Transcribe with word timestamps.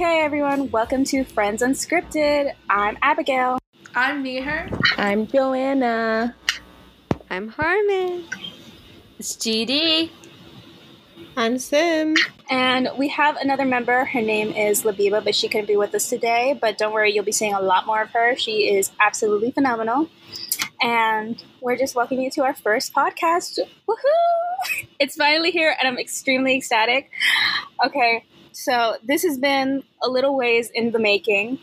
Okay, 0.00 0.22
everyone, 0.22 0.70
welcome 0.70 1.04
to 1.04 1.24
Friends 1.24 1.60
Unscripted. 1.60 2.54
I'm 2.70 2.96
Abigail. 3.02 3.58
I'm 3.94 4.22
Neher. 4.22 4.70
I'm 4.96 5.26
Joanna. 5.26 6.34
I'm 7.28 7.48
Harmon. 7.48 8.24
It's 9.18 9.36
GD. 9.36 10.08
I'm 11.36 11.58
Sim. 11.58 12.14
And 12.48 12.88
we 12.96 13.08
have 13.08 13.36
another 13.36 13.66
member. 13.66 14.06
Her 14.06 14.22
name 14.22 14.54
is 14.54 14.84
Labiba, 14.84 15.22
but 15.22 15.34
she 15.34 15.50
couldn't 15.50 15.66
be 15.66 15.76
with 15.76 15.94
us 15.94 16.08
today. 16.08 16.58
But 16.58 16.78
don't 16.78 16.94
worry, 16.94 17.12
you'll 17.12 17.26
be 17.26 17.30
seeing 17.30 17.52
a 17.52 17.60
lot 17.60 17.84
more 17.84 18.00
of 18.00 18.08
her. 18.12 18.34
She 18.36 18.74
is 18.74 18.90
absolutely 19.00 19.50
phenomenal. 19.50 20.08
And 20.80 21.44
we're 21.60 21.76
just 21.76 21.94
welcoming 21.94 22.24
you 22.24 22.30
to 22.30 22.44
our 22.44 22.54
first 22.54 22.94
podcast. 22.94 23.58
Woohoo! 23.86 23.96
It's 24.98 25.16
finally 25.16 25.50
here, 25.50 25.74
and 25.78 25.88
I'm 25.88 25.98
extremely 25.98 26.54
ecstatic. 26.56 27.10
Okay, 27.84 28.24
so 28.60 28.96
this 29.02 29.22
has 29.22 29.38
been 29.38 29.82
a 30.02 30.10
little 30.10 30.36
ways 30.36 30.70
in 30.74 30.90
the 30.90 30.98
making, 30.98 31.58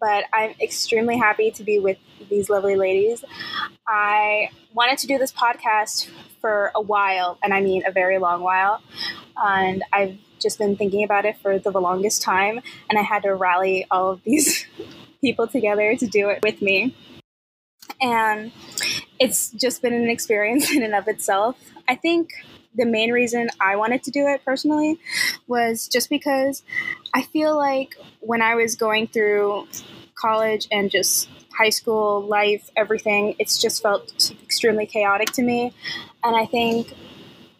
but 0.00 0.24
I'm 0.32 0.54
extremely 0.60 1.16
happy 1.16 1.52
to 1.52 1.62
be 1.62 1.78
with 1.78 1.96
these 2.28 2.50
lovely 2.50 2.74
ladies. 2.74 3.24
I 3.86 4.50
wanted 4.74 4.98
to 4.98 5.06
do 5.06 5.16
this 5.16 5.30
podcast 5.30 6.08
for 6.40 6.72
a 6.74 6.80
while, 6.80 7.38
and 7.44 7.54
I 7.54 7.60
mean 7.60 7.84
a 7.86 7.92
very 7.92 8.18
long 8.18 8.42
while. 8.42 8.82
And 9.36 9.84
I've 9.92 10.18
just 10.40 10.58
been 10.58 10.76
thinking 10.76 11.04
about 11.04 11.24
it 11.24 11.38
for 11.38 11.60
the 11.60 11.70
longest 11.70 12.20
time, 12.20 12.58
and 12.88 12.98
I 12.98 13.02
had 13.02 13.22
to 13.22 13.34
rally 13.36 13.86
all 13.88 14.10
of 14.10 14.24
these 14.24 14.66
people 15.20 15.46
together 15.46 15.94
to 15.94 16.06
do 16.06 16.30
it 16.30 16.40
with 16.42 16.60
me. 16.60 16.96
And 18.00 18.50
it's 19.20 19.50
just 19.50 19.82
been 19.82 19.94
an 19.94 20.08
experience 20.08 20.68
in 20.74 20.82
and 20.82 20.96
of 20.96 21.06
itself. 21.06 21.56
I 21.86 21.94
think 21.94 22.32
the 22.74 22.86
main 22.86 23.12
reason 23.12 23.48
I 23.60 23.76
wanted 23.76 24.02
to 24.04 24.10
do 24.10 24.26
it 24.26 24.44
personally 24.44 24.98
was 25.46 25.88
just 25.88 26.08
because 26.08 26.62
I 27.14 27.22
feel 27.22 27.56
like 27.56 27.96
when 28.20 28.42
I 28.42 28.54
was 28.54 28.76
going 28.76 29.08
through 29.08 29.66
college 30.14 30.68
and 30.70 30.90
just 30.90 31.28
high 31.52 31.70
school 31.70 32.22
life, 32.22 32.70
everything, 32.76 33.34
it's 33.38 33.60
just 33.60 33.82
felt 33.82 34.32
extremely 34.42 34.86
chaotic 34.86 35.32
to 35.32 35.42
me. 35.42 35.74
And 36.22 36.36
I 36.36 36.46
think 36.46 36.94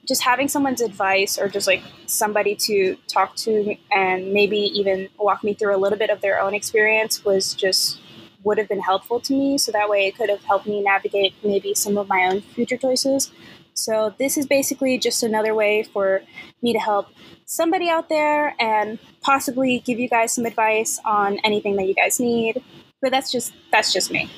just 0.07 0.23
having 0.23 0.49
someone's 0.49 0.81
advice 0.81 1.39
or 1.39 1.49
just 1.49 1.67
like 1.67 1.83
somebody 2.07 2.55
to 2.57 2.97
talk 3.07 3.37
to 3.37 3.77
and 3.93 4.33
maybe 4.33 4.57
even 4.57 5.09
walk 5.19 5.45
me 5.45 5.55
through 5.55 5.75
a 5.75 5.79
little 5.79 5.99
bit 5.99 6.11
of 6.11 6.21
their 6.21 6.41
own 6.41 6.55
experience 6.55 7.25
was 7.25 7.55
just 7.55 8.01
would 8.43 8.59
have 8.59 8.69
been 8.69 8.81
helpful 8.81 9.21
to 9.21 9.33
me. 9.33 9.59
So 9.59 9.71
that 9.73 9.89
way 9.89 10.07
it 10.07 10.17
could 10.17 10.31
have 10.31 10.43
helped 10.45 10.67
me 10.67 10.83
navigate 10.83 11.35
maybe 11.45 11.75
some 11.75 11.99
of 11.99 12.09
my 12.09 12.29
own 12.31 12.41
future 12.41 12.77
choices. 12.77 13.31
So 13.75 14.15
this 14.19 14.37
is 14.37 14.47
basically 14.47 14.99
just 14.99 15.23
another 15.23 15.55
way 15.55 15.83
for 15.83 16.23
me 16.63 16.73
to 16.73 16.79
help 16.79 17.09
somebody 17.47 17.89
out 17.89 18.09
there 18.09 18.55
and 18.61 18.99
possibly 19.23 19.81
give 19.81 19.99
you 19.99 20.09
guys 20.09 20.33
some 20.33 20.47
advice 20.47 21.01
on 21.05 21.39
anything 21.45 21.77
that 21.77 21.87
you 21.87 21.95
guys 21.95 22.21
need. 22.21 22.63
But 23.03 23.11
that's 23.11 23.33
just 23.33 23.53
that's 23.73 23.93
just 23.93 24.11
me. 24.11 24.31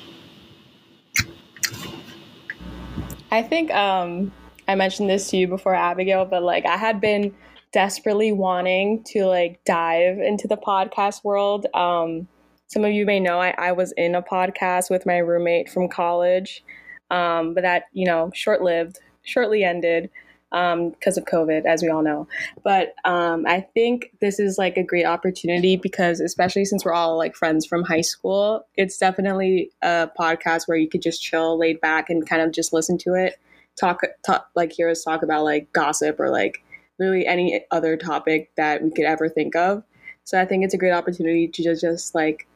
I 3.31 3.41
think 3.41 3.73
um, 3.73 4.31
I 4.67 4.75
mentioned 4.75 5.09
this 5.09 5.29
to 5.31 5.37
you 5.37 5.47
before, 5.47 5.73
Abigail, 5.73 6.25
but 6.25 6.43
like 6.43 6.65
I 6.65 6.77
had 6.77 7.01
been 7.01 7.33
desperately 7.71 8.31
wanting 8.31 9.03
to 9.03 9.25
like 9.25 9.59
dive 9.65 10.19
into 10.19 10.47
the 10.47 10.55
podcast 10.55 11.23
world. 11.23 11.65
Um, 11.73 12.27
some 12.67 12.85
of 12.85 12.91
you 12.91 13.05
may 13.05 13.19
know 13.19 13.39
I, 13.39 13.53
I 13.57 13.71
was 13.71 13.91
in 13.93 14.15
a 14.15 14.21
podcast 14.21 14.89
with 14.89 15.05
my 15.05 15.17
roommate 15.17 15.69
from 15.69 15.89
college, 15.89 16.63
um, 17.11 17.53
but 17.53 17.61
that 17.63 17.85
you 17.91 18.05
know 18.05 18.31
short 18.33 18.61
lived, 18.61 18.99
shortly 19.23 19.63
ended 19.63 20.09
because 20.53 21.17
um, 21.17 21.23
of 21.23 21.25
COVID, 21.25 21.65
as 21.65 21.81
we 21.81 21.89
all 21.89 22.03
know. 22.03 22.27
But 22.63 22.93
um, 23.05 23.45
I 23.47 23.61
think 23.73 24.11
this 24.21 24.39
is 24.39 24.59
like 24.59 24.77
a 24.77 24.83
great 24.83 25.05
opportunity 25.05 25.77
because, 25.77 26.19
especially 26.19 26.65
since 26.65 26.85
we're 26.85 26.93
all 26.93 27.17
like 27.17 27.35
friends 27.35 27.65
from 27.65 27.83
high 27.83 28.01
school, 28.01 28.67
it's 28.75 28.99
definitely 28.99 29.71
a 29.81 30.11
podcast 30.17 30.67
where 30.67 30.77
you 30.77 30.87
could 30.87 31.01
just 31.01 31.23
chill, 31.23 31.57
laid 31.57 31.81
back, 31.81 32.11
and 32.11 32.29
kind 32.29 32.43
of 32.43 32.51
just 32.51 32.71
listen 32.71 32.99
to 32.99 33.15
it, 33.15 33.39
talk, 33.79 34.01
talk 34.23 34.47
like 34.53 34.71
hear 34.71 34.89
us 34.89 35.03
talk 35.03 35.23
about 35.23 35.43
like 35.43 35.73
gossip 35.73 36.19
or 36.19 36.29
like 36.29 36.63
really 36.99 37.25
any 37.25 37.65
other 37.71 37.97
topic 37.97 38.51
that 38.55 38.83
we 38.83 38.91
could 38.91 39.05
ever 39.05 39.27
think 39.27 39.55
of. 39.55 39.83
So 40.23 40.39
I 40.39 40.45
think 40.45 40.63
it's 40.63 40.75
a 40.75 40.77
great 40.77 40.93
opportunity 40.93 41.47
to 41.47 41.63
just 41.63 41.81
just 41.81 42.13
like 42.13 42.47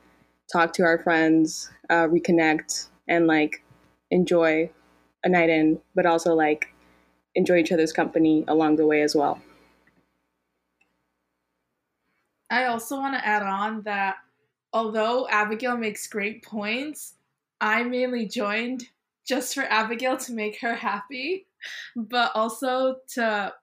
talk 0.52 0.72
to 0.74 0.84
our 0.84 1.00
friends, 1.00 1.72
uh, 1.90 2.08
reconnect, 2.08 2.90
and 3.08 3.26
like 3.26 3.64
enjoy 4.12 4.70
a 5.24 5.30
night 5.30 5.50
in, 5.50 5.80
but 5.96 6.06
also 6.06 6.34
like 6.34 6.74
enjoy 7.36 7.58
each 7.58 7.72
other's 7.72 7.94
company 7.94 8.44
along 8.48 8.76
the 8.76 8.86
way 8.86 9.02
as 9.02 9.16
well. 9.16 9.40
I 12.50 12.66
also 12.66 12.98
want 12.98 13.16
to 13.16 13.28
add 13.28 13.44
on 13.44 13.82
that 13.84 14.16
although 14.74 15.28
Abigail 15.30 15.78
makes 15.78 16.08
great 16.08 16.44
points, 16.44 17.16
I 17.60 17.84
mainly 17.84 18.28
joined 18.28 18.86
just 19.28 19.54
for 19.54 19.64
Abigail 19.64 20.18
to 20.18 20.34
make 20.34 20.60
her 20.62 20.76
happy, 20.76 21.48
but 21.96 22.32
also 22.36 22.98
to 23.16 23.54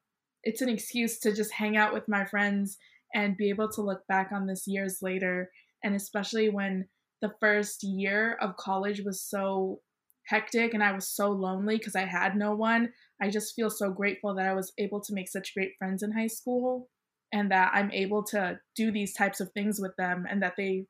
it's 0.43 0.61
an 0.61 0.69
excuse 0.69 1.19
to 1.21 1.35
just 1.35 1.53
hang 1.53 1.77
out 1.77 1.95
with 1.95 2.07
my 2.07 2.27
friends 2.27 2.77
and 3.15 3.37
be 3.37 3.49
able 3.49 3.69
to 3.71 3.81
look 3.81 4.07
back 4.09 4.31
on 4.31 4.47
this 4.47 4.67
years 4.67 5.01
later 5.01 5.51
and 5.83 5.95
especially 5.95 6.51
when 6.51 6.87
the 7.23 7.33
first 7.41 7.83
year 7.83 8.37
of 8.43 8.57
college 8.57 9.03
was 9.03 9.23
so 9.23 9.81
hectic 10.27 10.75
and 10.75 10.83
I 10.83 10.93
was 10.93 11.09
so 11.09 11.31
lonely 11.31 11.79
because 11.79 11.97
I 11.97 12.05
had 12.05 12.37
no 12.37 12.55
one. 12.55 12.93
I 13.21 13.31
just 13.31 13.55
feel 13.55 13.71
so 13.71 13.91
grateful 13.91 14.35
that 14.35 14.47
I 14.47 14.55
was 14.55 14.73
able 14.79 15.01
to 15.03 15.15
make 15.15 15.29
such 15.29 15.55
great 15.55 15.73
friends 15.79 16.03
in 16.03 16.13
high 16.13 16.27
school 16.27 16.89
and 17.33 17.51
that 17.51 17.73
I'm 17.75 17.91
able 17.91 18.23
to 18.25 18.59
do 18.77 18.91
these 18.91 19.13
types 19.13 19.41
of 19.41 19.51
things 19.53 19.81
with 19.81 19.97
them 19.97 20.27
and 20.29 20.43
that 20.43 20.55
they 20.57 20.87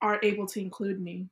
are 0.00 0.18
able 0.22 0.46
to 0.48 0.60
include 0.60 1.00
me. 1.00 1.28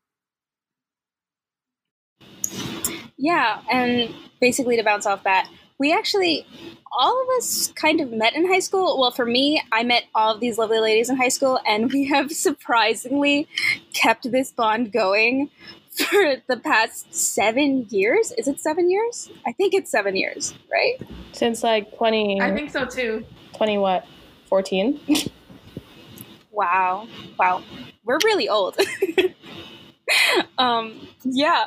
Yeah, 3.16 3.60
and 3.70 4.14
basically 4.40 4.76
to 4.76 4.82
bounce 4.82 5.06
off 5.06 5.22
that, 5.24 5.48
we 5.78 5.92
actually 5.92 6.46
all 6.92 7.22
of 7.22 7.28
us 7.38 7.72
kind 7.74 8.00
of 8.00 8.12
met 8.12 8.34
in 8.34 8.46
high 8.46 8.58
school. 8.58 9.00
Well, 9.00 9.10
for 9.10 9.24
me, 9.24 9.62
I 9.72 9.82
met 9.82 10.04
all 10.14 10.34
of 10.34 10.40
these 10.40 10.58
lovely 10.58 10.78
ladies 10.78 11.08
in 11.08 11.16
high 11.16 11.28
school, 11.28 11.58
and 11.66 11.90
we 11.90 12.06
have 12.08 12.32
surprisingly 12.32 13.48
kept 13.94 14.30
this 14.30 14.52
bond 14.52 14.92
going 14.92 15.50
for 15.92 16.36
the 16.46 16.56
past 16.56 17.14
seven 17.14 17.86
years. 17.90 18.32
Is 18.38 18.48
it 18.48 18.60
seven 18.60 18.90
years? 18.90 19.30
I 19.46 19.52
think 19.52 19.74
it's 19.74 19.90
seven 19.90 20.16
years, 20.16 20.54
right? 20.70 20.98
Since 21.32 21.62
like 21.62 21.94
20. 21.96 22.40
I 22.40 22.54
think 22.54 22.70
so 22.70 22.86
too. 22.86 23.24
20 23.54 23.78
what? 23.78 24.06
14? 24.48 25.00
wow. 26.50 27.06
Wow. 27.38 27.62
We're 28.04 28.18
really 28.24 28.48
old. 28.48 28.76
um, 30.58 31.08
yeah, 31.24 31.66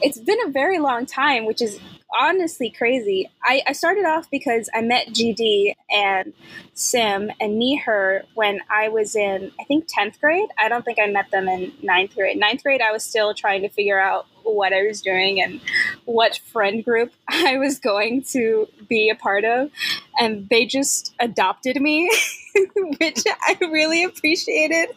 it's 0.00 0.18
been 0.18 0.38
a 0.46 0.50
very 0.50 0.78
long 0.78 1.06
time, 1.06 1.46
which 1.46 1.62
is 1.62 1.78
honestly 2.18 2.70
crazy. 2.70 3.30
I, 3.42 3.62
I 3.66 3.72
started 3.72 4.04
off 4.04 4.30
because 4.30 4.68
I 4.74 4.80
met 4.80 5.08
GD 5.08 5.74
and 5.90 6.32
Sim 6.74 7.30
and 7.40 7.58
Neher 7.58 8.24
when 8.34 8.60
I 8.70 8.88
was 8.88 9.16
in, 9.16 9.52
I 9.60 9.64
think, 9.64 9.86
10th 9.88 10.20
grade. 10.20 10.48
I 10.58 10.68
don't 10.68 10.84
think 10.84 10.98
I 10.98 11.06
met 11.06 11.30
them 11.30 11.48
in 11.48 11.72
ninth 11.82 12.14
grade. 12.14 12.38
Ninth 12.38 12.62
grade, 12.62 12.80
I 12.80 12.92
was 12.92 13.04
still 13.04 13.34
trying 13.34 13.62
to 13.62 13.68
figure 13.68 14.00
out 14.00 14.26
what 14.42 14.72
I 14.72 14.84
was 14.84 15.02
doing 15.02 15.42
and 15.42 15.60
what 16.04 16.38
friend 16.38 16.84
group 16.84 17.12
I 17.28 17.58
was 17.58 17.78
going 17.78 18.22
to 18.30 18.68
be 18.88 19.10
a 19.10 19.14
part 19.14 19.44
of. 19.44 19.70
And 20.18 20.48
they 20.48 20.66
just 20.66 21.14
adopted 21.18 21.80
me, 21.80 22.10
which 23.00 23.22
I 23.26 23.56
really 23.60 24.04
appreciated. 24.04 24.90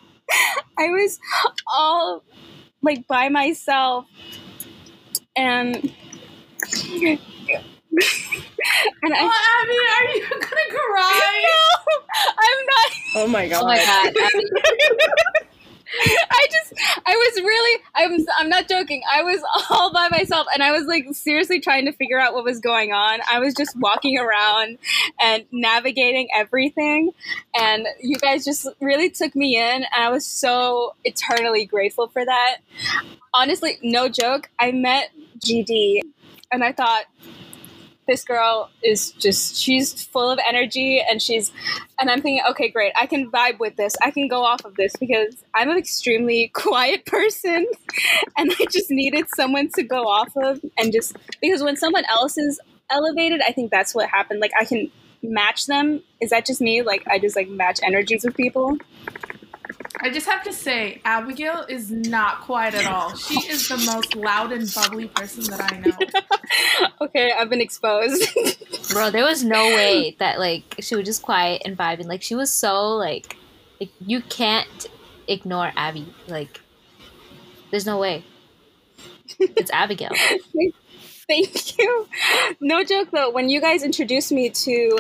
I 0.77 0.89
was 0.89 1.19
all 1.67 2.23
like 2.81 3.07
by 3.07 3.29
myself 3.29 4.05
and 5.35 5.75
and 9.01 9.13
I, 9.13 9.19
oh, 9.21 9.31
Abby, 9.61 9.77
are 9.95 10.05
you 10.15 10.29
gonna 10.29 10.69
cry? 10.69 11.45
No, 12.19 12.25
I'm 12.29 12.65
not. 12.65 12.91
Oh 13.15 13.27
my 13.27 13.47
god! 13.47 13.61
Oh 13.63 13.67
my 13.67 13.77
god! 13.77 14.13
I 16.31 16.47
just, 16.51 16.73
I 17.05 17.15
was 17.15 17.41
really, 17.41 17.83
I'm, 17.95 18.25
I'm 18.37 18.49
not 18.49 18.67
joking. 18.67 19.01
I 19.11 19.23
was 19.23 19.41
all 19.69 19.91
by 19.91 20.07
myself, 20.09 20.47
and 20.53 20.61
I 20.61 20.71
was 20.71 20.85
like 20.85 21.07
seriously 21.13 21.59
trying 21.59 21.85
to 21.85 21.91
figure 21.91 22.19
out 22.19 22.33
what 22.33 22.43
was 22.43 22.59
going 22.59 22.91
on. 22.91 23.19
I 23.31 23.39
was 23.39 23.53
just 23.53 23.75
walking 23.79 24.17
around 24.17 24.77
and 25.21 25.45
navigating 25.51 26.27
everything, 26.33 27.11
and 27.57 27.87
you 28.01 28.17
guys 28.17 28.45
just 28.45 28.67
really 28.79 29.09
took 29.09 29.35
me 29.35 29.57
in, 29.57 29.83
and 29.83 29.87
I 29.95 30.09
was 30.09 30.25
so 30.25 30.95
eternally 31.03 31.65
grateful 31.65 32.07
for 32.07 32.23
that. 32.23 32.57
Honestly, 33.33 33.77
no 33.83 34.09
joke. 34.09 34.49
I 34.59 34.71
met 34.71 35.11
GD, 35.39 36.01
and 36.51 36.63
I 36.63 36.71
thought 36.71 37.05
this 38.09 38.23
girl 38.23 38.71
is 38.83 39.11
just 39.11 39.55
she's 39.55 40.03
full 40.03 40.29
of 40.31 40.39
energy 40.47 40.99
and 40.99 41.21
she's 41.21 41.51
and 41.99 42.09
i'm 42.09 42.21
thinking 42.21 42.43
okay 42.49 42.67
great. 42.69 42.91
I 42.99 43.05
can 43.05 43.29
vibe 43.31 43.59
with 43.59 43.75
this. 43.75 43.95
I 44.03 44.09
can 44.09 44.27
go 44.27 44.43
off 44.43 44.65
of 44.65 44.75
this 44.75 44.95
because 44.99 45.43
i'm 45.53 45.69
an 45.69 45.77
extremely 45.77 46.47
quiet 46.53 47.05
person 47.05 47.67
and 48.37 48.51
i 48.59 48.65
just 48.65 48.89
needed 48.89 49.27
someone 49.35 49.69
to 49.75 49.83
go 49.83 50.03
off 50.07 50.35
of 50.35 50.59
and 50.77 50.91
just 50.91 51.15
because 51.39 51.63
when 51.63 51.77
someone 51.77 52.03
else 52.09 52.37
is 52.37 52.59
elevated 52.89 53.41
i 53.47 53.51
think 53.51 53.69
that's 53.71 53.93
what 53.93 54.09
happened. 54.09 54.39
Like 54.39 54.51
i 54.59 54.65
can 54.65 54.91
match 55.21 55.67
them. 55.67 56.01
Is 56.21 56.31
that 56.31 56.45
just 56.45 56.61
me? 56.61 56.81
Like 56.81 57.03
i 57.07 57.19
just 57.19 57.35
like 57.35 57.47
match 57.47 57.79
energies 57.83 58.23
with 58.25 58.35
people 58.35 58.77
I 60.01 60.09
just 60.09 60.27
have 60.27 60.43
to 60.43 60.53
say, 60.53 61.01
Abigail 61.05 61.65
is 61.67 61.91
not 61.91 62.41
quiet 62.41 62.73
at 62.75 62.85
all. 62.85 63.15
She 63.15 63.35
is 63.49 63.67
the 63.67 63.77
most 63.77 64.15
loud 64.15 64.51
and 64.51 64.71
bubbly 64.73 65.07
person 65.07 65.43
that 65.45 65.73
I 65.73 65.77
know. 65.79 66.87
okay, 67.01 67.31
I've 67.31 67.49
been 67.49 67.61
exposed. 67.61 68.29
Bro, 68.91 69.11
there 69.11 69.23
was 69.23 69.43
no 69.43 69.65
way 69.67 70.15
that 70.19 70.39
like 70.39 70.75
she 70.79 70.95
was 70.95 71.05
just 71.05 71.21
quiet 71.21 71.61
and 71.65 71.77
vibing. 71.77 72.05
Like 72.07 72.21
she 72.21 72.35
was 72.35 72.51
so 72.51 72.95
like, 72.95 73.37
like 73.79 73.89
you 74.05 74.21
can't 74.21 74.87
ignore 75.27 75.71
Abby. 75.75 76.13
Like, 76.27 76.61
there's 77.71 77.85
no 77.85 77.97
way. 77.97 78.23
It's 79.39 79.71
Abigail. 79.71 80.11
Thank 81.29 81.77
you. 81.77 82.07
No 82.59 82.83
joke 82.83 83.09
though, 83.11 83.29
when 83.29 83.49
you 83.49 83.61
guys 83.61 83.83
introduced 83.83 84.31
me 84.31 84.49
to 84.49 84.97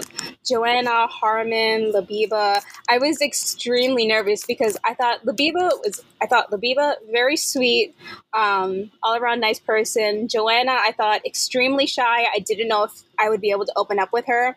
Joanna, 0.47 1.07
Harmon, 1.07 1.91
Labiba, 1.91 2.61
I 2.87 2.99
was 2.99 3.19
extremely 3.21 4.07
nervous 4.07 4.45
because 4.45 4.77
I 4.85 4.93
thought 4.93 5.25
Labiba 5.25 5.71
was 5.83 6.01
I 6.21 6.27
thought 6.27 6.51
Labiba 6.51 6.93
very 7.11 7.35
sweet, 7.35 7.95
um, 8.33 8.91
all 9.03 9.15
around 9.17 9.41
nice 9.41 9.59
person. 9.59 10.27
Joanna, 10.27 10.73
I 10.73 10.93
thought 10.95 11.25
extremely 11.25 11.87
shy. 11.87 12.25
I 12.33 12.39
didn't 12.39 12.67
know 12.67 12.83
if 12.83 13.01
I 13.17 13.29
would 13.29 13.41
be 13.41 13.51
able 13.51 13.65
to 13.65 13.73
open 13.75 13.99
up 13.99 14.13
with 14.13 14.25
her. 14.27 14.55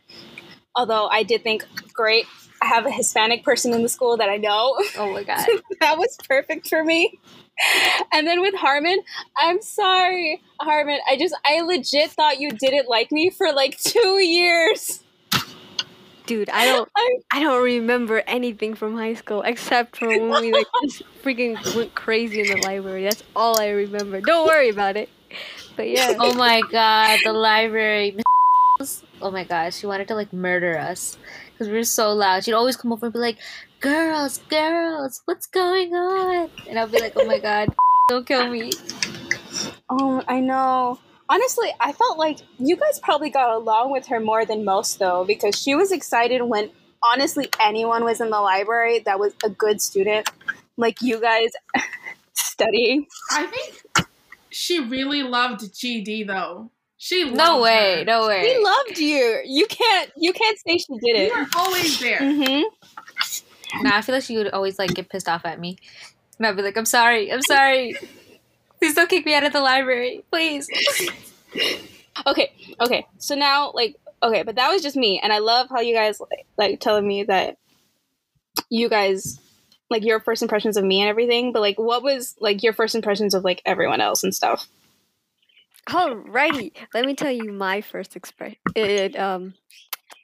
Although 0.77 1.09
I 1.09 1.23
did 1.23 1.43
think, 1.43 1.67
great, 1.93 2.27
I 2.63 2.67
have 2.67 2.87
a 2.87 2.91
Hispanic 2.91 3.45
person 3.45 3.73
in 3.75 3.83
the 3.83 3.89
school 3.89 4.17
that 4.19 4.29
I 4.29 4.37
know. 4.37 4.77
Oh 4.99 5.13
my 5.13 5.23
god. 5.25 5.47
that 5.81 5.99
was 5.99 6.19
perfect 6.29 6.69
for 6.69 6.85
me. 6.85 7.19
And 8.13 8.27
then 8.27 8.41
with 8.41 8.55
Harmon, 8.55 9.01
I'm 9.37 9.63
sorry, 9.63 10.43
Harmon. 10.61 10.99
I 11.09 11.17
just, 11.17 11.35
I 11.45 11.61
legit 11.63 12.11
thought 12.11 12.41
you 12.41 12.51
didn't 12.51 12.89
like 12.89 13.13
me 13.13 13.31
for 13.31 13.53
like 13.53 13.79
two 13.79 14.19
years. 14.21 15.03
Dude, 16.27 16.51
I 16.51 16.67
don't, 16.67 16.89
I, 16.97 17.17
I 17.33 17.41
don't 17.41 17.63
remember 17.63 18.23
anything 18.27 18.75
from 18.75 18.97
high 18.97 19.15
school 19.15 19.43
except 19.43 19.97
for 19.97 20.09
when 20.09 20.31
we 20.41 20.53
like 20.53 20.67
just 20.83 21.03
freaking 21.23 21.57
went 21.75 21.95
crazy 21.95 22.41
in 22.41 22.47
the 22.47 22.57
library. 22.67 23.05
That's 23.05 23.23
all 23.35 23.61
I 23.61 23.69
remember. 23.69 24.21
Don't 24.21 24.47
worry 24.47 24.69
about 24.69 24.97
it. 24.97 25.09
But 25.77 25.89
yeah, 25.89 26.15
Oh 26.19 26.35
my 26.35 26.63
god, 26.71 27.21
the 27.25 27.33
library. 27.33 28.17
Oh 29.21 29.31
my 29.31 29.45
god, 29.45 29.73
she 29.73 29.87
wanted 29.87 30.09
to 30.09 30.17
like 30.17 30.33
murder 30.33 30.77
us 30.77 31.17
because 31.53 31.69
we 31.69 31.75
were 31.75 31.85
so 31.85 32.13
loud. 32.13 32.43
She'd 32.43 32.55
always 32.55 32.77
come 32.77 32.93
over 32.93 33.07
and 33.07 33.13
be 33.13 33.21
like, 33.21 33.39
"Girls, 33.83 34.39
girls, 34.49 35.21
what's 35.27 35.47
going 35.47 35.93
on?" 35.95 36.51
And 36.69 36.79
I'll 36.79 36.89
be 36.89 37.01
like, 37.01 37.13
"Oh 37.17 37.27
my 37.27 37.39
god, 37.39 37.69
don't 38.09 38.27
kill 38.27 38.49
me." 38.49 38.71
oh, 39.91 40.23
I 40.27 40.41
know. 40.41 40.99
Honestly, 41.29 41.69
I 41.81 41.93
felt 41.93 42.19
like 42.19 42.39
you 42.59 42.77
guys 42.77 42.99
probably 43.01 43.31
got 43.31 43.51
along 43.55 43.91
with 43.93 44.07
her 44.09 44.21
more 44.21 44.45
than 44.45 44.65
most, 44.65 44.99
though, 44.99 45.25
because 45.25 45.59
she 45.61 45.75
was 45.75 45.91
excited 45.93 46.43
when 46.43 46.71
honestly 47.03 47.49
anyone 47.61 48.05
was 48.05 48.21
in 48.21 48.31
the 48.31 48.41
library 48.41 49.01
that 49.01 49.19
was 49.19 49.33
a 49.45 49.49
good 49.49 49.81
student, 49.81 50.29
like 50.77 51.01
you 51.03 51.21
guys 51.21 51.51
studying. 52.35 53.07
I 53.31 53.47
think 53.47 54.07
she 54.51 54.79
really 54.81 55.23
loved 55.23 55.61
GD 55.73 56.27
though. 56.27 56.71
She 56.99 57.25
loved 57.25 57.37
No 57.37 57.61
way, 57.63 58.01
her. 58.01 58.05
no 58.05 58.29
way. 58.29 58.45
She 58.49 58.63
loved 58.63 58.99
you. 58.99 59.41
You 59.45 59.67
can't. 59.67 60.11
You 60.17 60.33
can't 60.33 60.59
say 60.65 60.79
she 60.79 60.87
You 60.91 61.01
didn't. 61.15 61.37
were 61.41 61.47
always 61.57 61.99
there. 61.99 62.21
Mm-hmm. 62.21 62.63
Nah, 63.81 63.97
I 63.97 64.03
feel 64.03 64.15
like 64.15 64.25
she 64.25 64.37
would 64.37 64.51
always 64.51 64.79
like 64.79 64.95
get 64.95 65.09
pissed 65.09 65.29
off 65.29 65.45
at 65.45 65.59
me, 65.59 65.79
and 66.39 66.47
I'd 66.47 66.57
be 66.57 66.63
like, 66.63 66.77
"I'm 66.77 66.85
sorry, 66.85 67.33
I'm 67.33 67.43
sorry. 67.43 67.95
Please 68.79 68.95
don't 68.95 69.09
kick 69.09 69.25
me 69.25 69.35
out 69.35 69.45
of 69.45 69.53
the 69.53 69.61
library, 69.61 70.25
please." 70.31 70.69
Okay, 72.27 72.53
okay. 72.79 73.07
So 73.19 73.35
now, 73.35 73.73
like, 73.75 73.97
okay, 74.23 74.43
but 74.43 74.57
that 74.57 74.71
was 74.71 74.83
just 74.83 74.97
me, 74.97 75.19
and 75.23 75.33
I 75.33 75.39
love 75.39 75.69
how 75.71 75.81
you 75.81 75.95
guys 75.95 76.21
like, 76.21 76.47
like 76.59 76.81
telling 76.81 77.07
me 77.07 77.25
that 77.25 77.57
you 78.69 78.89
guys 78.89 79.41
like 79.91 80.05
your 80.05 80.21
first 80.21 80.43
impressions 80.43 80.77
of 80.77 80.85
me 80.85 81.01
and 81.01 81.09
everything. 81.09 81.53
But 81.53 81.61
like, 81.61 81.79
what 81.79 82.03
was 82.03 82.35
like 82.41 82.63
your 82.63 82.73
first 82.73 82.95
impressions 82.95 83.35
of 83.35 83.45
like 83.45 83.63
everyone 83.65 84.01
else 84.01 84.25
and 84.25 84.35
stuff? 84.35 84.67
Alrighty, 85.89 86.73
let 86.95 87.05
me 87.05 87.15
tell 87.15 87.31
you 87.31 87.53
my 87.53 87.81
first 87.81 88.15
expression, 88.15 88.59
it, 88.77 89.19
um, 89.19 89.55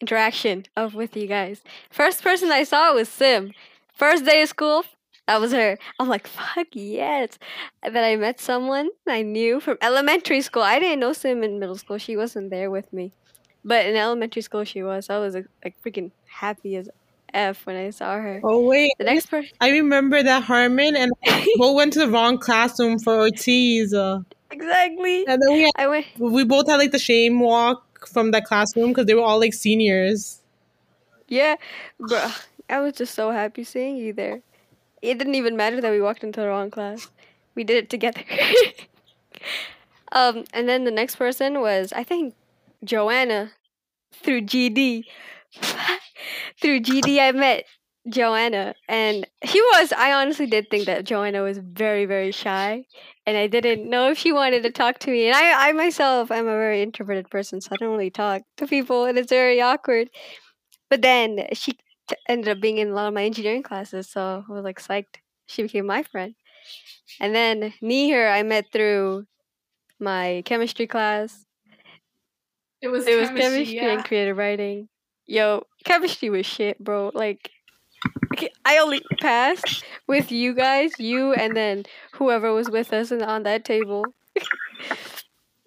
interaction 0.01 0.65
of 0.77 0.95
with 0.95 1.17
you 1.17 1.27
guys. 1.27 1.63
First 1.91 2.23
person 2.23 2.51
I 2.53 2.65
saw 2.65 2.95
was 2.95 3.09
Sim. 3.09 3.53
First 3.95 4.25
day 4.25 4.43
of 4.43 4.49
school, 4.49 4.85
that 5.27 5.41
was 5.41 5.53
her. 5.53 5.77
I'm 5.99 6.09
like, 6.09 6.27
fuck 6.27 6.69
yes. 6.73 7.39
And 7.83 7.95
then 7.95 8.05
I 8.05 8.17
met 8.17 8.41
someone 8.41 8.89
I 9.07 9.23
knew 9.23 9.61
from 9.61 9.77
elementary 9.83 10.41
school. 10.41 10.63
I 10.63 10.79
didn't 10.79 11.01
know 11.01 11.13
Sim 11.13 11.43
in 11.43 11.59
middle 11.59 11.77
school. 11.77 11.99
She 11.99 12.17
wasn't 12.17 12.51
there 12.51 12.71
with 12.71 12.93
me, 12.93 13.13
but 13.65 13.87
in 13.87 13.97
elementary 13.97 14.43
school 14.43 14.65
she 14.65 14.83
was. 14.83 15.11
I 15.11 15.19
was 15.19 15.35
like, 15.35 15.75
freaking 15.85 16.13
happy 16.27 16.77
as 16.77 16.89
f 17.35 17.67
when 17.67 17.77
I 17.77 17.91
saw 17.91 18.15
her. 18.17 18.41
Oh 18.43 18.65
wait, 18.65 18.93
The 18.99 19.05
next 19.05 19.27
person, 19.27 19.51
I 19.61 19.71
remember 19.71 20.23
that 20.23 20.45
Harmon 20.45 20.97
and 20.97 21.13
both 21.57 21.77
went 21.77 21.93
to 21.95 21.99
the 21.99 22.09
wrong 22.09 22.39
classroom 22.39 22.99
for 22.99 23.15
Ortiz, 23.19 23.93
uh, 23.93 24.21
exactly. 24.51 25.27
and 25.27 25.43
then 25.43 25.53
we 25.53 25.63
had, 25.63 25.73
I 25.77 25.89
went. 25.89 26.07
we 26.19 26.45
both 26.45 26.69
had 26.69 26.77
like 26.77 26.93
the 26.93 26.99
shame 26.99 27.41
walk 27.41 27.85
from 28.07 28.31
that 28.33 28.45
classroom 28.45 28.89
because 28.89 29.07
they 29.07 29.15
were 29.15 29.23
all 29.23 29.41
like 29.41 29.55
seniors. 29.55 30.41
Yeah, 31.29 31.57
bro. 31.99 32.31
I 32.71 32.81
was 32.81 32.95
just 32.95 33.15
so 33.15 33.31
happy 33.31 33.65
seeing 33.65 33.97
you 33.97 34.13
there. 34.13 34.43
It 35.01 35.19
didn't 35.19 35.35
even 35.35 35.57
matter 35.57 35.81
that 35.81 35.91
we 35.91 36.01
walked 36.01 36.25
into 36.25 36.41
the 36.41 36.49
wrong 36.49 36.71
class. 36.71 37.09
We 37.55 37.65
did 37.65 37.77
it 37.77 37.91
together. 37.91 38.23
um, 40.13 40.45
and 40.53 40.69
then 40.69 40.85
the 40.85 40.91
next 40.91 41.17
person 41.17 41.61
was 41.61 41.93
I 41.93 42.05
think 42.05 42.35
Joanna 42.85 43.53
through 44.13 44.43
GD. 44.43 45.05
through 46.61 46.81
GD, 46.81 47.21
I 47.21 47.33
met 47.33 47.65
Joanna, 48.09 48.75
and 48.89 49.27
he 49.43 49.61
was. 49.61 49.93
I 49.93 50.13
honestly 50.13 50.47
did 50.47 50.69
think 50.71 50.87
that 50.87 51.05
Joanna 51.05 51.43
was 51.43 51.59
very, 51.59 52.07
very 52.07 52.33
shy, 52.33 52.85
and 53.27 53.37
I 53.37 53.47
didn't 53.47 53.89
know 53.89 54.11
if 54.11 54.19
she 54.19 54.33
wanted 54.33 54.63
to 54.63 54.71
talk 54.71 54.99
to 55.01 55.11
me. 55.11 55.27
And 55.27 55.37
I, 55.37 55.69
I 55.69 55.73
myself, 55.73 56.31
I'm 56.31 56.47
a 56.47 56.51
very 56.51 56.83
introverted 56.83 57.31
person, 57.31 57.61
so 57.61 57.71
I 57.73 57.77
don't 57.77 57.93
really 57.93 58.11
talk 58.11 58.43
to 58.57 58.67
people, 58.67 59.05
and 59.05 59.19
it's 59.19 59.31
very 59.31 59.61
awkward. 59.61 60.09
But 60.91 61.03
then 61.03 61.49
she 61.53 61.73
t- 62.09 62.17
ended 62.29 62.49
up 62.49 62.61
being 62.61 62.79
in 62.79 62.89
a 62.89 62.95
lot 62.95 63.09
of 63.09 63.15
my 63.15 63.25
engineering 63.25 63.63
classes, 63.63 64.09
so 64.09 64.45
I 64.49 64.53
was 64.53 64.65
like 64.65 64.81
psyched. 64.81 65.17
She 65.47 65.63
became 65.63 65.87
my 65.87 66.03
friend. 66.03 66.35
And 67.21 67.35
then 67.35 67.73
Nihir, 67.83 68.33
I 68.33 68.43
met 68.43 68.67
through 68.73 69.25
my 69.99 70.43
chemistry 70.45 70.87
class. 70.87 71.45
It 72.81 72.89
was 72.89 73.07
It 73.07 73.19
was 73.19 73.29
chemistry, 73.29 73.51
chemistry 73.51 73.77
yeah. 73.77 73.93
and 73.93 74.05
creative 74.05 74.37
writing. 74.37 74.89
Yo, 75.27 75.65
chemistry 75.85 76.31
was 76.31 76.47
shit, 76.47 76.79
bro. 76.79 77.11
Like, 77.15 77.51
okay, 78.39 78.51
I 78.65 78.79
only 78.79 79.03
passed 79.21 79.85
with 80.07 80.31
you 80.33 80.55
guys, 80.55 80.99
you, 80.99 81.33
and 81.33 81.57
then 81.57 81.85
whoever 82.15 82.53
was 82.53 82.71
with 82.71 82.93
us 82.93 83.11
and 83.11 83.23
on 83.23 83.43
that 83.45 83.65
table. 83.65 84.15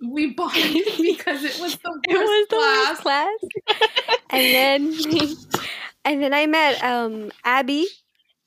We 0.04 0.34
bonded 0.34 0.84
because 1.02 1.44
it 1.44 1.60
was 1.60 1.78
the 1.78 2.00
It 2.08 2.18
was 2.18 2.48
the 2.50 2.56
class. 2.56 2.88
worst 2.90 3.02
class. 3.02 3.40
and 4.32 4.54
then, 4.54 4.94
and 6.06 6.22
then 6.24 6.34
I 6.34 6.48
met 6.48 6.84
um 6.84 7.32
Abby. 7.44 7.88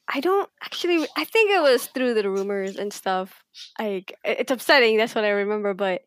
I 0.09 0.21
don't 0.21 0.51
actually. 0.63 1.07
I 1.17 1.25
think 1.25 1.51
it 1.53 1.63
was 1.63 1.87
through 1.87 2.15
the 2.15 2.29
rumors 2.31 2.77
and 2.77 2.93
stuff. 2.93 3.45
Like 3.79 4.17
it's 4.25 4.51
upsetting. 4.53 4.97
That's 4.99 5.15
what 5.15 5.25
I 5.25 5.31
remember. 5.31 5.75
But 5.75 6.03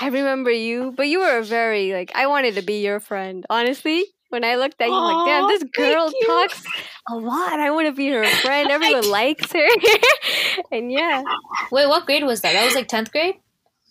I 0.00 0.08
remember 0.08 0.50
you. 0.50 0.92
But 0.96 1.08
you 1.08 1.20
were 1.20 1.42
very 1.42 1.92
like. 1.92 2.12
I 2.14 2.26
wanted 2.26 2.54
to 2.56 2.62
be 2.62 2.82
your 2.82 3.00
friend. 3.00 3.46
Honestly, 3.50 4.04
when 4.30 4.42
I 4.44 4.54
looked 4.56 4.80
at 4.80 4.88
you, 4.88 4.94
I'm 4.94 5.14
like, 5.14 5.26
damn, 5.26 5.48
this 5.48 5.62
girl 5.74 6.10
talks 6.26 6.64
a 7.08 7.16
lot. 7.16 7.60
I 7.60 7.70
want 7.70 7.86
to 7.86 7.92
be 7.92 8.08
her 8.10 8.24
friend. 8.42 8.70
Everyone 8.70 9.08
likes 9.10 9.52
her. 9.52 9.68
and 10.72 10.90
yeah, 10.90 11.22
Wait, 11.70 11.86
what 11.88 12.06
grade 12.06 12.24
was 12.24 12.40
that? 12.40 12.52
That 12.54 12.64
was 12.64 12.74
like 12.74 12.88
tenth 12.88 13.12
grade. 13.12 13.36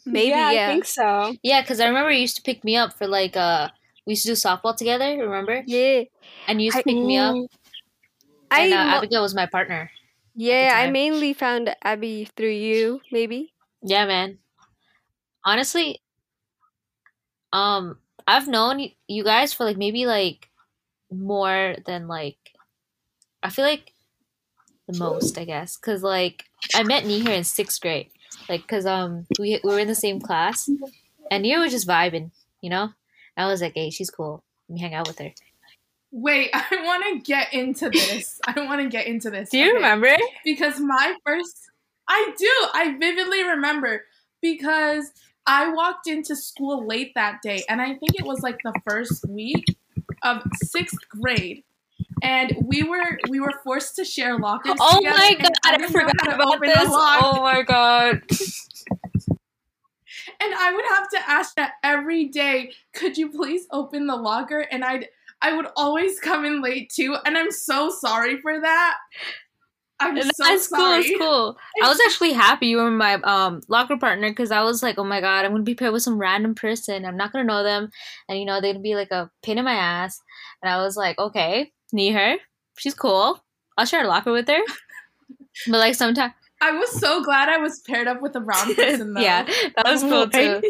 maybe 0.05 0.29
yeah, 0.29 0.51
yeah. 0.51 0.67
I 0.67 0.71
think 0.71 0.85
so. 0.85 1.35
Yeah, 1.43 1.61
because 1.61 1.79
I 1.79 1.87
remember 1.87 2.11
you 2.11 2.21
used 2.21 2.35
to 2.37 2.41
pick 2.41 2.63
me 2.63 2.75
up 2.77 2.93
for 2.97 3.07
like 3.07 3.37
uh 3.37 3.69
we 4.07 4.13
used 4.13 4.23
to 4.23 4.29
do 4.29 4.33
softball 4.33 4.75
together. 4.75 5.05
Remember? 5.17 5.61
Yeah. 5.67 6.03
And 6.47 6.59
you 6.61 6.65
used 6.65 6.75
to 6.77 6.79
I- 6.81 6.83
pick 6.83 6.95
me 6.97 7.17
up, 7.17 7.35
I 8.49 8.61
and 8.61 8.73
uh, 8.73 8.83
mo- 8.83 8.89
Abigail 8.97 9.21
was 9.21 9.35
my 9.35 9.45
partner. 9.45 9.91
yeah, 10.35 10.73
I 10.75 10.89
mainly 10.89 11.33
found 11.33 11.75
Abby 11.83 12.27
through 12.35 12.51
you, 12.57 13.01
maybe. 13.11 13.53
Yeah, 13.83 14.05
man. 14.07 14.39
Honestly, 15.45 16.01
um, 17.53 17.97
I've 18.29 18.47
known 18.47 18.89
you 19.07 19.23
guys 19.23 19.53
for 19.53 19.63
like 19.63 19.77
maybe 19.77 20.05
like 20.05 20.49
more 21.11 21.75
than 21.85 22.07
like 22.07 22.37
I 23.41 23.49
feel 23.49 23.65
like 23.65 23.93
the 24.87 24.93
most, 24.93 25.37
I 25.37 25.45
guess, 25.45 25.77
because 25.77 26.03
like 26.03 26.45
I 26.75 26.83
met 26.83 27.03
Nihir 27.03 27.29
in 27.35 27.43
sixth 27.43 27.81
grade, 27.81 28.09
like 28.47 28.61
because 28.61 28.85
um 28.85 29.25
we 29.39 29.59
we 29.63 29.69
were 29.71 29.79
in 29.79 29.87
the 29.87 29.95
same 29.95 30.19
class, 30.19 30.67
and 31.31 31.43
Nihir 31.45 31.59
was 31.59 31.71
just 31.71 31.87
vibing, 31.87 32.31
you 32.61 32.69
know. 32.69 32.89
I 33.37 33.47
was 33.47 33.61
like, 33.61 33.73
hey, 33.75 33.89
she's 33.89 34.09
cool. 34.09 34.43
Let 34.67 34.73
me 34.75 34.81
hang 34.81 34.93
out 34.93 35.07
with 35.07 35.19
her. 35.19 35.31
Wait, 36.11 36.49
I 36.53 36.65
want 36.83 37.03
to 37.05 37.21
get 37.31 37.53
into 37.53 37.89
this. 37.89 38.39
I 38.45 38.59
want 38.65 38.81
to 38.81 38.89
get 38.89 39.07
into 39.07 39.29
this. 39.29 39.49
Do 39.49 39.57
you 39.59 39.67
Okay. 39.69 39.75
remember? 39.77 40.15
because 40.43 40.79
my 40.79 41.15
first 41.25 41.57
I 42.07 42.33
do. 42.37 42.51
I 42.73 42.95
vividly 42.99 43.43
remember 43.43 44.03
because 44.41 45.11
I 45.49 45.73
walked 45.73 46.05
into 46.07 46.35
school 46.35 46.85
late 46.85 47.13
that 47.15 47.41
day 47.41 47.63
and 47.67 47.81
I 47.81 47.95
think 47.95 48.13
it 48.13 48.23
was 48.23 48.41
like 48.41 48.59
the 48.63 48.73
first 48.87 49.27
week 49.27 49.65
of 50.21 50.43
6th 50.63 51.07
grade 51.09 51.63
and 52.21 52.55
we 52.63 52.83
were 52.83 53.17
we 53.29 53.39
were 53.39 53.53
forced 53.63 53.95
to 53.95 54.05
share 54.05 54.37
lockers. 54.37 54.75
Oh 54.79 54.97
together, 54.97 55.17
my 55.17 55.35
god, 55.41 55.51
I, 55.65 55.77
didn't 55.77 55.91
forgot 55.91 56.33
about 56.33 56.61
this. 56.61 56.89
Oh 56.91 57.41
my 57.41 57.63
god. 57.63 58.21
And 60.41 60.53
I 60.53 60.71
would 60.73 60.85
have 60.89 61.09
to 61.09 61.29
ask 61.29 61.55
that 61.55 61.73
every 61.83 62.25
day, 62.25 62.71
could 62.93 63.17
you 63.17 63.29
please 63.29 63.65
open 63.71 64.07
the 64.07 64.15
locker? 64.15 64.59
And 64.59 64.85
I'd 64.85 65.07
I 65.41 65.55
would 65.55 65.67
always 65.75 66.19
come 66.19 66.45
in 66.45 66.61
late 66.61 66.91
too, 66.93 67.15
and 67.25 67.37
I'm 67.37 67.51
so 67.51 67.89
sorry 67.89 68.39
for 68.41 68.61
that. 68.61 68.97
I'm 69.99 70.15
That's 70.15 70.37
so 70.37 70.45
cool. 70.45 70.59
sorry. 70.59 71.01
It's 71.01 71.19
cool. 71.19 71.57
I 71.83 71.87
was 71.89 71.99
actually 72.05 72.33
happy 72.33 72.67
you 72.67 72.77
were 72.77 72.89
my 72.91 73.15
um 73.15 73.61
locker 73.67 73.97
partner 73.97 74.29
because 74.29 74.51
I 74.51 74.63
was 74.63 74.81
like, 74.81 74.97
oh 74.97 75.03
my 75.03 75.21
god, 75.21 75.45
I'm 75.45 75.51
gonna 75.51 75.63
be 75.63 75.75
paired 75.75 75.93
with 75.93 76.03
some 76.03 76.17
random 76.17 76.55
person. 76.55 77.05
I'm 77.05 77.17
not 77.17 77.31
gonna 77.31 77.43
know 77.43 77.63
them, 77.63 77.89
and 78.27 78.39
you 78.39 78.45
know 78.45 78.61
they're 78.61 78.73
gonna 78.73 78.81
be 78.81 78.95
like 78.95 79.11
a 79.11 79.29
pain 79.43 79.57
in 79.57 79.65
my 79.65 79.73
ass. 79.73 80.19
And 80.61 80.71
I 80.71 80.77
was 80.83 80.95
like, 80.95 81.17
okay, 81.19 81.71
need 81.91 82.13
her. 82.13 82.35
She's 82.77 82.93
cool. 82.93 83.43
I'll 83.77 83.85
share 83.85 84.03
a 84.03 84.07
locker 84.07 84.31
with 84.31 84.47
her. 84.47 84.61
But 85.67 85.79
like 85.79 85.95
sometimes, 85.95 86.33
I 86.61 86.71
was 86.71 86.89
so 86.99 87.21
glad 87.23 87.49
I 87.49 87.57
was 87.57 87.81
paired 87.85 88.07
up 88.07 88.21
with 88.21 88.35
a 88.35 88.39
brown 88.47 88.73
person 88.75 89.13
though. 89.13 89.21
yeah, 89.21 89.43
that 89.75 89.85
was 89.85 90.01
cool 90.03 90.29
too. 90.29 90.61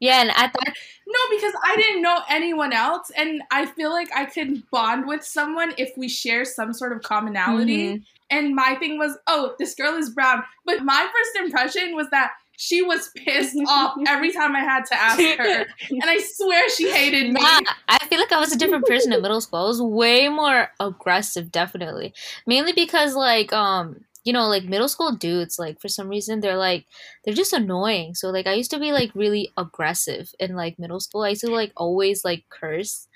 Yeah, 0.00 0.22
and 0.22 0.30
I 0.30 0.46
that, 0.46 0.74
No, 1.06 1.18
because 1.30 1.52
I 1.64 1.76
didn't 1.76 2.02
know 2.02 2.20
anyone 2.28 2.72
else, 2.72 3.10
and 3.16 3.42
I 3.50 3.66
feel 3.66 3.90
like 3.90 4.08
I 4.14 4.24
could 4.24 4.62
bond 4.70 5.06
with 5.06 5.22
someone 5.24 5.74
if 5.76 5.90
we 5.96 6.08
share 6.08 6.44
some 6.44 6.72
sort 6.72 6.92
of 6.92 7.02
commonality. 7.02 7.94
Mhm. 7.94 8.02
And 8.30 8.54
my 8.54 8.76
thing 8.76 8.96
was, 8.98 9.18
oh, 9.26 9.54
this 9.58 9.74
girl 9.74 9.94
is 9.96 10.10
brown. 10.10 10.44
But 10.64 10.84
my 10.84 11.06
first 11.12 11.44
impression 11.44 11.96
was 11.96 12.08
that 12.10 12.30
she 12.56 12.80
was 12.80 13.10
pissed 13.16 13.56
off 13.68 13.96
every 14.06 14.32
time 14.32 14.54
I 14.54 14.60
had 14.60 14.84
to 14.86 14.94
ask 14.94 15.18
her. 15.18 15.66
And 15.90 16.04
I 16.04 16.18
swear 16.18 16.68
she 16.70 16.90
hated 16.90 17.32
me. 17.32 17.40
Nah, 17.40 17.60
I 17.88 18.06
feel 18.06 18.20
like 18.20 18.32
I 18.32 18.38
was 18.38 18.52
a 18.52 18.58
different 18.58 18.86
person 18.86 19.12
in 19.12 19.20
middle 19.22 19.40
school. 19.40 19.60
I 19.60 19.64
was 19.64 19.82
way 19.82 20.28
more 20.28 20.68
aggressive, 20.78 21.50
definitely. 21.50 22.14
Mainly 22.46 22.72
because 22.72 23.14
like 23.14 23.52
um 23.52 24.04
you 24.24 24.32
know 24.32 24.48
like 24.48 24.64
middle 24.64 24.88
school 24.88 25.12
dudes 25.12 25.58
like 25.58 25.80
for 25.80 25.88
some 25.88 26.08
reason 26.08 26.40
they're 26.40 26.56
like 26.56 26.86
they're 27.24 27.34
just 27.34 27.52
annoying. 27.52 28.14
So 28.14 28.30
like 28.30 28.46
I 28.46 28.52
used 28.54 28.70
to 28.72 28.78
be 28.78 28.92
like 28.92 29.10
really 29.14 29.50
aggressive 29.56 30.30
in 30.38 30.54
like 30.56 30.78
middle 30.78 31.00
school. 31.00 31.22
I 31.22 31.30
used 31.30 31.42
to 31.42 31.50
like 31.50 31.72
always 31.76 32.24
like 32.24 32.44
curse 32.50 33.08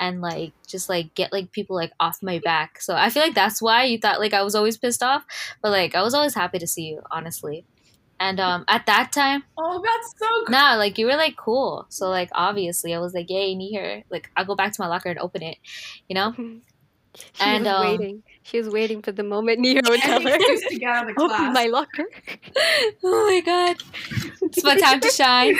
and 0.00 0.20
like 0.20 0.52
just 0.66 0.88
like 0.88 1.14
get 1.14 1.32
like 1.32 1.52
people 1.52 1.76
like 1.76 1.92
off 2.00 2.18
my 2.22 2.38
back. 2.38 2.80
So 2.80 2.94
I 2.94 3.10
feel 3.10 3.22
like 3.22 3.34
that's 3.34 3.60
why 3.62 3.84
you 3.84 3.98
thought 3.98 4.20
like 4.20 4.34
I 4.34 4.42
was 4.42 4.54
always 4.54 4.78
pissed 4.78 5.02
off, 5.02 5.24
but 5.62 5.70
like 5.70 5.94
I 5.94 6.02
was 6.02 6.14
always 6.14 6.34
happy 6.34 6.58
to 6.58 6.66
see 6.66 6.84
you, 6.84 7.02
honestly. 7.10 7.66
And 8.20 8.38
um 8.40 8.64
at 8.68 8.86
that 8.86 9.12
time 9.12 9.44
Oh, 9.58 9.82
that's 9.84 10.14
so 10.18 10.26
cool. 10.46 10.46
Nah, 10.48 10.74
like 10.76 10.98
you 10.98 11.06
were 11.06 11.16
like 11.16 11.36
cool. 11.36 11.86
So 11.90 12.08
like 12.08 12.30
obviously 12.32 12.94
I 12.94 12.98
was 13.00 13.14
like, 13.14 13.30
yay, 13.30 13.54
need 13.54 13.76
her. 13.76 14.02
Like 14.10 14.30
I'll 14.36 14.44
go 14.46 14.56
back 14.56 14.72
to 14.72 14.80
my 14.80 14.88
locker 14.88 15.10
and 15.10 15.18
open 15.18 15.42
it. 15.42 15.58
You 16.08 16.14
know? 16.14 16.34
She 17.14 17.24
And, 17.40 17.64
was 17.64 17.72
um, 17.74 17.86
waiting. 17.86 18.22
She 18.44 18.58
was 18.58 18.68
waiting 18.68 19.02
for 19.02 19.12
the 19.12 19.22
moment 19.22 19.60
Nero 19.60 19.82
would 19.88 20.00
tell 20.00 20.20
her. 20.20 20.36
to 20.36 20.76
get 20.78 20.88
out 20.88 21.08
of 21.10 21.14
the 21.16 21.22
Open 21.22 21.52
my 21.52 21.66
locker. 21.66 22.06
oh 23.04 23.26
my 23.30 23.40
god. 23.40 23.76
It's 24.42 24.64
my 24.64 24.76
time 24.76 25.00
to 25.00 25.08
shine. 25.10 25.56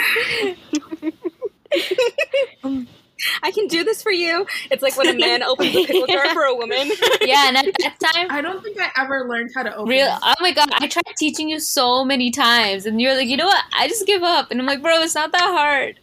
I 3.41 3.51
can 3.51 3.67
do 3.67 3.83
this 3.85 4.03
for 4.03 4.11
you. 4.11 4.45
It's 4.69 4.83
like 4.83 4.97
when 4.97 5.07
a 5.07 5.13
man 5.17 5.43
opens 5.43 5.73
a 5.75 5.85
pickle 5.85 6.07
jar 6.07 6.33
for 6.33 6.43
a 6.43 6.55
woman. 6.55 6.91
Yeah, 7.21 7.47
and 7.47 7.55
at 7.57 7.65
that 7.79 7.95
time 8.13 8.27
I 8.29 8.41
don't 8.41 8.61
think 8.61 8.77
I 8.81 8.89
ever 8.97 9.27
learned 9.29 9.51
how 9.55 9.63
to 9.63 9.73
open 9.75 9.89
Real, 9.89 10.07
it. 10.07 10.19
oh 10.23 10.33
my 10.41 10.51
god! 10.51 10.69
I 10.73 10.87
tried 10.87 11.05
teaching 11.17 11.47
you 11.47 11.59
so 11.59 12.03
many 12.03 12.31
times, 12.31 12.85
and 12.85 12.99
you're 12.99 13.15
like, 13.15 13.29
you 13.29 13.37
know 13.37 13.45
what? 13.45 13.63
I 13.77 13.87
just 13.87 14.05
give 14.05 14.23
up, 14.23 14.51
and 14.51 14.59
I'm 14.59 14.65
like, 14.65 14.81
bro, 14.81 14.99
it's 15.01 15.15
not 15.15 15.31
that 15.31 15.41
hard. 15.41 15.99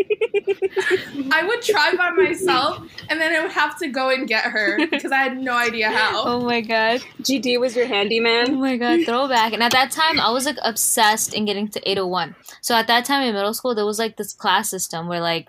I 1.32 1.44
would 1.44 1.62
try 1.62 1.94
by 1.94 2.10
myself, 2.10 2.80
and 3.08 3.20
then 3.20 3.34
I 3.34 3.42
would 3.42 3.52
have 3.52 3.78
to 3.78 3.88
go 3.88 4.10
and 4.10 4.26
get 4.26 4.44
her 4.44 4.78
because 4.90 5.12
I 5.12 5.18
had 5.18 5.38
no 5.38 5.52
idea 5.52 5.90
how. 5.90 6.24
Oh 6.24 6.40
my 6.40 6.60
god! 6.60 7.00
GD 7.22 7.60
was 7.60 7.76
your 7.76 7.86
handyman. 7.86 8.50
Oh 8.50 8.56
my 8.56 8.76
god! 8.76 9.04
Throwback. 9.04 9.52
And 9.52 9.62
at 9.62 9.72
that 9.72 9.90
time, 9.90 10.20
I 10.20 10.30
was 10.30 10.46
like 10.46 10.58
obsessed 10.62 11.34
in 11.34 11.44
getting 11.44 11.68
to 11.68 11.90
801. 11.90 12.34
So 12.60 12.74
at 12.74 12.86
that 12.86 13.04
time 13.04 13.22
in 13.22 13.34
middle 13.34 13.54
school, 13.54 13.74
there 13.74 13.86
was 13.86 13.98
like 13.98 14.16
this 14.16 14.32
class 14.32 14.70
system 14.70 15.08
where 15.08 15.20
like 15.20 15.48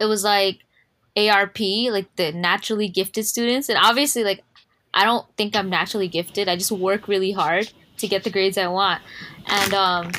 it 0.00 0.06
was 0.06 0.24
like 0.24 0.60
ARP, 1.16 1.58
like 1.90 2.14
the 2.16 2.32
naturally 2.32 2.88
gifted 2.88 3.26
students, 3.26 3.68
and 3.68 3.78
obviously 3.78 4.24
like 4.24 4.44
I 4.94 5.04
don't 5.04 5.26
think 5.36 5.56
I'm 5.56 5.70
naturally 5.70 6.08
gifted. 6.08 6.48
I 6.48 6.56
just 6.56 6.72
work 6.72 7.08
really 7.08 7.32
hard 7.32 7.70
to 7.98 8.08
get 8.08 8.24
the 8.24 8.30
grades 8.30 8.58
I 8.58 8.68
want, 8.68 9.02
and 9.46 9.74
um. 9.74 10.12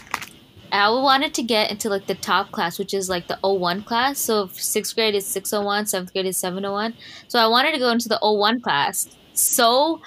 I 0.72 0.90
wanted 0.90 1.34
to 1.36 1.44
get 1.44 1.72
into 1.72 1.90
like 1.90 2.08
the 2.08 2.16
top 2.16 2.52
class, 2.52 2.78
which 2.78 2.94
is 2.94 3.10
like 3.10 3.28
the 3.28 3.38
01 3.42 3.84
class. 3.84 4.20
So 4.20 4.48
sixth 4.48 4.96
grade 4.96 5.16
is 5.16 5.26
601, 5.26 5.88
seventh 5.88 6.14
grade 6.14 6.26
is 6.26 6.38
701. 6.38 6.94
So 7.28 7.40
I 7.40 7.48
wanted 7.48 7.74
to 7.74 7.80
go 7.80 7.90
into 7.90 8.10
the 8.10 8.20
01 8.22 8.62
class 8.62 9.10
so 9.34 10.02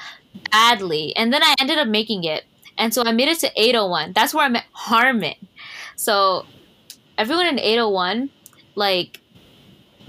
badly. 0.50 1.14
And 1.16 1.33
then 1.33 1.42
I 1.42 1.54
ended 1.61 1.78
up 1.78 1.88
making 1.88 2.25
it. 2.25 2.45
And 2.78 2.95
so 2.95 3.02
I 3.04 3.12
made 3.12 3.28
it 3.28 3.38
to 3.40 3.50
801. 3.57 4.12
That's 4.12 4.35
where 4.35 4.45
I 4.45 4.49
met 4.49 4.64
Harmon. 4.73 5.35
So 5.97 6.47
everyone 7.19 7.47
in 7.47 7.59
801, 7.59 8.31
like, 8.75 9.21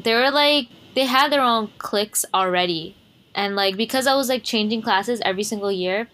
they 0.04 0.14
were 0.14 0.32
like, 0.32 0.70
they 0.96 1.06
had 1.06 1.32
their 1.32 1.42
own 1.42 1.72
cliques 1.78 2.26
already. 2.34 2.96
And 3.36 3.56
like, 3.56 3.76
because 3.76 4.08
I 4.08 4.16
was 4.16 4.30
like 4.30 4.44
changing 4.44 4.82
classes 4.82 5.22
every 5.26 5.44
single 5.44 5.72
year, 5.72 6.08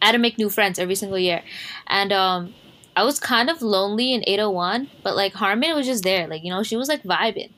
I 0.00 0.06
had 0.06 0.12
to 0.12 0.18
make 0.18 0.38
new 0.38 0.48
friends 0.48 0.78
every 0.78 0.94
single 0.94 1.18
year. 1.18 1.42
And, 1.86 2.12
um, 2.12 2.54
I 2.98 3.04
was 3.04 3.20
kind 3.20 3.48
of 3.48 3.62
lonely 3.62 4.12
in 4.12 4.24
801, 4.26 4.90
but 5.04 5.14
like 5.14 5.32
Harmon 5.32 5.76
was 5.76 5.86
just 5.86 6.02
there. 6.02 6.26
Like, 6.26 6.42
you 6.42 6.50
know, 6.50 6.64
she 6.64 6.76
was 6.76 6.88
like 6.88 7.04
vibing. 7.04 7.52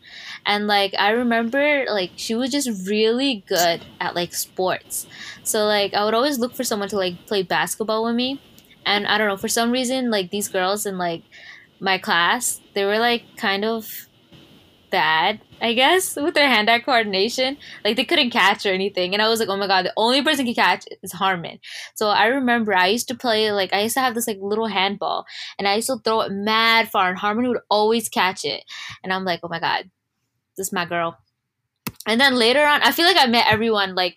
And 0.44 0.66
like 0.66 0.94
I 0.98 1.12
remember 1.12 1.86
like 1.88 2.10
she 2.16 2.34
was 2.34 2.50
just 2.50 2.86
really 2.86 3.42
good 3.48 3.82
at 4.02 4.14
like 4.14 4.34
sports. 4.34 5.06
So 5.42 5.64
like 5.64 5.94
I 5.94 6.04
would 6.04 6.12
always 6.12 6.38
look 6.38 6.54
for 6.54 6.62
someone 6.62 6.90
to 6.90 6.96
like 6.96 7.24
play 7.24 7.42
basketball 7.42 8.04
with 8.04 8.16
me. 8.16 8.38
And 8.84 9.06
I 9.06 9.16
don't 9.16 9.28
know, 9.28 9.38
for 9.38 9.48
some 9.48 9.72
reason 9.72 10.10
like 10.10 10.30
these 10.30 10.46
girls 10.46 10.84
in 10.84 10.98
like 10.98 11.22
my 11.80 11.96
class, 11.96 12.60
they 12.74 12.84
were 12.84 12.98
like 12.98 13.22
kind 13.38 13.64
of 13.64 14.08
bad, 14.90 15.40
I 15.60 15.74
guess, 15.74 16.16
with 16.16 16.34
their 16.34 16.48
hand 16.48 16.70
eye 16.70 16.80
coordination. 16.80 17.56
Like 17.84 17.96
they 17.96 18.04
couldn't 18.04 18.30
catch 18.30 18.64
or 18.64 18.72
anything. 18.72 19.12
And 19.12 19.22
I 19.22 19.28
was 19.28 19.40
like, 19.40 19.48
oh 19.48 19.56
my 19.56 19.66
god, 19.66 19.84
the 19.84 19.92
only 19.96 20.22
person 20.22 20.46
can 20.46 20.54
catch 20.54 20.84
is 21.02 21.12
Harmon. 21.12 21.58
So 21.94 22.08
I 22.08 22.26
remember 22.26 22.74
I 22.74 22.86
used 22.88 23.08
to 23.08 23.14
play 23.14 23.52
like 23.52 23.72
I 23.72 23.82
used 23.82 23.94
to 23.94 24.00
have 24.00 24.14
this 24.14 24.26
like 24.26 24.38
little 24.40 24.66
handball 24.66 25.26
and 25.58 25.68
I 25.68 25.76
used 25.76 25.88
to 25.88 25.98
throw 25.98 26.22
it 26.22 26.32
mad 26.32 26.90
far 26.90 27.10
and 27.10 27.18
Harmon 27.18 27.48
would 27.48 27.60
always 27.68 28.08
catch 28.08 28.44
it. 28.44 28.64
And 29.02 29.12
I'm 29.12 29.24
like, 29.24 29.40
oh 29.42 29.48
my 29.48 29.60
god, 29.60 29.90
this 30.56 30.68
is 30.68 30.72
my 30.72 30.84
girl. 30.84 31.18
And 32.06 32.20
then 32.20 32.34
later 32.36 32.64
on, 32.64 32.82
I 32.82 32.92
feel 32.92 33.04
like 33.04 33.18
I 33.18 33.26
met 33.26 33.46
everyone 33.48 33.94
like 33.94 34.16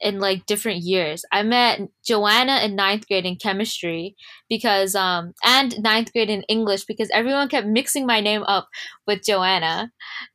in 0.00 0.20
like 0.20 0.46
different 0.46 0.82
years. 0.82 1.24
I 1.32 1.42
met 1.42 1.80
Joanna 2.04 2.60
in 2.60 2.76
ninth 2.76 3.08
grade 3.08 3.26
in 3.26 3.36
chemistry 3.36 4.14
because 4.48 4.94
um 4.94 5.34
and 5.44 5.80
ninth 5.82 6.12
grade 6.12 6.30
in 6.30 6.42
English 6.42 6.84
because 6.84 7.10
everyone 7.12 7.48
kept 7.48 7.66
mixing 7.66 8.06
my 8.06 8.20
name 8.20 8.42
up 8.44 8.68
with 9.06 9.24
Joanna. 9.24 9.90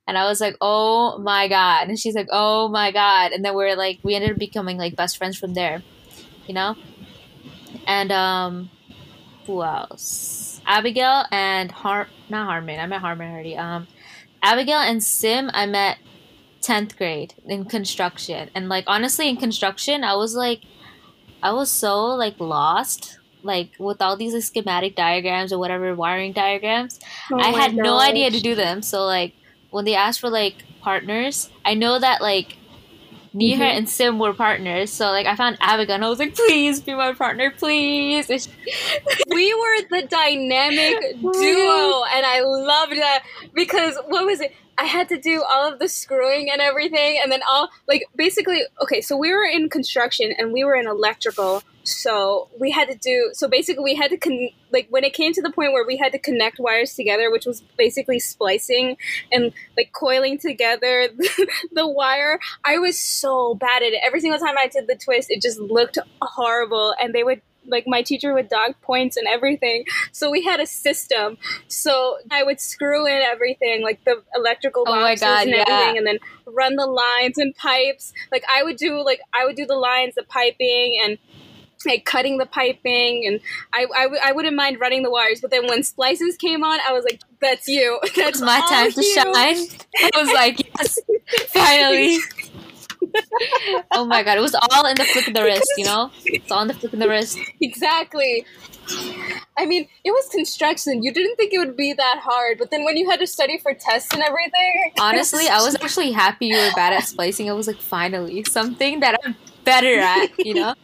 And 0.08 0.18
I 0.18 0.26
was 0.26 0.42
like, 0.42 0.56
oh 0.60 1.18
my 1.20 1.48
god. 1.48 1.88
And 1.88 1.98
she's 1.98 2.16
like, 2.16 2.28
oh 2.32 2.68
my 2.68 2.92
god. 2.92 3.32
And 3.32 3.44
then 3.44 3.56
we're 3.56 3.76
like 3.76 4.00
we 4.04 4.16
ended 4.16 4.32
up 4.32 4.38
becoming 4.38 4.78
like 4.78 4.96
best 4.96 5.18
friends 5.18 5.38
from 5.38 5.54
there. 5.54 5.82
You 6.46 6.54
know? 6.54 6.76
And 7.88 8.12
um 8.12 8.70
who 9.46 9.64
else? 9.64 10.62
Abigail 10.66 11.26
and 11.32 11.72
Har 11.72 12.08
not 12.30 12.48
Harmon. 12.48 12.80
I 12.80 12.86
met 12.86 13.02
Harmon 13.02 13.32
already. 13.32 13.58
Um 13.58 13.88
Abigail 14.42 14.80
and 14.80 15.02
Sim 15.02 15.50
I 15.54 15.66
met 15.66 15.98
10th 16.64 16.98
grade 16.98 17.34
in 17.46 17.66
construction. 17.66 18.50
And 18.56 18.70
like 18.70 18.86
honestly 18.88 19.30
in 19.30 19.38
construction 19.38 20.04
I 20.04 20.16
was 20.16 20.36
like 20.36 20.62
I 21.42 21.52
was 21.52 21.70
so 21.70 22.06
like 22.06 22.40
lost 22.40 23.20
like 23.44 23.72
with 23.78 24.02
all 24.02 24.16
these 24.16 24.34
like, 24.34 24.44
schematic 24.44 24.96
diagrams 24.96 25.52
or 25.52 25.60
whatever 25.60 25.94
wiring 25.94 26.32
diagrams. 26.32 27.00
Oh 27.32 27.38
I 27.40 27.50
had 27.50 27.76
no 27.76 28.00
idea 28.00 28.32
to 28.32 28.40
do 28.40 28.56
them. 28.56 28.82
So 28.82 29.06
like 29.06 29.34
when 29.72 29.86
they 29.86 29.96
asked 29.96 30.22
for 30.22 30.30
like 30.30 30.64
partners, 30.82 31.50
I 31.66 31.74
know 31.74 32.00
that 32.00 32.22
like 32.22 32.56
Niha 33.36 33.58
Mhm. 33.58 33.78
and 33.78 33.90
Sim 33.90 34.20
were 34.20 34.32
partners. 34.34 34.92
So 34.92 35.08
like 35.08 35.26
I 35.26 35.36
found 35.36 35.58
Abigail 35.60 35.96
and 35.96 36.06
I 36.06 36.10
was 36.10 36.20
like, 36.20 36.36
please 36.36 36.80
be 36.80 36.94
my 36.94 37.14
partner, 37.14 37.52
please. 37.52 38.30
We 39.34 39.54
were 39.54 39.78
the 39.90 40.08
dynamic 40.08 40.96
duo 41.22 42.04
and 42.16 42.26
i 42.26 42.42
loved 42.42 42.94
that 42.94 43.24
because 43.54 43.98
what 44.08 44.26
was 44.26 44.40
it 44.42 44.54
i 44.78 44.86
had 44.86 45.10
to 45.10 45.20
do 45.20 45.44
all 45.44 45.72
of 45.72 45.80
the 45.80 45.88
screwing 45.88 46.50
and 46.52 46.62
everything 46.62 47.20
and 47.22 47.32
then 47.32 47.42
all 47.50 47.70
like 47.88 48.04
basically 48.16 48.62
okay 48.82 49.02
so 49.02 49.18
we 49.18 49.32
were 49.32 49.46
in 49.46 49.70
construction 49.70 50.34
and 50.38 50.52
we 50.54 50.64
were 50.64 50.76
in 50.76 50.88
electrical 50.88 51.64
so 51.84 52.48
we 52.60 52.72
had 52.72 52.88
to 52.88 52.96
do 52.96 53.30
so 53.34 53.48
basically 53.48 53.84
we 53.84 53.96
had 53.96 54.10
to 54.10 54.18
con- 54.18 54.50
like 54.72 54.88
when 54.90 55.04
it 55.04 55.14
came 55.14 55.34
to 55.34 55.42
the 55.42 55.52
point 55.52 55.74
where 55.74 55.86
we 55.86 55.98
had 55.98 56.12
to 56.12 56.20
connect 56.20 56.60
wires 56.60 56.94
together 56.94 57.30
which 57.30 57.46
was 57.46 57.62
basically 57.78 58.20
splicing 58.20 58.96
and 59.32 59.52
like 59.76 59.92
coiling 59.92 60.38
together 60.38 61.10
the 61.72 61.88
wire 61.88 62.40
i 62.64 62.78
was 62.78 63.00
so 63.00 63.56
bad 63.56 63.84
at 63.84 63.94
it. 63.94 64.02
Every 64.04 64.22
single 64.22 64.40
time 64.40 64.56
i 64.58 64.68
did 64.68 64.88
the 64.88 64.96
twist 64.96 65.30
it 65.30 65.42
just 65.42 65.60
looked 65.60 65.98
horrible 66.22 66.96
and 67.02 67.14
they 67.14 67.24
would 67.24 67.42
like 67.68 67.86
my 67.88 68.02
teacher 68.02 68.34
would 68.34 68.50
dog 68.50 68.76
points 68.82 69.18
and 69.18 69.28
everything. 69.28 69.86
So 70.12 70.30
we 70.30 70.44
had 70.44 70.60
a 70.60 70.66
system. 70.66 71.38
So 71.68 72.18
I 72.32 72.44
would 72.44 72.60
screw 72.60 73.06
in 73.06 73.22
everything, 73.22 73.84
like 73.84 74.04
the 74.06 74.22
electrical 74.36 74.84
Oh 74.86 74.92
boxes 74.92 75.22
God, 75.22 75.48
and 75.48 75.52
yeah. 75.52 75.64
everything, 75.68 75.98
and 75.98 76.08
then 76.08 76.20
run 76.46 76.76
the 76.76 76.88
lines 76.88 77.38
and 77.38 77.56
pipes. 77.56 78.14
Like 78.32 78.44
I 78.54 78.64
would 78.64 78.78
do, 78.78 79.04
like 79.04 79.22
I 79.34 79.46
would 79.46 79.56
do 79.56 79.66
the 79.66 79.76
lines, 79.76 80.16
the 80.16 80.24
piping, 80.24 81.00
and 81.04 81.18
like 81.86 82.06
cutting 82.06 82.38
the 82.38 82.46
piping, 82.46 83.26
and 83.26 83.40
I 83.74 83.86
I, 83.96 84.04
w- 84.04 84.22
I 84.24 84.32
wouldn't 84.32 84.56
mind 84.56 84.80
running 84.80 85.04
the 85.04 85.12
wires. 85.12 85.42
But 85.42 85.52
then 85.52 85.68
when 85.68 85.84
splices 85.84 86.38
came 86.38 86.64
on, 86.64 86.80
I 86.88 86.94
was 86.94 87.04
like, 87.04 87.22
"That's 87.42 87.68
you. 87.68 88.00
That's 88.16 88.18
It's 88.18 88.42
my 88.42 88.60
time 88.62 88.92
to 88.92 89.04
shine. 89.04 89.68
I 90.02 90.10
was 90.16 90.32
like, 90.32 90.60
yes, 90.80 91.00
finally. 91.50 92.20
Oh 93.92 94.06
my 94.06 94.24
god, 94.24 94.38
it 94.38 94.42
was 94.42 94.56
all 94.56 94.86
in 94.86 94.96
the 94.96 95.06
flick 95.06 95.28
of 95.28 95.34
the 95.34 95.44
wrist, 95.44 95.72
you 95.78 95.86
know? 95.86 96.12
It's 96.26 96.52
all 96.52 96.62
in 96.62 96.68
the 96.68 96.74
flick 96.74 96.94
of 96.94 97.00
the 97.00 97.10
wrist. 97.10 97.38
Exactly. 97.62 98.46
I 99.58 99.66
mean, 99.66 99.88
it 100.04 100.12
was 100.12 100.28
construction. 100.30 101.04
You 101.04 101.14
didn't 101.14 101.36
think 101.36 101.54
it 101.54 101.60
would 101.60 101.78
be 101.78 101.94
that 101.94 102.20
hard, 102.22 102.58
but 102.58 102.72
then 102.72 102.84
when 102.84 102.98
you 102.98 103.10
had 103.10 103.20
to 103.20 103.28
study 103.28 103.58
for 103.58 103.74
tests 103.74 104.14
and 104.14 104.22
everything, 104.22 104.92
Honestly, 105.00 105.48
I 105.48 105.62
was 105.62 105.76
actually 105.76 106.12
happy 106.12 106.48
you 106.48 106.58
were 106.58 106.72
bad 106.76 106.94
at 106.94 107.04
splicing. 107.04 107.50
I 107.50 107.54
was 107.54 107.68
like, 107.68 107.80
finally, 107.80 108.44
something 108.44 109.00
that 109.00 109.20
I'm 109.24 109.36
better 109.64 110.00
at, 110.00 110.30
you 110.38 110.54
know? 110.56 110.76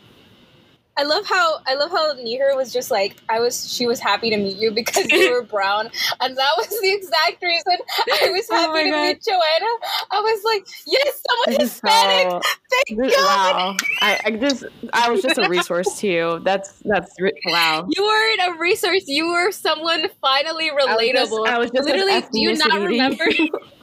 I 0.99 1.03
love 1.03 1.25
how 1.25 1.59
I 1.65 1.75
love 1.75 1.91
how 1.91 2.13
Nihar 2.15 2.55
was 2.57 2.73
just 2.73 2.91
like 2.91 3.15
I 3.29 3.39
was. 3.39 3.73
She 3.73 3.87
was 3.87 3.99
happy 4.01 4.29
to 4.31 4.37
meet 4.37 4.57
you 4.57 4.69
because 4.71 5.09
you 5.09 5.31
were 5.31 5.43
brown, 5.55 5.89
and 6.19 6.35
that 6.37 6.51
was 6.57 6.67
the 6.81 6.91
exact 6.91 7.41
reason 7.41 7.77
I 8.21 8.29
was 8.31 8.47
Oh 8.51 8.55
happy 8.55 8.73
my 8.73 8.83
to 8.83 8.89
God. 8.89 9.07
meet 9.07 9.23
Joanna. 9.23 9.71
I 10.11 10.19
was 10.19 10.43
like, 10.43 10.67
yes, 10.85 11.23
someone 11.29 11.61
Hispanic. 11.61 12.31
so- 12.31 12.41
Thank 12.87 12.99
this- 12.99 13.15
God. 13.15 13.55
wow. 13.55 13.77
I, 14.01 14.19
I 14.25 14.31
just 14.31 14.63
I 14.91 15.09
was 15.09 15.21
just 15.21 15.37
a 15.37 15.47
resource 15.57 15.99
to 15.99 16.07
you. 16.07 16.39
That's 16.43 16.73
that's 16.83 17.15
wow. 17.45 17.87
You 17.89 18.03
weren't 18.03 18.55
a 18.55 18.59
resource. 18.59 19.03
You 19.07 19.29
were 19.31 19.51
someone 19.51 20.05
finally 20.21 20.69
I 20.69 20.73
was 20.73 20.85
just- 21.13 21.31
relatable. 21.31 21.47
I 21.47 21.57
was 21.59 21.71
just, 21.71 21.85
Literally, 21.87 22.21
do 22.21 22.39
you 22.41 22.53
not 22.55 22.79
remember? 22.81 23.25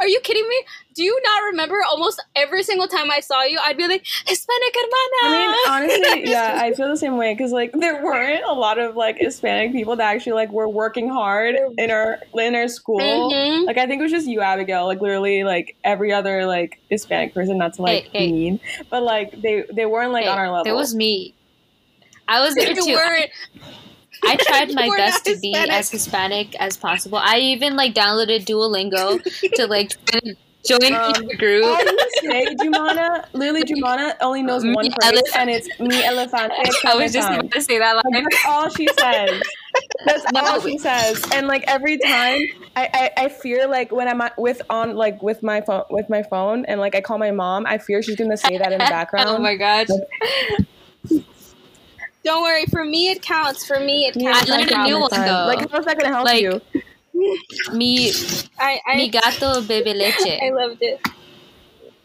Are 0.00 0.08
you 0.08 0.20
kidding 0.20 0.48
me? 0.48 0.56
Do 0.94 1.02
you 1.02 1.18
not 1.22 1.42
remember 1.50 1.76
almost 1.90 2.22
every 2.34 2.62
single 2.62 2.88
time 2.88 3.10
I 3.10 3.20
saw 3.20 3.42
you? 3.42 3.58
I'd 3.64 3.76
be 3.76 3.86
like, 3.86 4.04
Hispanic 4.26 4.74
hermana. 4.74 5.22
I 5.22 5.30
mean, 5.30 6.00
honestly, 6.00 6.30
yeah, 6.30 6.58
I 6.62 6.72
feel 6.72 6.88
the 6.88 6.96
same 6.96 7.16
way 7.16 7.34
because 7.34 7.52
like 7.52 7.72
there 7.72 8.02
weren't 8.04 8.44
a 8.44 8.52
lot 8.52 8.78
of 8.78 8.96
like 8.96 9.18
Hispanic 9.18 9.72
people 9.72 9.96
that 9.96 10.14
actually 10.14 10.32
like 10.32 10.50
were 10.50 10.68
working 10.68 11.08
hard 11.08 11.54
in 11.78 11.90
our 11.90 12.18
in 12.34 12.54
our 12.54 12.68
school. 12.68 13.00
Mhm. 13.32 13.66
Like 13.66 13.78
I 13.78 13.86
think 13.86 14.00
it 14.00 14.02
was 14.02 14.12
just 14.12 14.26
you, 14.26 14.40
Abigail. 14.40 14.86
Like 14.86 15.00
literally, 15.00 15.44
like 15.44 15.76
every 15.84 16.12
other 16.12 16.46
like 16.46 16.80
Hispanic 16.88 17.34
person. 17.34 17.58
Not 17.58 17.74
to 17.74 17.82
like 17.82 18.04
Hey, 18.12 18.26
hey. 18.26 18.32
mean, 18.32 18.60
but 18.90 19.02
like 19.02 19.40
they 19.40 19.64
they 19.72 19.86
weren't 19.86 20.12
like 20.12 20.24
Hey, 20.24 20.30
on 20.30 20.38
our 20.38 20.50
level. 20.50 20.72
It 20.72 20.76
was 20.76 20.94
me. 20.94 21.34
I 22.28 22.40
was 22.40 22.54
there 22.54 22.70
You 22.74 22.82
too. 22.82 22.92
weren't. 22.94 23.30
I 24.26 24.36
tried 24.40 24.74
my 24.74 24.88
best 24.96 25.24
to 25.26 25.36
be 25.38 25.48
Hispanic. 25.52 25.72
as 25.72 25.90
Hispanic 25.90 26.54
as 26.60 26.76
possible. 26.76 27.18
I 27.18 27.38
even 27.38 27.76
like 27.76 27.94
downloaded 27.94 28.44
Duolingo 28.44 29.22
to 29.54 29.66
like 29.66 29.92
join 30.66 30.94
Um, 30.94 31.12
the 31.28 31.36
group. 31.38 31.64
All 31.64 31.78
you 31.78 32.08
say, 32.22 32.44
Jumana, 32.56 33.24
literally 33.32 33.62
Jumana 33.62 34.16
only 34.20 34.42
knows 34.42 34.64
Me 34.64 34.72
one 34.74 34.90
phrase, 34.90 35.12
elef- 35.12 35.36
and 35.38 35.48
it's 35.50 35.68
me 35.78 36.02
elefante. 36.02 36.50
I 36.84 36.96
was 36.96 37.12
just 37.12 37.28
Kametam. 37.28 37.38
about 37.38 37.52
to 37.52 37.60
say 37.62 37.78
that 37.78 37.92
line. 37.94 38.24
That's 38.24 38.44
all 38.48 38.68
she 38.70 38.88
says. 38.98 39.42
That's 40.06 40.24
No. 40.32 40.40
all 40.40 40.60
she 40.60 40.76
says. 40.78 41.22
And 41.32 41.46
like 41.46 41.62
every 41.68 41.98
time, 41.98 42.40
I, 42.74 42.88
I 42.92 43.10
I 43.24 43.28
fear 43.28 43.68
like 43.68 43.92
when 43.92 44.08
I'm 44.08 44.20
with 44.38 44.60
on 44.68 44.96
like 44.96 45.22
with 45.22 45.42
my 45.44 45.60
phone 45.60 45.84
with 45.90 46.08
my 46.10 46.24
phone, 46.24 46.64
and 46.64 46.80
like 46.80 46.94
I 46.96 47.00
call 47.00 47.18
my 47.18 47.30
mom, 47.30 47.64
I 47.66 47.78
fear 47.78 48.02
she's 48.02 48.16
gonna 48.16 48.36
say 48.36 48.58
that 48.58 48.72
in 48.72 48.78
the 48.78 48.84
background. 48.86 49.28
oh 49.28 49.38
my 49.38 49.54
gosh. 49.54 49.86
Don't 52.26 52.42
worry. 52.42 52.66
For 52.66 52.84
me, 52.84 53.10
it 53.10 53.22
counts. 53.22 53.64
For 53.64 53.78
me, 53.78 54.06
it 54.06 54.16
Yeah, 54.16 54.32
counts. 54.32 54.50
I 54.50 54.56
learned 54.58 54.70
a 54.72 54.82
new 54.82 54.98
one, 54.98 55.10
though. 55.12 55.46
Like 55.46 55.70
how's 55.70 55.84
that 55.84 55.96
gonna 55.96 56.12
help 56.12 56.24
Like, 56.26 56.42
you? 56.42 56.60
Mi, 57.72 58.10
I 58.58 58.80
I, 58.86 58.96
mi 58.96 59.08
gato 59.08 59.62
bebe 59.62 59.90
I 60.42 60.50
loved 60.50 60.82
it. 60.82 61.00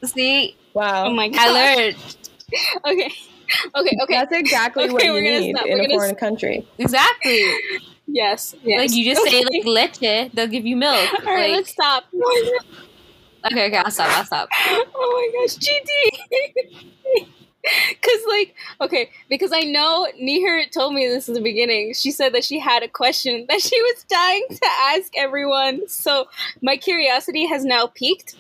See, 0.06 0.56
Wow. 0.74 1.08
Oh 1.08 1.14
my 1.14 1.28
god. 1.28 1.40
I 1.42 1.50
learned 1.52 1.98
Okay. 2.86 3.12
Okay. 3.76 3.98
Okay. 4.04 4.14
That's 4.14 4.32
exactly 4.32 4.84
Okay, 4.86 4.94
what 4.94 5.04
you 5.04 5.22
need 5.22 5.56
stop. 5.56 5.66
in 5.66 5.72
We're 5.74 5.84
a 5.84 5.88
gonna 5.88 6.00
foreign 6.00 6.16
country. 6.16 6.66
exactly. 6.78 7.42
yes. 8.08 8.54
Yes. 8.64 8.80
Like 8.80 8.92
you 8.96 9.04
just 9.04 9.24
say 9.28 9.44
like 9.44 9.66
leche, 9.66 10.30
they'll 10.34 10.48
give 10.48 10.66
you 10.68 10.78
milk. 10.78 11.10
All 11.26 11.34
right. 11.34 11.50
Like, 11.50 11.58
let's 11.66 11.72
stop. 11.72 12.06
okay, 13.52 13.66
okay, 13.68 13.78
I'll 13.78 13.92
stop. 13.92 14.18
I'll 14.18 14.26
stop. 14.26 14.50
oh 14.96 15.10
my 15.18 15.28
gosh, 15.42 15.58
GD. 15.58 17.28
Cause 18.02 18.22
like 18.28 18.56
okay, 18.82 19.10
because 19.30 19.52
I 19.54 19.62
know 19.62 20.08
Nihar 20.22 20.70
told 20.72 20.94
me 20.94 21.08
this 21.08 21.28
in 21.28 21.36
the 21.36 21.42
beginning. 21.42 21.94
She 21.94 22.12
said 22.12 22.34
that 22.34 22.44
she 22.44 22.60
had 22.60 22.84
a 22.84 22.88
question 22.88 23.46
that 23.50 23.62
she 23.62 23.80
was 23.82 24.04
dying 24.10 24.46
to 24.50 24.66
ask 24.94 25.12
everyone. 25.16 25.88
So 25.88 26.28
my 26.62 26.78
curiosity 26.78 27.46
has 27.48 27.64
now 27.64 27.88
piqued, 27.88 28.36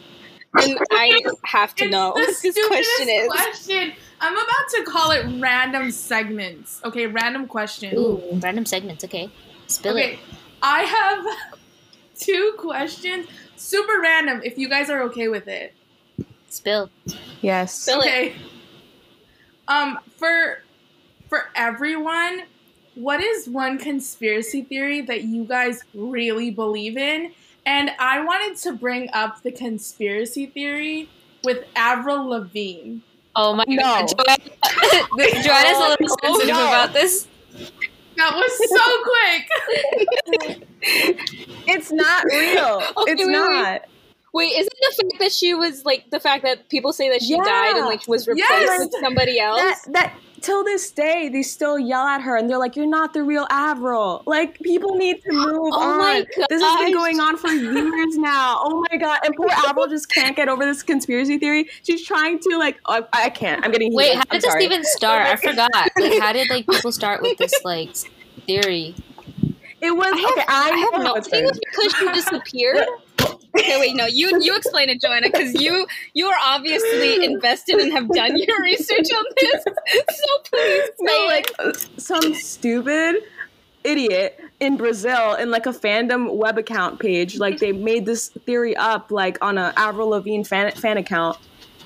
and 0.53 0.79
I 0.91 1.21
have 1.45 1.75
to 1.75 1.89
know 1.89 2.12
what 2.12 2.41
this 2.41 2.57
question 2.67 3.10
is. 3.10 3.27
question. 3.27 3.93
I'm 4.19 4.34
about 4.34 4.69
to 4.75 4.84
call 4.88 5.12
it 5.12 5.25
random 5.41 5.91
segments. 5.91 6.81
Okay, 6.84 7.07
random 7.07 7.47
question. 7.47 7.95
Ooh, 7.97 8.21
random 8.41 8.65
segments. 8.65 9.03
Okay, 9.03 9.29
spill 9.67 9.93
Okay, 9.97 10.13
it. 10.13 10.19
I 10.63 10.84
have 10.84 11.25
two 12.15 12.53
questions. 12.57 13.27
Super 13.55 13.99
random. 14.01 14.41
If 14.43 14.57
you 14.57 14.67
guys 14.69 14.89
are 14.89 15.01
okay 15.03 15.27
with 15.27 15.47
it. 15.47 15.73
Spill. 16.49 16.89
Yes. 17.41 17.73
Spill 17.73 18.01
it. 18.01 18.34
Okay. 19.71 19.79
Um, 19.79 19.99
for 20.17 20.63
for 21.29 21.45
everyone, 21.55 22.41
what 22.95 23.21
is 23.21 23.47
one 23.47 23.77
conspiracy 23.77 24.63
theory 24.63 25.01
that 25.01 25.23
you 25.23 25.45
guys 25.45 25.81
really 25.93 26.51
believe 26.51 26.97
in? 26.97 27.31
And 27.65 27.91
I 27.99 28.23
wanted 28.23 28.57
to 28.63 28.73
bring 28.73 29.10
up 29.13 29.43
the 29.43 29.51
conspiracy 29.51 30.47
theory 30.47 31.10
with 31.43 31.63
Avril 31.75 32.27
Lavigne. 32.29 32.97
Oh 33.36 33.53
my 33.53 33.63
No. 33.67 33.81
god, 33.84 34.07
Joanna, 34.07 34.38
Joanna's 35.43 35.77
a 35.77 35.89
little 35.89 36.17
Oh, 36.23 36.39
sensitive 36.39 36.55
no. 36.55 36.67
about 36.67 36.93
this. 36.93 37.27
That 38.17 38.34
was 38.36 38.69
so 38.69 39.03
quick. 39.03 40.57
It's 41.67 41.91
not 41.91 42.25
real. 42.25 42.81
Okay, 42.97 43.12
it's 43.12 43.19
wait, 43.19 43.27
wait. 43.27 43.31
not. 43.31 43.81
Wait, 43.81 44.00
isn't 44.39 44.74
the 44.82 44.96
fact 45.04 45.20
that 45.20 45.32
she 45.32 45.54
was 45.54 45.84
like 45.86 46.10
the 46.10 46.20
fact 46.20 46.44
that 46.44 46.70
people 46.70 46.94
say 46.94 47.10
that 47.10 47.22
she 47.22 47.36
died 47.38 47.70
and 47.72 47.78
Yeah. 47.80 47.86
like 47.86 48.08
was 48.08 48.28
replaced 48.28 48.50
Yes. 48.50 48.80
with 48.80 48.94
somebody 49.02 49.39
else? 49.39 49.60
That 49.60 49.80
that 49.94 50.13
till 50.41 50.63
this 50.63 50.89
day 50.89 51.30
they 51.30 51.44
still 51.44 51.78
yell 51.78 52.08
at 52.08 52.22
her 52.22 52.36
and 52.38 52.50
they're 52.50 52.58
like, 52.58 52.76
"You're 52.76 52.88
not 52.88 53.13
the 53.13 53.24
real 53.24 53.46
Avril." 53.52 54.24
Like 54.26 54.58
people 54.62 54.96
need 54.96 55.22
to 55.24 55.32
move 55.34 55.74
Oh 55.74 55.82
on. 55.82 55.98
my 56.00 56.26
This 56.50 56.62
has 56.63 56.80
been 56.80 56.94
going 56.94 57.20
on 57.20 57.38
for 57.38 57.50
years 57.50 58.17
now. 58.17 58.60
Oh 58.63 58.86
my 58.89 58.98
god! 58.98 59.20
And 59.26 59.36
poor 59.36 59.50
Avril 59.52 59.88
just 59.88 60.10
can't 60.10 60.36
get 60.36 60.48
over 60.48 60.63
this 60.65 60.82
conspiracy 60.82 61.38
theory. 61.38 61.67
She's 61.84 62.06
trying 62.06 62.39
to 62.39 62.58
like, 62.58 62.80
oh, 62.86 63.06
I 63.12 63.30
can't. 63.30 63.63
I'm 63.65 63.72
getting 63.72 63.94
Wait, 63.94 64.06
heated. 64.13 64.17
how 64.17 64.24
I'm 64.30 64.36
did 64.39 64.41
this 64.44 64.52
sorry. 64.52 64.65
even 64.65 64.84
start? 64.86 65.26
I 65.28 65.36
forgot. 65.36 65.70
Like, 66.00 66.20
how 66.22 66.32
did 66.34 66.50
like 66.50 66.65
people 66.67 66.91
start 66.94 67.22
with 67.22 67.38
this 67.38 67.54
like 67.65 67.94
theory? 68.48 68.96
It 69.82 69.96
was 69.96 70.12
I 70.13 70.17
have, 70.17 70.32
okay. 70.32 70.46
I, 70.48 70.70
I 70.72 70.78
have 70.78 71.04
no. 71.04 71.13
it's 71.15 71.28
I 71.28 71.32
think 71.32 71.44
it 71.44 71.50
was 71.50 71.60
because 71.60 71.96
she 71.96 72.13
disappeared. 72.13 72.88
okay, 73.57 73.79
wait, 73.79 73.95
no, 73.95 74.05
you 74.05 74.39
you 74.41 74.55
explain 74.55 74.89
it, 74.89 75.01
Joanna, 75.01 75.29
because 75.31 75.53
you 75.61 75.85
you 76.13 76.27
are 76.27 76.37
obviously 76.41 77.23
invested 77.23 77.75
and 77.75 77.91
have 77.91 78.09
done 78.09 78.37
your 78.37 78.61
research 78.61 79.07
on 79.11 79.25
this. 79.39 79.63
So 79.63 80.27
please 80.45 80.89
No, 80.99 81.25
like 81.27 81.51
some 81.97 82.33
stupid 82.33 83.15
idiot 83.83 84.39
in 84.59 84.77
Brazil 84.77 85.33
in 85.35 85.49
like 85.49 85.65
a 85.65 85.71
fandom 85.71 86.35
web 86.35 86.57
account 86.57 86.99
page. 86.99 87.37
Like 87.37 87.59
they 87.59 87.71
made 87.71 88.05
this 88.05 88.29
theory 88.45 88.75
up 88.75 89.11
like 89.11 89.37
on 89.41 89.57
a 89.57 89.73
Avril 89.75 90.09
Lavigne 90.09 90.43
fan 90.43 90.71
fan 90.73 90.97
account, 90.97 91.37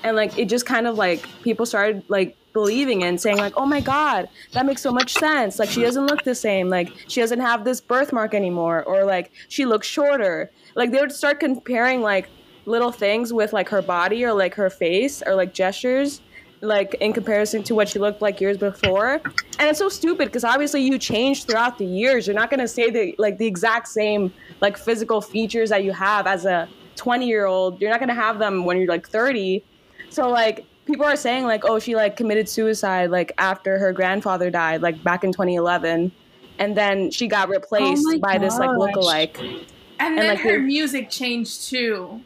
and 0.06 0.16
like 0.16 0.38
it 0.38 0.48
just 0.48 0.64
kind 0.64 0.86
of 0.86 0.96
like 0.96 1.26
people 1.42 1.66
started 1.66 2.04
like 2.08 2.36
believing 2.52 3.02
in 3.02 3.18
saying 3.18 3.36
like 3.36 3.52
oh 3.56 3.66
my 3.66 3.80
god 3.80 4.28
that 4.52 4.64
makes 4.64 4.80
so 4.80 4.92
much 4.92 5.12
sense. 5.12 5.58
Like 5.58 5.68
she 5.68 5.82
doesn't 5.82 6.06
look 6.06 6.22
the 6.22 6.34
same. 6.34 6.70
Like 6.70 6.90
she 7.08 7.20
doesn't 7.20 7.40
have 7.40 7.64
this 7.64 7.80
birthmark 7.80 8.32
anymore 8.32 8.84
or 8.84 9.04
like 9.04 9.32
she 9.48 9.66
looks 9.66 9.86
shorter. 9.86 10.50
Like 10.74 10.92
they 10.92 11.00
would 11.00 11.12
start 11.12 11.40
comparing 11.40 12.00
like 12.02 12.30
little 12.64 12.92
things 12.92 13.32
with 13.32 13.52
like 13.52 13.68
her 13.68 13.82
body 13.82 14.24
or 14.24 14.32
like 14.32 14.54
her 14.54 14.70
face 14.70 15.22
or 15.26 15.34
like 15.34 15.52
gestures 15.52 16.20
like 16.62 16.94
in 16.94 17.12
comparison 17.12 17.62
to 17.64 17.74
what 17.74 17.88
she 17.88 17.98
looked 17.98 18.22
like 18.22 18.40
years 18.40 18.56
before. 18.56 19.20
And 19.58 19.68
it's 19.68 19.78
so 19.78 19.88
stupid 19.88 20.26
because 20.26 20.44
obviously 20.44 20.82
you 20.82 20.98
change 20.98 21.44
throughout 21.44 21.78
the 21.78 21.84
years. 21.84 22.26
You're 22.26 22.34
not 22.34 22.48
going 22.48 22.60
to 22.60 22.68
say 22.68 22.90
the 22.90 23.14
like 23.18 23.38
the 23.38 23.46
exact 23.46 23.88
same 23.88 24.32
like 24.60 24.78
physical 24.78 25.20
features 25.20 25.68
that 25.70 25.82
you 25.84 25.92
have 25.92 26.26
as 26.26 26.46
a 26.46 26.68
20 26.94 27.26
year 27.26 27.44
old 27.44 27.78
you're 27.80 27.90
not 27.90 28.00
going 28.00 28.08
to 28.08 28.14
have 28.14 28.38
them 28.38 28.64
when 28.64 28.78
you're 28.78 28.88
like 28.88 29.06
30 29.06 29.62
so 30.10 30.28
like 30.28 30.64
people 30.86 31.04
are 31.04 31.16
saying 31.16 31.44
like 31.44 31.64
oh 31.64 31.78
she 31.78 31.94
like 31.94 32.16
committed 32.16 32.48
suicide 32.48 33.10
like 33.10 33.32
after 33.38 33.78
her 33.78 33.92
grandfather 33.92 34.50
died 34.50 34.82
like 34.82 35.02
back 35.02 35.24
in 35.24 35.32
2011 35.32 36.12
and 36.58 36.76
then 36.76 37.10
she 37.10 37.26
got 37.26 37.48
replaced 37.48 38.04
oh 38.06 38.12
my 38.12 38.18
by 38.18 38.38
this 38.38 38.58
like 38.58 38.70
gosh. 38.70 38.78
And 38.78 38.94
lookalike 38.94 39.56
then 39.98 40.28
like, 40.28 40.38
her 40.40 40.58
music 40.58 41.10
changed 41.10 41.68
too. 41.68 42.20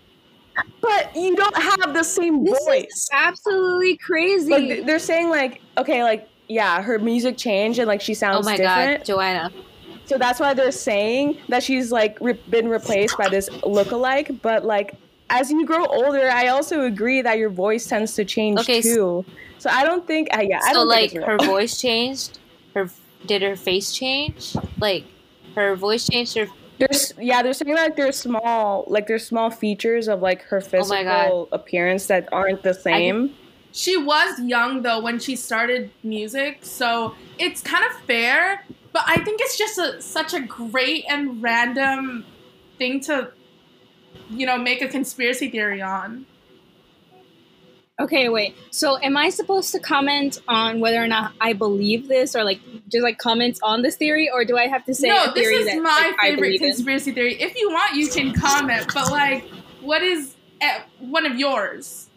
but 0.81 1.15
you 1.15 1.37
don't 1.37 1.57
have 1.57 1.95
the 1.95 2.03
same 2.03 2.45
this 2.45 2.65
voice 2.67 2.85
is 2.85 3.09
absolutely 3.13 3.97
crazy. 3.97 4.51
like 4.51 4.87
they're 4.87 4.99
saying 4.99 5.31
like 5.31 5.61
okay 5.79 6.03
like 6.03 6.29
yeah, 6.51 6.83
her 6.83 6.99
music 6.99 7.37
changed 7.37 7.79
and 7.79 7.87
like 7.87 8.01
she 8.01 8.13
sounds. 8.13 8.39
Oh 8.39 8.43
sounds 8.43 8.47
my 8.47 8.57
different. 8.57 8.99
god, 9.01 9.07
Joanna. 9.07 9.53
So 10.05 10.19
that's 10.19 10.41
why 10.41 10.53
they're 10.53 10.73
saying 10.73 11.39
that 11.49 11.63
she's 11.63 11.93
like 11.93 12.19
re- 12.21 12.41
been 12.51 12.69
replaced 12.69 13.17
by 13.17 13.29
this 13.29 13.49
lookalike. 13.49 14.43
But 14.43 14.65
like 14.65 14.97
as 15.31 15.51
you 15.51 15.65
grow 15.65 15.87
older, 15.87 16.31
I 16.31 16.49
also 16.49 16.83
agree 16.83 17.23
that 17.23 17.39
your 17.39 17.51
voice 17.51 17.87
tends 17.87 18.15
to 18.15 18.25
change 18.25 18.61
Okay, 18.61 18.83
too. 18.83 19.25
So 19.59 19.71
I 19.71 19.85
don't 19.85 20.07
think, 20.07 20.29
uh, 20.33 20.43
yeah, 20.43 20.61
I 20.63 20.73
So 20.73 20.81
don't 20.81 20.89
like 20.89 21.13
think 21.13 21.25
her 21.25 21.39
voice 21.47 21.81
changed. 21.81 22.39
Her 22.75 22.91
did 23.27 23.43
her 23.43 23.57
face 23.57 23.93
change? 23.93 24.55
Like 24.79 25.05
her 25.55 25.77
voice 25.77 26.09
changed. 26.09 26.37
Her 26.37 26.49
There's 26.79 27.13
yeah, 27.19 27.43
they're 27.43 27.53
saying 27.53 27.75
like 27.77 27.97
there's 27.97 28.19
small 28.19 28.85
like 28.89 29.07
there's 29.07 29.27
small 29.27 29.51
features 29.51 30.09
of 30.09 30.21
like 30.21 30.43
her 30.43 30.59
Oh 30.59 30.69
physical 30.69 31.49
appearance 31.53 32.07
that 32.07 32.29
aren't 32.33 32.63
the 32.63 32.75
same. 32.75 33.35
She 33.73 33.97
was 33.97 34.41
young 34.41 34.83
though 34.83 35.01
when 35.01 35.19
she 35.19 35.37
started 35.37 35.91
music, 36.03 36.61
so 36.63 37.15
it's 37.39 37.61
kind 37.61 37.85
of 37.85 37.93
fair. 38.07 38.65
But 38.93 39.05
I 39.07 39.23
think 39.23 39.41
it's 39.41 39.57
just 39.57 39.79
a, 39.79 40.03
such 40.03 40.35
a 40.35 40.41
great 40.41 41.05
and 41.09 41.41
random 41.41 42.25
thing 42.79 42.99
to, 43.03 43.31
you 44.31 44.47
know, 44.47 44.57
make 44.59 44.83
a 44.83 44.89
conspiracy 44.89 45.51
theory 45.51 45.83
on. 45.83 46.27
Okay, 48.01 48.31
wait. 48.31 48.57
So, 48.71 48.99
am 48.99 49.17
I 49.19 49.29
supposed 49.29 49.73
to 49.73 49.79
comment 49.79 50.41
on 50.49 50.81
whether 50.81 51.03
or 51.03 51.07
not 51.07 51.35
I 51.39 51.53
believe 51.53 52.09
this, 52.09 52.35
or 52.35 52.45
like 52.45 52.61
just 52.89 53.03
like 53.03 53.19
comments 53.19 53.61
on 53.63 53.83
this 53.83 53.97
theory, 53.97 54.31
or 54.33 54.45
do 54.45 54.57
I 54.57 54.69
have 54.69 54.85
to 54.87 54.95
say 54.95 55.09
no, 55.09 55.33
this 55.35 55.47
is 55.47 55.67
that 55.67 55.83
my 55.83 55.91
like, 55.91 56.19
favorite 56.19 56.41
believe 56.41 56.63
in? 56.63 56.69
conspiracy 56.69 57.13
theory. 57.13 57.35
If 57.35 57.57
you 57.57 57.71
want, 57.71 57.95
you 57.95 58.09
can 58.09 58.33
comment. 58.33 58.87
But 58.95 59.11
like, 59.11 59.45
what 59.83 60.03
is 60.03 60.35
one 60.99 61.27
of 61.27 61.37
yours? 61.37 62.09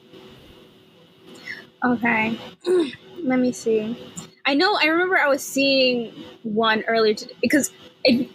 Okay. 1.84 2.40
Let 3.22 3.40
me 3.40 3.52
see. 3.52 3.98
I 4.46 4.54
know 4.56 4.78
I 4.82 4.86
remember 4.86 5.18
I 5.18 5.28
was 5.28 5.46
seeing 5.46 6.14
one 6.44 6.84
earlier 6.88 7.14
today 7.14 7.34
because 7.42 7.72
if 8.06 8.30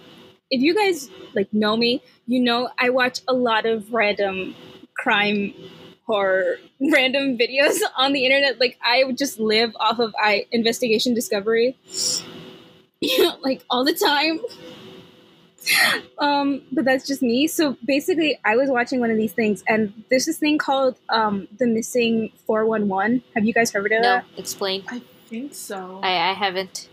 if 0.51 0.61
you 0.63 0.75
guys 0.75 1.11
like 1.35 1.53
know 1.53 1.77
me, 1.77 2.03
you 2.27 2.41
know 2.41 2.71
I 2.79 2.91
watch 2.91 3.21
a 3.29 3.33
lot 3.33 3.67
of 3.67 3.93
random 3.93 4.55
crime 4.95 5.55
horror 6.07 6.57
random 6.93 7.39
videos 7.39 7.79
on 7.97 8.13
the 8.13 8.25
internet. 8.25 8.59
Like 8.59 8.79
I 8.83 9.05
would 9.05 9.19
just 9.19 9.39
live 9.39 9.73
off 9.77 9.99
of 9.99 10.15
I 10.21 10.47
investigation 10.51 11.15
discovery. 11.15 11.77
like 13.43 13.63
all 13.71 13.85
the 13.85 13.95
time. 13.95 14.41
um, 16.19 16.63
but 16.73 16.85
that's 16.85 17.07
just 17.07 17.21
me. 17.21 17.47
So 17.47 17.77
basically, 17.85 18.39
I 18.45 18.57
was 18.57 18.71
watching 18.71 19.01
one 19.01 19.11
of 19.11 19.17
these 19.17 19.33
things, 19.33 19.63
and 19.69 19.93
there's 20.09 20.25
this 20.25 20.39
thing 20.39 20.57
called 20.57 20.99
um, 21.11 21.47
the 21.59 21.67
missing 21.67 22.33
four 22.47 22.65
one 22.65 22.89
one. 22.89 23.23
Have 23.35 23.45
you 23.45 23.53
guys 23.53 23.71
heard 23.73 23.85
of 23.87 23.91
no, 23.91 24.03
that? 24.03 24.25
explain. 24.37 24.85
I 24.89 25.03
think 25.27 25.55
so. 25.55 26.01
I 26.03 26.31
I 26.31 26.33
haven't. 26.33 26.89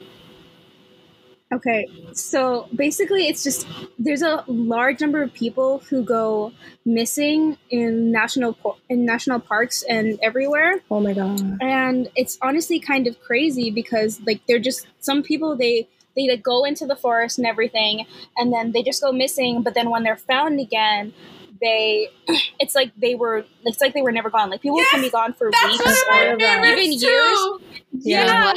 Okay, 1.53 1.87
so 2.13 2.67
basically, 2.75 3.27
it's 3.27 3.43
just 3.43 3.67
there's 3.99 4.23
a 4.23 4.43
large 4.47 4.99
number 4.99 5.21
of 5.21 5.31
people 5.31 5.79
who 5.89 6.03
go 6.03 6.51
missing 6.85 7.57
in 7.69 8.11
national 8.11 8.57
in 8.89 9.05
national 9.05 9.39
parks 9.39 9.83
and 9.83 10.17
everywhere. 10.23 10.81
Oh 10.89 10.99
my 10.99 11.13
god. 11.13 11.39
and 11.61 12.09
it's 12.15 12.37
honestly 12.41 12.79
kind 12.79 13.05
of 13.05 13.19
crazy 13.21 13.69
because 13.69 14.19
like 14.25 14.41
they're 14.47 14.59
just 14.59 14.87
some 14.99 15.21
people 15.21 15.55
they 15.55 15.87
they 16.15 16.27
like 16.27 16.41
go 16.41 16.63
into 16.65 16.85
the 16.87 16.95
forest 16.95 17.37
and 17.37 17.45
everything 17.45 18.05
and 18.37 18.51
then 18.51 18.71
they 18.71 18.81
just 18.81 19.01
go 19.01 19.11
missing 19.11 19.61
but 19.61 19.75
then 19.75 19.89
when 19.89 20.01
they're 20.03 20.17
found 20.17 20.59
again 20.59 21.13
they 21.61 22.09
it's 22.59 22.75
like 22.75 22.91
they 22.97 23.15
were 23.15 23.45
it's 23.63 23.81
like 23.81 23.93
they 23.93 24.01
were 24.01 24.11
never 24.11 24.29
gone. 24.29 24.49
Like 24.49 24.61
people 24.61 24.79
can 24.91 25.01
be 25.01 25.09
gone 25.09 25.33
for 25.33 25.47
weeks 25.47 26.03
one 26.09 26.27
of 26.27 26.39
my 26.39 26.57
or 26.59 26.65
even 26.65 26.91
years. 26.91 27.01
too. 27.01 27.59
yeah. 27.91 28.53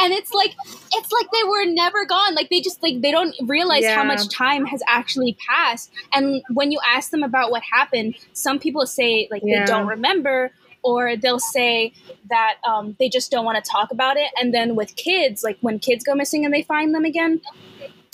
And 0.00 0.12
it's 0.12 0.32
like 0.32 0.54
it's 0.92 1.12
like 1.12 1.26
they 1.32 1.44
were 1.48 1.64
never 1.66 2.04
gone. 2.06 2.34
Like 2.34 2.50
they 2.50 2.60
just 2.60 2.82
like 2.82 3.00
they 3.00 3.10
don't 3.10 3.34
realize 3.46 3.84
how 3.86 4.04
much 4.04 4.28
time 4.28 4.64
has 4.66 4.82
actually 4.88 5.36
passed. 5.46 5.90
And 6.12 6.42
when 6.52 6.70
you 6.70 6.78
ask 6.86 7.10
them 7.10 7.22
about 7.22 7.50
what 7.50 7.62
happened 7.62 8.14
some 8.32 8.58
people 8.58 8.86
say 8.86 9.28
like 9.30 9.42
Yeah. 9.44 9.60
they 9.60 9.66
don't 9.66 9.86
remember 9.86 10.52
or 10.82 11.16
they'll 11.16 11.40
say 11.40 11.92
that 12.30 12.54
um, 12.66 12.94
they 13.00 13.08
just 13.08 13.30
don't 13.32 13.44
want 13.44 13.62
to 13.62 13.68
talk 13.70 13.90
about 13.90 14.16
it. 14.16 14.30
And 14.40 14.54
then 14.54 14.76
with 14.76 14.94
kids 14.96 15.42
like 15.42 15.58
when 15.60 15.78
kids 15.78 16.04
go 16.04 16.14
missing 16.14 16.44
and 16.44 16.54
they 16.54 16.62
find 16.62 16.94
them 16.94 17.04
again 17.04 17.40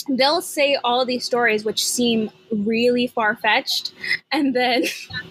they'll 0.09 0.41
say 0.41 0.77
all 0.83 1.05
these 1.05 1.25
stories 1.25 1.65
which 1.65 1.85
seem 1.85 2.29
really 2.51 3.07
far-fetched 3.07 3.93
and 4.31 4.55
then 4.55 4.83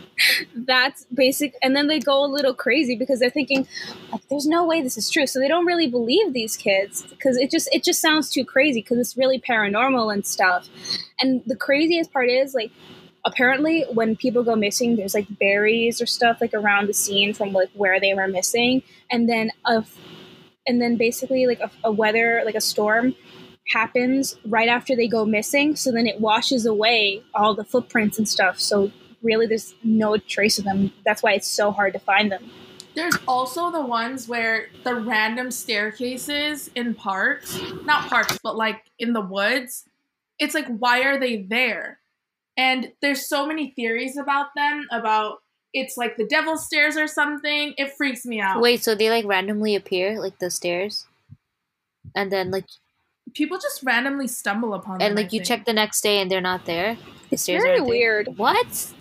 that's 0.54 1.04
basic 1.14 1.54
and 1.62 1.76
then 1.76 1.86
they 1.86 2.00
go 2.00 2.24
a 2.24 2.26
little 2.26 2.54
crazy 2.54 2.96
because 2.96 3.20
they're 3.20 3.30
thinking 3.30 3.66
there's 4.30 4.46
no 4.46 4.64
way 4.64 4.82
this 4.82 4.96
is 4.96 5.10
true. 5.10 5.26
So 5.26 5.38
they 5.38 5.48
don't 5.48 5.66
really 5.66 5.88
believe 5.88 6.32
these 6.32 6.56
kids 6.56 7.04
because 7.04 7.36
it 7.36 7.50
just 7.50 7.68
it 7.72 7.84
just 7.84 8.00
sounds 8.00 8.30
too 8.30 8.44
crazy 8.44 8.80
because 8.80 8.98
it's 8.98 9.16
really 9.16 9.40
paranormal 9.40 10.12
and 10.12 10.26
stuff. 10.26 10.68
And 11.20 11.42
the 11.46 11.56
craziest 11.56 12.12
part 12.12 12.28
is 12.28 12.54
like 12.54 12.70
apparently 13.24 13.84
when 13.92 14.16
people 14.16 14.42
go 14.42 14.54
missing 14.54 14.96
there's 14.96 15.14
like 15.14 15.26
berries 15.38 16.00
or 16.00 16.06
stuff 16.06 16.38
like 16.40 16.52
around 16.52 16.88
the 16.88 16.94
scene 16.94 17.32
from 17.32 17.52
like 17.52 17.70
where 17.74 18.00
they 18.00 18.14
were 18.14 18.28
missing. 18.28 18.82
And 19.10 19.28
then 19.28 19.50
a 19.64 19.84
and 20.66 20.80
then 20.80 20.96
basically 20.96 21.46
like 21.46 21.60
a, 21.60 21.70
a 21.84 21.92
weather 21.92 22.42
like 22.44 22.54
a 22.54 22.60
storm 22.60 23.14
happens 23.68 24.36
right 24.46 24.68
after 24.68 24.94
they 24.94 25.08
go 25.08 25.24
missing 25.24 25.74
so 25.74 25.90
then 25.90 26.06
it 26.06 26.20
washes 26.20 26.66
away 26.66 27.22
all 27.34 27.54
the 27.54 27.64
footprints 27.64 28.18
and 28.18 28.28
stuff 28.28 28.60
so 28.60 28.90
really 29.22 29.46
there's 29.46 29.74
no 29.82 30.16
trace 30.18 30.58
of 30.58 30.64
them 30.64 30.92
that's 31.04 31.22
why 31.22 31.32
it's 31.32 31.48
so 31.48 31.70
hard 31.70 31.92
to 31.92 31.98
find 31.98 32.30
them 32.30 32.50
There's 32.94 33.16
also 33.26 33.72
the 33.72 33.82
ones 33.82 34.28
where 34.28 34.68
the 34.84 34.94
random 34.94 35.50
staircases 35.50 36.70
in 36.76 36.94
parks, 36.94 37.58
not 37.84 38.08
parks, 38.08 38.38
but 38.40 38.54
like 38.56 38.84
in 39.00 39.12
the 39.12 39.20
woods. 39.20 39.84
It's 40.38 40.54
like, 40.54 40.68
why 40.78 41.02
are 41.02 41.18
they 41.18 41.42
there? 41.42 41.98
And 42.56 42.92
there's 43.02 43.28
so 43.28 43.46
many 43.46 43.72
theories 43.74 44.16
about 44.16 44.54
them, 44.54 44.86
about 44.92 45.38
it's 45.72 45.96
like 45.96 46.16
the 46.16 46.26
devil's 46.26 46.66
stairs 46.66 46.96
or 46.96 47.08
something. 47.08 47.74
It 47.76 47.92
freaks 47.96 48.24
me 48.24 48.40
out. 48.40 48.60
Wait, 48.60 48.84
so 48.84 48.94
they 48.94 49.10
like 49.10 49.24
randomly 49.26 49.74
appear 49.74 50.20
like 50.20 50.38
the 50.38 50.50
stairs, 50.50 51.06
and 52.14 52.30
then 52.30 52.52
like 52.52 52.66
People 53.32 53.58
just 53.58 53.82
randomly 53.82 54.28
stumble 54.28 54.74
upon 54.74 54.98
them. 54.98 55.08
and 55.10 55.18
I 55.18 55.22
like 55.22 55.32
you 55.32 55.40
think. 55.40 55.48
check 55.48 55.64
the 55.64 55.72
next 55.72 56.02
day 56.02 56.20
and 56.20 56.30
they're 56.30 56.40
not 56.40 56.66
there. 56.66 56.94
The 56.94 57.00
it's 57.32 57.42
stairs 57.42 57.62
very 57.62 57.76
aren't 57.78 57.86
there. 57.86 57.90
weird 57.90 58.28
What? 58.36 58.92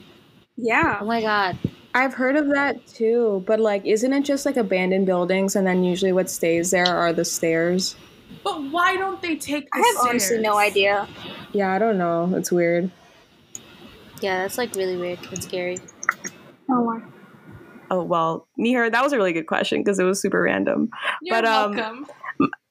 yeah 0.55 0.99
Oh 1.01 1.05
my 1.05 1.21
god. 1.21 1.57
I've 1.95 2.13
heard 2.15 2.35
of 2.35 2.47
that 2.49 2.87
too, 2.87 3.43
but 3.45 3.59
like 3.59 3.85
isn't 3.85 4.11
it 4.13 4.23
just 4.23 4.45
like 4.45 4.57
abandoned 4.57 5.05
buildings 5.05 5.55
and 5.55 5.67
then 5.67 5.83
usually 5.83 6.11
what 6.13 6.29
stays 6.29 6.71
there 6.71 6.87
are 6.87 7.13
the 7.13 7.25
stairs? 7.25 7.95
But 8.43 8.63
why 8.71 8.95
don't 8.95 9.21
they 9.21 9.35
take 9.35 9.65
the 9.71 9.77
i 9.77 9.93
have 9.99 10.09
honestly 10.09 10.39
no 10.39 10.57
idea 10.57 11.07
Yeah, 11.51 11.71
I 11.73 11.77
don't 11.79 11.97
know. 11.99 12.33
It's 12.35 12.51
weird. 12.51 12.89
Yeah, 14.21 14.41
that's 14.43 14.57
like 14.57 14.73
really 14.75 14.97
weird 14.97 15.19
and 15.31 15.43
scary. 15.43 15.79
oh 16.69 16.83
my 16.85 17.01
Oh 17.91 18.01
well, 18.03 18.47
Nihar, 18.57 18.91
that 18.91 19.03
was 19.03 19.13
a 19.13 19.17
really 19.17 19.33
good 19.33 19.45
question 19.45 19.81
because 19.83 19.99
it 19.99 20.03
was 20.03 20.19
super 20.19 20.41
random. 20.41 20.89
You're 21.21 21.37
But, 21.41 21.45
um, 21.45 21.75
welcome. 21.75 22.07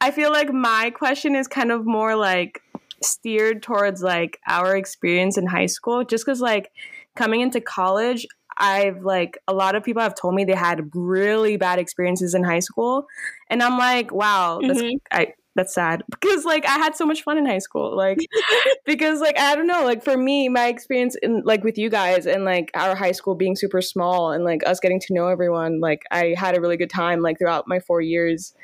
I 0.01 0.11
feel 0.11 0.31
like 0.31 0.53
my 0.53 0.91
question 0.91 1.35
is 1.37 1.49
kind 1.49 1.71
of 1.73 1.87
more 1.87 2.17
like 2.17 2.63
steered 3.03 3.63
towards 3.63 4.03
like 4.03 4.39
our 4.49 4.77
experience 4.77 5.37
in 5.37 5.47
high 5.47 5.67
school, 5.67 6.05
just 6.05 6.25
because 6.25 6.41
like 6.41 6.71
coming 7.15 7.41
into 7.41 7.61
college, 7.61 8.27
I've 8.59 9.03
like 9.03 9.39
a 9.49 9.55
lot 9.55 9.75
of 9.75 9.83
people 9.83 10.03
have 10.03 10.15
told 10.15 10.35
me 10.35 10.45
they 10.45 10.55
had 10.55 10.91
really 10.95 11.57
bad 11.57 11.79
experiences 11.79 12.35
in 12.35 12.45
high 12.45 12.61
school, 12.61 13.07
and 13.51 13.63
I'm 13.63 13.79
like, 13.79 14.13
wow, 14.13 14.61
that's 14.67 14.81
Mhm. 14.81 15.01
I 15.11 15.35
that's 15.55 15.75
sad 15.75 16.03
because 16.11 16.45
like 16.45 16.67
I 16.67 16.79
had 16.79 16.97
so 16.97 17.07
much 17.07 17.23
fun 17.23 17.39
in 17.39 17.47
high 17.47 17.59
school, 17.59 17.97
like 17.97 18.19
because 18.87 19.21
like 19.21 19.39
I 19.39 19.55
don't 19.55 19.67
know, 19.67 19.85
like 19.85 20.03
for 20.05 20.17
me, 20.17 20.49
my 20.49 20.69
experience 20.69 21.17
in 21.23 21.43
like 21.45 21.65
with 21.65 21.79
you 21.79 21.91
guys 21.91 22.27
and 22.27 22.45
like 22.45 22.71
our 22.75 22.95
high 22.95 23.13
school 23.13 23.35
being 23.35 23.57
super 23.57 23.81
small 23.83 24.33
and 24.33 24.45
like 24.45 24.67
us 24.67 24.81
getting 24.81 25.01
to 25.01 25.15
know 25.15 25.29
everyone, 25.29 25.81
like 25.81 26.03
I 26.11 26.35
had 26.37 26.57
a 26.57 26.61
really 26.61 26.77
good 26.77 26.91
time 26.91 27.21
like 27.21 27.39
throughout 27.39 27.69
my 27.69 27.81
four 27.81 28.01
years. 28.01 28.55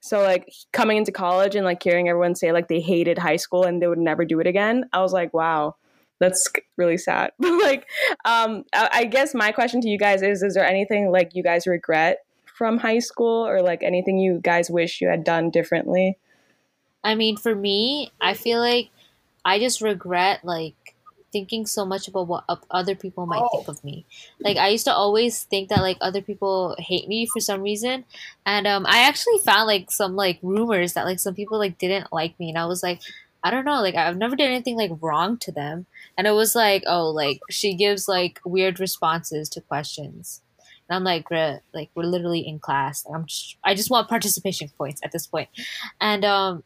So 0.00 0.22
like 0.22 0.52
coming 0.72 0.96
into 0.96 1.12
college 1.12 1.54
and 1.54 1.64
like 1.64 1.82
hearing 1.82 2.08
everyone 2.08 2.34
say 2.34 2.52
like 2.52 2.68
they 2.68 2.80
hated 2.80 3.18
high 3.18 3.36
school 3.36 3.64
and 3.64 3.82
they 3.82 3.88
would 3.88 3.98
never 3.98 4.24
do 4.24 4.40
it 4.40 4.46
again, 4.46 4.84
I 4.92 5.00
was 5.00 5.12
like, 5.12 5.34
wow, 5.34 5.74
that's 6.20 6.48
really 6.76 6.98
sad. 6.98 7.32
But 7.38 7.52
like, 7.62 7.86
um, 8.24 8.64
I, 8.74 8.88
I 8.92 9.04
guess 9.04 9.34
my 9.34 9.52
question 9.52 9.80
to 9.82 9.88
you 9.88 9.98
guys 9.98 10.22
is: 10.22 10.42
Is 10.42 10.54
there 10.54 10.66
anything 10.66 11.10
like 11.10 11.34
you 11.34 11.42
guys 11.42 11.66
regret 11.66 12.18
from 12.44 12.78
high 12.78 12.98
school, 12.98 13.46
or 13.46 13.62
like 13.62 13.82
anything 13.82 14.18
you 14.18 14.40
guys 14.42 14.70
wish 14.70 15.00
you 15.00 15.08
had 15.08 15.24
done 15.24 15.50
differently? 15.50 16.18
I 17.04 17.14
mean, 17.14 17.36
for 17.36 17.54
me, 17.54 18.10
I 18.20 18.34
feel 18.34 18.58
like 18.58 18.90
I 19.44 19.58
just 19.58 19.80
regret 19.80 20.44
like 20.44 20.74
thinking 21.32 21.66
so 21.66 21.84
much 21.84 22.08
about 22.08 22.28
what 22.28 22.44
other 22.70 22.94
people 22.94 23.26
might 23.26 23.46
think 23.52 23.68
of 23.68 23.82
me. 23.84 24.06
Like 24.40 24.56
I 24.56 24.68
used 24.68 24.84
to 24.86 24.92
always 24.92 25.44
think 25.44 25.68
that 25.68 25.82
like 25.82 25.98
other 26.00 26.22
people 26.22 26.76
hate 26.78 27.08
me 27.08 27.26
for 27.26 27.40
some 27.40 27.62
reason, 27.62 28.04
and 28.46 28.66
um, 28.66 28.86
I 28.86 29.00
actually 29.00 29.38
found 29.38 29.66
like 29.66 29.90
some 29.90 30.16
like 30.16 30.38
rumors 30.42 30.94
that 30.94 31.04
like 31.04 31.20
some 31.20 31.34
people 31.34 31.58
like 31.58 31.78
didn't 31.78 32.12
like 32.12 32.38
me, 32.40 32.48
and 32.48 32.58
I 32.58 32.66
was 32.66 32.82
like, 32.82 33.00
I 33.42 33.50
don't 33.50 33.64
know, 33.64 33.80
like 33.82 33.94
I've 33.94 34.16
never 34.16 34.36
done 34.36 34.48
anything 34.48 34.76
like 34.76 34.90
wrong 35.00 35.36
to 35.38 35.52
them, 35.52 35.86
and 36.16 36.26
it 36.26 36.32
was 36.32 36.54
like, 36.54 36.84
oh, 36.86 37.10
like 37.10 37.40
she 37.50 37.74
gives 37.74 38.08
like 38.08 38.40
weird 38.44 38.80
responses 38.80 39.48
to 39.50 39.60
questions. 39.60 40.42
And 40.88 40.96
I'm 40.96 41.04
like, 41.04 41.28
bruh, 41.28 41.60
like 41.74 41.90
we're 41.94 42.04
literally 42.04 42.40
in 42.40 42.58
class. 42.58 43.04
I'm 43.12 43.26
just, 43.26 43.56
I 43.62 43.74
just 43.74 43.90
want 43.90 44.08
participation 44.08 44.70
points 44.78 45.02
at 45.04 45.12
this 45.12 45.26
point. 45.26 45.50
And 46.00 46.24
um, 46.24 46.64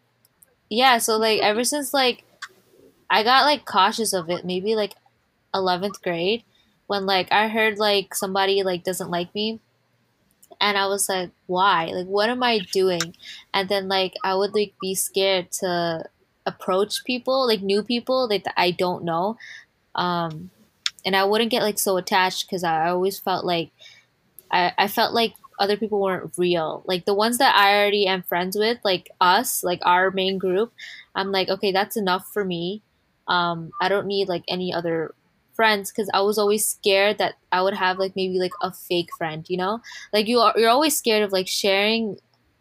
yeah, 0.70 0.98
so 0.98 1.16
like 1.16 1.40
ever 1.40 1.64
since 1.64 1.92
like 1.92 2.24
I 3.12 3.22
got 3.22 3.44
like 3.44 3.66
cautious 3.66 4.12
of 4.14 4.30
it, 4.30 4.44
maybe 4.44 4.74
like 4.74 4.94
11th 5.54 6.02
grade 6.02 6.44
when 6.88 7.06
like 7.06 7.30
I 7.30 7.48
heard 7.48 7.78
like 7.78 8.14
somebody 8.14 8.62
like 8.64 8.84
doesn't 8.84 9.10
like 9.10 9.34
me 9.34 9.60
and 10.60 10.78
I 10.78 10.86
was 10.86 11.08
like, 11.08 11.30
why? 11.46 11.86
Like, 11.86 12.06
what 12.06 12.30
am 12.30 12.42
I 12.42 12.60
doing? 12.72 13.14
And 13.52 13.68
then 13.68 13.88
like 13.88 14.14
I 14.24 14.34
would 14.34 14.54
like 14.54 14.74
be 14.80 14.94
scared 14.94 15.50
to 15.60 16.04
approach 16.46 17.04
people, 17.04 17.46
like 17.46 17.62
new 17.62 17.82
people 17.82 18.28
like 18.28 18.44
that 18.44 18.54
I 18.56 18.70
don't 18.70 19.04
know, 19.04 19.36
um, 19.94 20.50
and 21.04 21.16
I 21.16 21.24
wouldn't 21.24 21.50
get 21.50 21.62
like 21.62 21.78
so 21.78 21.96
attached 21.96 22.46
because 22.46 22.64
I 22.64 22.88
always 22.88 23.18
felt 23.18 23.44
like 23.44 23.70
I 24.50 24.72
I 24.78 24.88
felt 24.88 25.14
like 25.14 25.34
other 25.58 25.76
people 25.76 26.00
weren't 26.00 26.32
real. 26.38 26.82
Like 26.86 27.04
the 27.04 27.14
ones 27.14 27.38
that 27.38 27.54
I 27.56 27.76
already 27.76 28.06
am 28.06 28.22
friends 28.22 28.56
with, 28.56 28.78
like 28.84 29.10
us, 29.20 29.62
like 29.64 29.80
our 29.82 30.10
main 30.10 30.38
group, 30.38 30.72
I'm 31.14 31.32
like, 31.32 31.48
okay, 31.48 31.72
that's 31.72 31.96
enough 31.96 32.26
for 32.32 32.44
me. 32.44 32.82
Um, 33.28 33.70
I 33.80 33.88
don't 33.88 34.06
need 34.06 34.28
like 34.28 34.44
any 34.48 34.72
other 34.72 35.14
friends 35.54 35.90
because 35.90 36.10
I 36.12 36.22
was 36.22 36.38
always 36.38 36.66
scared 36.66 37.18
that 37.18 37.34
I 37.50 37.62
would 37.62 37.74
have 37.74 37.98
like 37.98 38.16
maybe 38.16 38.38
like 38.38 38.52
a 38.62 38.72
fake 38.72 39.10
friend, 39.16 39.44
you 39.48 39.56
know? 39.56 39.80
Like 40.12 40.26
you 40.26 40.40
are 40.40 40.54
you're 40.56 40.70
always 40.70 40.96
scared 40.96 41.22
of 41.22 41.32
like 41.32 41.48
sharing 41.48 42.18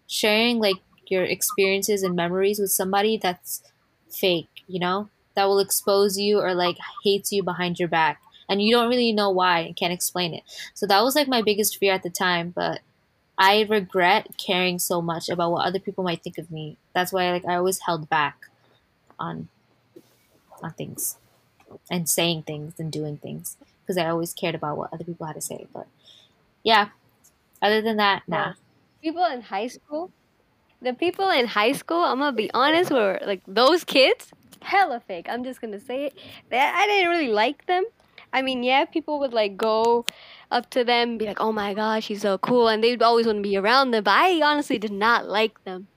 sharing 0.07 0.59
like 0.59 0.77
your 1.07 1.23
experiences 1.23 2.03
and 2.03 2.15
memories 2.15 2.59
with 2.59 2.71
somebody 2.71 3.17
that's 3.17 3.61
fake, 4.09 4.49
you 4.67 4.79
know? 4.79 5.09
That 5.35 5.45
will 5.45 5.59
expose 5.59 6.17
you 6.17 6.39
or 6.39 6.53
like 6.53 6.77
hates 7.03 7.31
you 7.31 7.41
behind 7.43 7.79
your 7.79 7.87
back 7.87 8.21
and 8.49 8.61
you 8.61 8.73
don't 8.73 8.89
really 8.89 9.13
know 9.13 9.29
why 9.29 9.59
and 9.59 9.75
can't 9.75 9.93
explain 9.93 10.33
it. 10.33 10.43
So 10.73 10.85
that 10.87 11.01
was 11.01 11.15
like 11.15 11.29
my 11.29 11.41
biggest 11.41 11.77
fear 11.77 11.93
at 11.93 12.03
the 12.03 12.09
time, 12.09 12.51
but 12.53 12.81
I 13.37 13.65
regret 13.69 14.35
caring 14.37 14.77
so 14.77 15.01
much 15.01 15.29
about 15.29 15.51
what 15.51 15.65
other 15.65 15.79
people 15.79 16.03
might 16.03 16.21
think 16.21 16.37
of 16.37 16.51
me. 16.51 16.77
That's 16.93 17.13
why 17.13 17.31
like 17.31 17.45
I 17.45 17.55
always 17.55 17.79
held 17.79 18.09
back 18.09 18.47
on 19.17 19.47
on 20.63 20.73
things 20.73 21.17
and 21.89 22.07
saying 22.07 22.43
things 22.43 22.79
and 22.79 22.91
doing 22.91 23.17
things 23.17 23.57
because 23.81 23.97
I 23.97 24.09
always 24.09 24.33
cared 24.33 24.55
about 24.55 24.77
what 24.77 24.93
other 24.93 25.03
people 25.03 25.25
had 25.25 25.33
to 25.33 25.41
say. 25.41 25.67
But 25.73 25.87
yeah, 26.63 26.89
other 27.61 27.81
than 27.81 27.97
that, 27.97 28.23
nah. 28.27 28.53
People 29.01 29.25
in 29.25 29.41
high 29.41 29.67
school, 29.67 30.11
the 30.81 30.93
people 30.93 31.29
in 31.29 31.47
high 31.47 31.71
school, 31.73 32.03
I'm 32.03 32.19
gonna 32.19 32.35
be 32.35 32.51
honest, 32.53 32.91
were 32.91 33.19
like 33.25 33.41
those 33.47 33.83
kids, 33.83 34.31
hella 34.61 35.01
fake. 35.07 35.27
I'm 35.29 35.43
just 35.43 35.61
gonna 35.61 35.79
say 35.79 36.05
it. 36.05 36.13
That 36.49 36.75
I 36.75 36.87
didn't 36.87 37.09
really 37.09 37.31
like 37.31 37.65
them. 37.65 37.83
I 38.33 38.41
mean, 38.41 38.63
yeah, 38.63 38.85
people 38.85 39.19
would 39.19 39.33
like 39.33 39.57
go 39.57 40.05
up 40.51 40.69
to 40.71 40.83
them, 40.83 41.17
be 41.17 41.25
like, 41.25 41.41
"Oh 41.41 41.51
my 41.51 41.73
gosh, 41.73 42.05
she's 42.05 42.21
so 42.21 42.37
cool," 42.37 42.67
and 42.67 42.83
they'd 42.83 43.01
always 43.01 43.25
want 43.25 43.39
to 43.39 43.43
be 43.43 43.57
around 43.57 43.91
them. 43.91 44.03
But 44.03 44.13
I 44.15 44.41
honestly 44.41 44.77
did 44.77 44.91
not 44.91 45.27
like 45.27 45.63
them. 45.63 45.87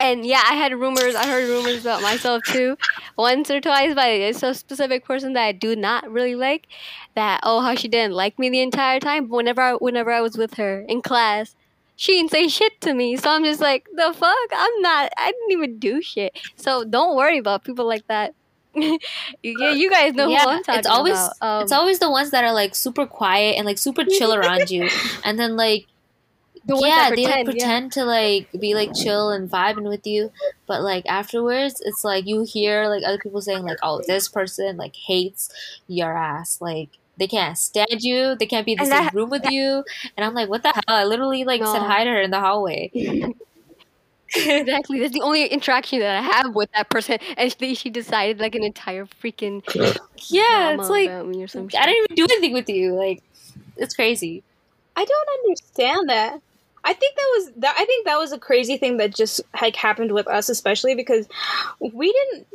And 0.00 0.24
yeah, 0.24 0.42
I 0.48 0.54
had 0.54 0.72
rumors. 0.72 1.14
I 1.14 1.26
heard 1.26 1.46
rumors 1.48 1.82
about 1.82 2.00
myself 2.00 2.42
too, 2.46 2.76
once 3.18 3.50
or 3.50 3.60
twice 3.60 3.94
by 3.94 4.06
a 4.06 4.32
so 4.32 4.54
specific 4.54 5.04
person 5.04 5.34
that 5.34 5.44
I 5.44 5.52
do 5.52 5.76
not 5.76 6.10
really 6.10 6.34
like. 6.34 6.66
That 7.14 7.40
oh, 7.42 7.60
how 7.60 7.74
she 7.74 7.88
didn't 7.88 8.14
like 8.14 8.38
me 8.38 8.48
the 8.48 8.60
entire 8.60 8.98
time. 8.98 9.26
But 9.26 9.36
whenever 9.36 9.60
I, 9.60 9.72
whenever 9.74 10.10
I 10.10 10.22
was 10.22 10.38
with 10.38 10.54
her 10.54 10.80
in 10.88 11.02
class, 11.02 11.54
she 11.96 12.12
didn't 12.12 12.30
say 12.30 12.48
shit 12.48 12.80
to 12.80 12.94
me. 12.94 13.18
So 13.18 13.30
I'm 13.30 13.44
just 13.44 13.60
like, 13.60 13.86
the 13.94 14.14
fuck? 14.16 14.36
I'm 14.52 14.80
not. 14.80 15.12
I 15.18 15.32
didn't 15.32 15.52
even 15.52 15.78
do 15.78 16.00
shit. 16.00 16.38
So 16.56 16.82
don't 16.82 17.14
worry 17.14 17.36
about 17.36 17.62
people 17.62 17.86
like 17.86 18.06
that. 18.06 18.34
yeah, 18.74 18.96
you 19.42 19.90
guys 19.90 20.14
know 20.14 20.28
yeah, 20.28 20.44
who 20.44 20.48
I'm 20.48 20.62
talking 20.62 20.78
it's 20.78 20.88
always 20.88 21.14
about. 21.14 21.32
Um, 21.42 21.62
it's 21.62 21.72
always 21.72 21.98
the 21.98 22.10
ones 22.10 22.30
that 22.30 22.44
are 22.44 22.52
like 22.52 22.74
super 22.74 23.04
quiet 23.04 23.56
and 23.56 23.66
like 23.66 23.78
super 23.78 24.04
chill 24.04 24.32
around 24.32 24.70
you, 24.70 24.88
and 25.24 25.38
then 25.38 25.56
like 25.56 25.86
the 26.70 26.76
ones 26.76 26.86
yeah, 26.86 27.10
that 27.10 27.16
they 27.16 27.24
like 27.26 27.44
pretend, 27.44 27.84
yeah. 27.96 28.02
to 28.02 28.04
like 28.06 28.48
be 28.60 28.74
like 28.74 28.94
chill 28.94 29.30
and 29.30 29.50
vibing 29.50 29.88
with 29.88 30.06
you, 30.06 30.32
but 30.66 30.82
like 30.82 31.04
afterwards, 31.06 31.82
it's 31.84 32.04
like 32.04 32.26
you 32.26 32.42
hear 32.44 32.88
like 32.88 33.02
other 33.04 33.18
people 33.18 33.40
saying 33.40 33.64
like, 33.64 33.78
"Oh, 33.82 34.02
this 34.06 34.28
person 34.28 34.76
like 34.76 34.96
hates 34.96 35.50
your 35.88 36.16
ass," 36.16 36.58
like 36.60 36.90
they 37.18 37.26
can't 37.26 37.58
stand 37.58 38.00
you, 38.00 38.34
they 38.36 38.46
can't 38.46 38.64
be 38.66 38.72
in 38.72 38.78
the 38.78 38.84
And 38.84 38.92
same 38.92 39.04
that- 39.04 39.14
room 39.14 39.30
with 39.30 39.50
you, 39.50 39.84
and 40.16 40.24
I'm 40.24 40.34
like, 40.34 40.48
"What 40.48 40.62
the 40.62 40.70
hell?" 40.72 40.82
I 40.88 41.04
literally 41.04 41.44
like 41.44 41.60
said 41.64 41.82
hi 41.82 42.04
to 42.04 42.10
her 42.10 42.20
in 42.20 42.30
the 42.30 42.40
hallway. 42.40 42.90
exactly. 44.36 45.00
That's 45.00 45.12
the 45.12 45.22
only 45.22 45.46
interaction 45.46 45.98
that 46.00 46.18
I 46.18 46.22
have 46.22 46.54
with 46.54 46.70
that 46.72 46.88
person, 46.88 47.18
and 47.36 47.54
she, 47.58 47.74
she 47.74 47.90
decided 47.90 48.38
like 48.38 48.54
an 48.54 48.62
entire 48.62 49.06
freaking 49.06 49.62
Yeah, 50.28 50.74
drama 50.76 50.82
it's 50.82 50.90
like 50.90 51.08
about 51.08 51.26
me 51.28 51.42
or 51.42 51.48
some 51.48 51.68
I 51.76 51.86
didn't 51.86 52.04
even 52.10 52.14
do 52.14 52.24
anything 52.34 52.52
with 52.52 52.68
you. 52.68 52.92
Like, 52.94 53.22
it's 53.76 53.94
crazy. 53.94 54.44
I 54.96 55.04
don't 55.04 55.28
understand 55.44 56.10
that. 56.10 56.40
I 56.84 56.92
think 56.92 57.14
that 57.16 57.26
was 57.36 57.50
that. 57.56 57.74
I 57.78 57.84
think 57.84 58.06
that 58.06 58.18
was 58.18 58.32
a 58.32 58.38
crazy 58.38 58.76
thing 58.76 58.96
that 58.98 59.14
just 59.14 59.40
like 59.60 59.76
happened 59.76 60.12
with 60.12 60.26
us, 60.26 60.48
especially 60.48 60.94
because 60.94 61.28
we 61.80 62.12
didn't. 62.12 62.46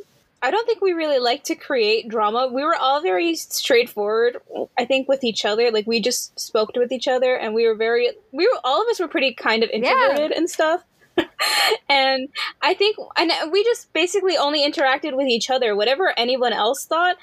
I 0.42 0.52
don't 0.52 0.66
think 0.68 0.82
we 0.82 0.94
really 0.94 1.20
like 1.20 1.44
to 1.46 1.56
create 1.56 2.08
drama. 2.08 2.48
We 2.52 2.64
were 2.64 2.76
all 2.76 3.02
very 3.02 3.36
straightforward. 3.36 4.38
I 4.78 4.86
think 4.86 5.08
with 5.08 5.24
each 5.24 5.46
other, 5.46 5.72
like 5.72 5.88
we 5.88 6.00
just 6.00 6.40
spoke 6.40 6.72
with 6.76 6.92
each 6.92 7.08
other, 7.08 7.36
and 7.36 7.54
we 7.54 7.68
were 7.68 7.76
very. 7.76 8.12
We 8.32 8.48
were 8.48 8.60
all 8.64 8.82
of 8.82 8.88
us 8.88 9.00
were 9.00 9.08
pretty 9.08 9.34
kind 9.34 9.64
of 9.64 9.70
introverted 9.70 10.32
and 10.32 10.50
stuff. 10.50 10.84
and 11.89 12.28
I 12.62 12.73
think, 12.73 12.97
and 13.17 13.32
we 13.51 13.63
just 13.63 13.91
basically 13.93 14.38
only 14.38 14.69
interacted 14.69 15.15
with 15.15 15.28
each 15.28 15.49
other. 15.49 15.75
Whatever 15.75 16.13
anyone 16.17 16.54
else 16.54 16.86
thought, 16.86 17.15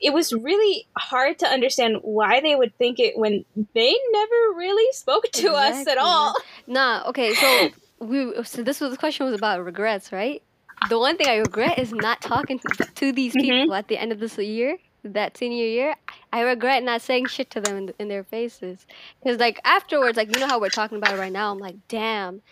it 0.00 0.12
was 0.12 0.32
really 0.32 0.86
hard 0.96 1.38
to 1.40 1.46
understand 1.46 1.98
why 2.02 2.40
they 2.40 2.54
would 2.54 2.76
think 2.78 2.98
it 2.98 3.16
when 3.16 3.44
they 3.74 3.94
never 4.12 4.56
really 4.56 4.92
spoke 4.92 5.30
to 5.32 5.52
us 5.52 5.86
at 5.86 5.98
all. 5.98 6.34
Nah, 6.66 7.02
okay, 7.08 7.34
so 7.34 7.70
we 8.00 8.32
so 8.44 8.62
this 8.62 8.80
was 8.80 8.90
the 8.90 8.96
question 8.96 9.26
was 9.26 9.34
about 9.34 9.64
regrets, 9.64 10.12
right? 10.12 10.42
The 10.88 10.98
one 10.98 11.16
thing 11.16 11.28
I 11.28 11.36
regret 11.36 11.78
is 11.78 11.92
not 11.92 12.20
talking 12.20 12.58
to, 12.96 13.12
these 13.12 13.34
Mhm. 13.34 13.40
people 13.40 13.74
at 13.74 13.88
the 13.88 13.98
end 13.98 14.10
of 14.12 14.18
this 14.18 14.36
year, 14.38 14.78
that 15.04 15.36
senior 15.36 15.64
year. 15.66 15.96
I 16.32 16.40
regret 16.40 16.82
not 16.82 17.02
saying 17.02 17.26
shit 17.26 17.50
to 17.50 17.60
them 17.60 17.76
in, 17.76 17.94
in 17.98 18.08
their 18.08 18.24
faces, 18.24 18.86
because 19.22 19.38
like 19.38 19.60
afterwards, 19.64 20.16
like 20.16 20.34
you 20.34 20.40
know 20.40 20.46
how 20.48 20.58
we're 20.60 20.70
talking 20.70 20.98
about 20.98 21.12
it 21.12 21.18
right 21.18 21.32
now. 21.32 21.52
I'm 21.52 21.58
like, 21.58 21.76
damn, 21.88 22.42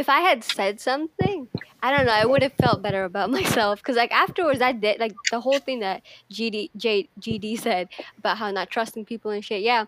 if 0.00 0.08
I 0.08 0.20
had 0.20 0.42
said 0.42 0.80
something, 0.80 1.46
I 1.82 1.94
don't 1.94 2.06
know, 2.06 2.12
I 2.12 2.24
would 2.24 2.42
have 2.42 2.54
felt 2.54 2.80
better 2.82 3.04
about 3.04 3.30
myself. 3.38 3.80
Because 3.80 3.96
like 3.96 4.10
afterwards, 4.10 4.62
I 4.62 4.72
did 4.72 4.98
like 4.98 5.14
the 5.30 5.40
whole 5.40 5.58
thing 5.58 5.80
that 5.80 6.02
GD 6.32 6.70
J, 6.76 7.08
GD 7.20 7.60
said 7.60 7.88
about 8.18 8.38
how 8.38 8.50
not 8.50 8.70
trusting 8.70 9.04
people 9.04 9.30
and 9.30 9.44
shit. 9.44 9.60
Yeah, 9.60 9.84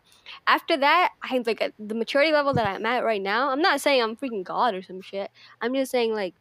after 0.46 0.76
that, 0.76 1.12
I 1.22 1.42
like 1.46 1.62
at 1.62 1.72
the 1.78 1.94
maturity 1.94 2.30
level 2.30 2.52
that 2.52 2.66
I'm 2.66 2.84
at 2.84 3.04
right 3.04 3.22
now. 3.22 3.50
I'm 3.50 3.62
not 3.62 3.80
saying 3.80 4.02
I'm 4.02 4.14
freaking 4.14 4.44
God 4.44 4.74
or 4.74 4.82
some 4.82 5.00
shit. 5.00 5.30
I'm 5.62 5.74
just 5.74 5.90
saying 5.90 6.14
like 6.14 6.34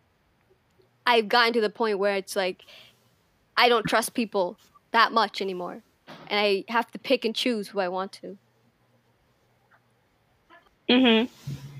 I've 1.08 1.30
gotten 1.30 1.54
to 1.54 1.62
the 1.62 1.70
point 1.70 1.98
where 1.98 2.16
it's 2.16 2.36
like 2.36 2.64
I 3.56 3.70
don't 3.70 3.88
trust 3.88 4.14
people 4.14 4.58
that 4.92 5.14
much 5.14 5.42
anymore, 5.42 5.82
and 6.28 6.40
I 6.40 6.66
have 6.68 6.92
to 6.92 7.00
pick 7.00 7.24
and 7.24 7.34
choose 7.34 7.70
who 7.70 7.80
I 7.80 7.88
want 7.88 8.12
to. 8.14 8.38
Mm-hmm. 10.90 11.71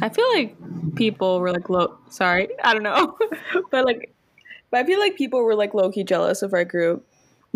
I 0.00 0.08
feel 0.08 0.28
like 0.34 0.56
people 0.94 1.40
were 1.40 1.52
like 1.52 1.68
low. 1.68 1.96
Sorry, 2.10 2.48
I 2.62 2.72
don't 2.72 2.82
know, 2.82 3.16
but 3.70 3.84
like, 3.84 4.12
but 4.70 4.80
I 4.80 4.84
feel 4.84 4.98
like 4.98 5.16
people 5.16 5.42
were 5.42 5.54
like 5.54 5.74
low 5.74 5.90
key 5.90 6.04
jealous 6.04 6.42
of 6.42 6.52
our 6.52 6.64
group. 6.64 7.06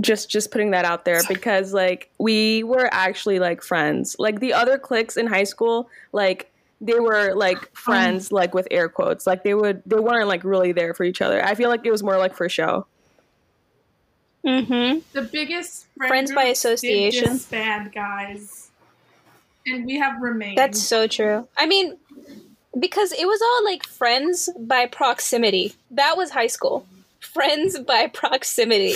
Just 0.00 0.28
just 0.28 0.50
putting 0.50 0.72
that 0.72 0.84
out 0.84 1.04
there 1.04 1.20
because 1.28 1.72
like 1.72 2.10
we 2.18 2.62
were 2.62 2.88
actually 2.92 3.38
like 3.38 3.62
friends. 3.62 4.16
Like 4.18 4.40
the 4.40 4.52
other 4.52 4.78
cliques 4.78 5.16
in 5.16 5.26
high 5.26 5.44
school, 5.44 5.88
like 6.12 6.52
they 6.80 7.00
were 7.00 7.34
like 7.34 7.74
friends, 7.74 8.30
like 8.30 8.54
with 8.54 8.68
air 8.70 8.88
quotes. 8.88 9.26
Like 9.26 9.42
they 9.42 9.54
would 9.54 9.82
they 9.86 9.96
weren't 9.98 10.28
like 10.28 10.44
really 10.44 10.72
there 10.72 10.92
for 10.92 11.04
each 11.04 11.22
other. 11.22 11.42
I 11.42 11.54
feel 11.54 11.70
like 11.70 11.86
it 11.86 11.90
was 11.90 12.02
more 12.02 12.18
like 12.18 12.34
for 12.34 12.48
show. 12.48 12.86
Mm-hmm. 14.46 15.00
The 15.12 15.22
biggest 15.22 15.86
friend 15.96 16.08
Friends 16.08 16.32
by 16.32 16.44
association. 16.44 17.32
disband, 17.32 17.92
guys, 17.92 18.65
and 19.66 19.84
we 19.86 19.98
have 19.98 20.20
remained. 20.20 20.58
That's 20.58 20.80
so 20.82 21.06
true. 21.06 21.48
I 21.56 21.66
mean, 21.66 21.96
because 22.78 23.12
it 23.12 23.26
was 23.26 23.40
all 23.42 23.64
like 23.64 23.84
friends 23.84 24.48
by 24.58 24.86
proximity. 24.86 25.74
That 25.90 26.16
was 26.16 26.30
high 26.30 26.46
school. 26.46 26.86
Friends 27.20 27.78
by 27.80 28.06
proximity. 28.06 28.94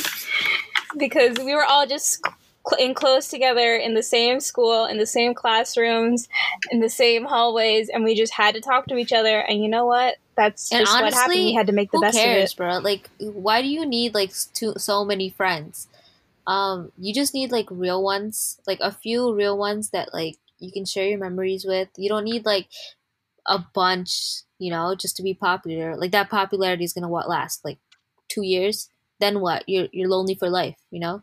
Because 0.96 1.38
we 1.38 1.54
were 1.54 1.64
all 1.64 1.86
just 1.86 2.20
cl- 2.68 2.80
enclosed 2.80 3.30
together 3.30 3.74
in 3.76 3.94
the 3.94 4.02
same 4.02 4.40
school, 4.40 4.84
in 4.86 4.98
the 4.98 5.06
same 5.06 5.34
classrooms, 5.34 6.28
in 6.70 6.80
the 6.80 6.88
same 6.88 7.24
hallways, 7.24 7.88
and 7.88 8.02
we 8.04 8.14
just 8.14 8.32
had 8.34 8.54
to 8.54 8.60
talk 8.60 8.86
to 8.86 8.96
each 8.96 9.12
other. 9.12 9.38
And 9.40 9.62
you 9.62 9.68
know 9.68 9.86
what? 9.86 10.16
That's 10.36 10.72
And 10.72 10.80
just 10.80 10.92
what 10.92 11.12
happened. 11.14 11.14
honestly, 11.32 11.44
We 11.46 11.54
had 11.54 11.66
to 11.68 11.72
make 11.72 11.90
the 11.92 12.00
best 12.00 12.16
cares, 12.16 12.50
of 12.52 12.54
it, 12.54 12.56
bro? 12.56 12.78
Like, 12.78 13.10
why 13.18 13.62
do 13.62 13.68
you 13.68 13.86
need 13.86 14.14
like 14.14 14.30
s- 14.30 14.48
too, 14.52 14.74
so 14.78 15.04
many 15.04 15.30
friends? 15.30 15.86
Um, 16.46 16.90
you 16.98 17.14
just 17.14 17.34
need 17.34 17.52
like 17.52 17.66
real 17.70 18.02
ones, 18.02 18.58
like 18.66 18.78
a 18.80 18.90
few 18.90 19.32
real 19.34 19.56
ones 19.56 19.90
that 19.90 20.12
like 20.12 20.38
you 20.60 20.72
can 20.72 20.84
share 20.84 21.06
your 21.06 21.18
memories 21.18 21.64
with. 21.66 21.88
You 21.96 22.08
don't 22.08 22.24
need 22.24 22.44
like 22.46 22.68
a 23.46 23.64
bunch, 23.74 24.42
you 24.58 24.70
know, 24.70 24.94
just 24.94 25.16
to 25.18 25.22
be 25.22 25.34
popular. 25.34 25.96
Like 25.96 26.12
that 26.12 26.30
popularity 26.30 26.84
is 26.84 26.92
gonna 26.92 27.08
what 27.08 27.28
last 27.28 27.64
like 27.64 27.78
two 28.28 28.44
years. 28.44 28.90
Then 29.20 29.40
what? 29.40 29.64
You're 29.68 29.88
you're 29.92 30.08
lonely 30.10 30.34
for 30.34 30.50
life, 30.50 30.76
you 30.90 31.00
know. 31.00 31.22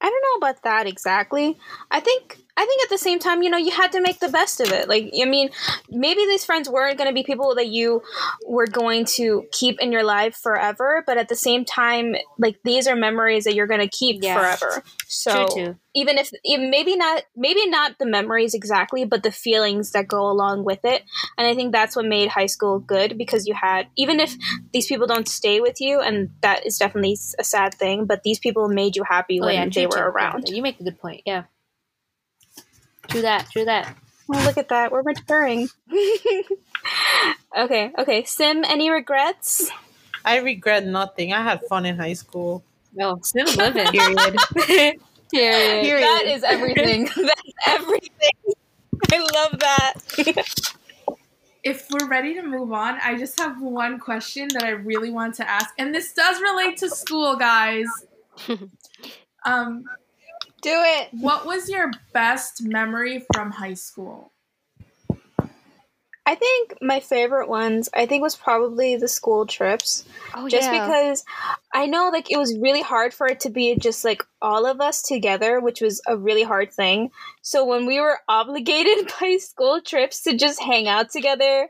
I 0.00 0.08
don't 0.08 0.22
know 0.22 0.46
about 0.48 0.62
that 0.62 0.86
exactly. 0.86 1.58
I 1.90 2.00
think 2.00 2.38
I 2.58 2.64
think 2.64 2.82
at 2.84 2.88
the 2.90 2.98
same 2.98 3.18
time, 3.18 3.42
you 3.42 3.50
know, 3.50 3.58
you 3.58 3.70
had 3.70 3.92
to 3.92 4.00
make 4.00 4.18
the 4.18 4.30
best 4.30 4.60
of 4.60 4.72
it. 4.72 4.88
Like, 4.88 5.10
I 5.20 5.26
mean, 5.26 5.50
maybe 5.90 6.20
these 6.26 6.44
friends 6.44 6.68
weren't 6.70 6.96
going 6.96 7.08
to 7.10 7.14
be 7.14 7.22
people 7.22 7.54
that 7.56 7.68
you 7.68 8.00
were 8.46 8.66
going 8.66 9.04
to 9.16 9.44
keep 9.52 9.78
in 9.80 9.92
your 9.92 10.04
life 10.04 10.36
forever, 10.36 11.04
but 11.06 11.18
at 11.18 11.28
the 11.28 11.36
same 11.36 11.64
time, 11.66 12.14
like 12.38 12.56
these 12.64 12.88
are 12.88 12.96
memories 12.96 13.44
that 13.44 13.54
you're 13.54 13.66
going 13.66 13.80
to 13.80 13.88
keep 13.88 14.22
Yeah. 14.22 14.34
forever. 14.56 14.82
So 15.06 15.76
even 15.94 16.18
if 16.18 16.30
even 16.44 16.70
maybe 16.70 16.96
not 16.96 17.22
maybe 17.36 17.66
not 17.68 17.98
the 17.98 18.06
memories 18.06 18.54
exactly, 18.54 19.04
but 19.04 19.22
the 19.22 19.30
feelings 19.30 19.92
that 19.92 20.08
go 20.08 20.28
along 20.28 20.64
with 20.64 20.80
it. 20.84 21.02
And 21.38 21.46
I 21.46 21.54
think 21.54 21.72
that's 21.72 21.94
what 21.94 22.06
made 22.06 22.28
high 22.28 22.46
school 22.46 22.78
good 22.78 23.16
because 23.16 23.46
you 23.46 23.54
had 23.54 23.86
even 23.96 24.18
if 24.18 24.34
these 24.72 24.86
people 24.86 25.06
don't 25.06 25.28
stay 25.28 25.60
with 25.60 25.80
you, 25.80 26.00
and 26.00 26.30
that 26.42 26.66
is 26.66 26.78
definitely 26.78 27.16
a 27.38 27.44
sad 27.44 27.74
thing, 27.74 28.06
but 28.06 28.22
these 28.24 28.38
people 28.38 28.68
made 28.68 28.96
you 28.96 29.04
happy 29.08 29.40
Oh 29.40 29.46
when 29.46 29.54
yeah, 29.54 29.68
they 29.68 29.86
were 29.86 29.92
too. 29.92 30.00
Around. 30.00 30.48
you 30.48 30.62
make 30.62 30.80
a 30.80 30.84
good 30.84 30.98
point. 30.98 31.22
Yeah. 31.26 31.44
True 33.08 33.22
that. 33.22 33.50
True 33.50 33.64
that. 33.64 33.96
Oh, 34.32 34.42
look 34.44 34.58
at 34.58 34.68
that. 34.68 34.90
We're 34.90 35.02
maturing. 35.02 35.68
okay, 37.56 37.92
okay. 37.98 38.24
Sim, 38.24 38.64
any 38.64 38.90
regrets? 38.90 39.70
I 40.24 40.38
regret 40.38 40.84
nothing. 40.84 41.32
I 41.32 41.42
had 41.42 41.62
fun 41.68 41.86
in 41.86 41.96
high 41.96 42.14
school. 42.14 42.64
No, 42.94 43.18
Sim's 43.22 43.56
living. 43.56 43.86
Period. 43.86 44.36
Period. 44.56 45.00
Period. 45.30 46.02
That 46.02 46.24
is 46.26 46.42
everything. 46.42 47.04
That's 47.16 47.42
everything. 47.66 48.54
I 49.12 49.18
love 49.18 49.58
that. 49.60 49.94
if 51.62 51.86
we're 51.90 52.08
ready 52.08 52.34
to 52.34 52.42
move 52.42 52.72
on, 52.72 52.98
I 53.02 53.16
just 53.16 53.38
have 53.38 53.60
one 53.60 53.98
question 54.00 54.48
that 54.54 54.64
I 54.64 54.70
really 54.70 55.10
want 55.10 55.34
to 55.36 55.48
ask, 55.48 55.70
and 55.78 55.94
this 55.94 56.12
does 56.12 56.40
relate 56.40 56.78
to 56.78 56.88
school, 56.88 57.36
guys. 57.36 57.86
um, 59.44 59.84
Do 60.66 60.82
it. 60.84 61.10
what 61.12 61.46
was 61.46 61.68
your 61.68 61.92
best 62.12 62.60
memory 62.60 63.24
from 63.32 63.52
high 63.52 63.74
school? 63.74 64.32
I 66.28 66.34
think 66.34 66.74
my 66.82 66.98
favorite 66.98 67.48
ones, 67.48 67.88
I 67.94 68.06
think, 68.06 68.20
was 68.20 68.34
probably 68.34 68.96
the 68.96 69.06
school 69.06 69.46
trips. 69.46 70.04
Oh 70.34 70.48
just 70.48 70.68
yeah. 70.72 70.84
because 70.84 71.24
I 71.76 71.84
know 71.84 72.08
like 72.10 72.30
it 72.30 72.38
was 72.38 72.56
really 72.58 72.80
hard 72.80 73.12
for 73.12 73.26
it 73.26 73.40
to 73.40 73.50
be 73.50 73.76
just 73.76 74.02
like 74.02 74.22
all 74.40 74.64
of 74.64 74.80
us 74.80 75.02
together, 75.02 75.60
which 75.60 75.82
was 75.82 76.00
a 76.06 76.16
really 76.16 76.42
hard 76.42 76.72
thing. 76.72 77.10
So 77.42 77.66
when 77.66 77.84
we 77.84 78.00
were 78.00 78.18
obligated 78.28 79.12
by 79.20 79.36
school 79.36 79.82
trips 79.82 80.22
to 80.22 80.34
just 80.38 80.58
hang 80.58 80.88
out 80.88 81.10
together, 81.10 81.68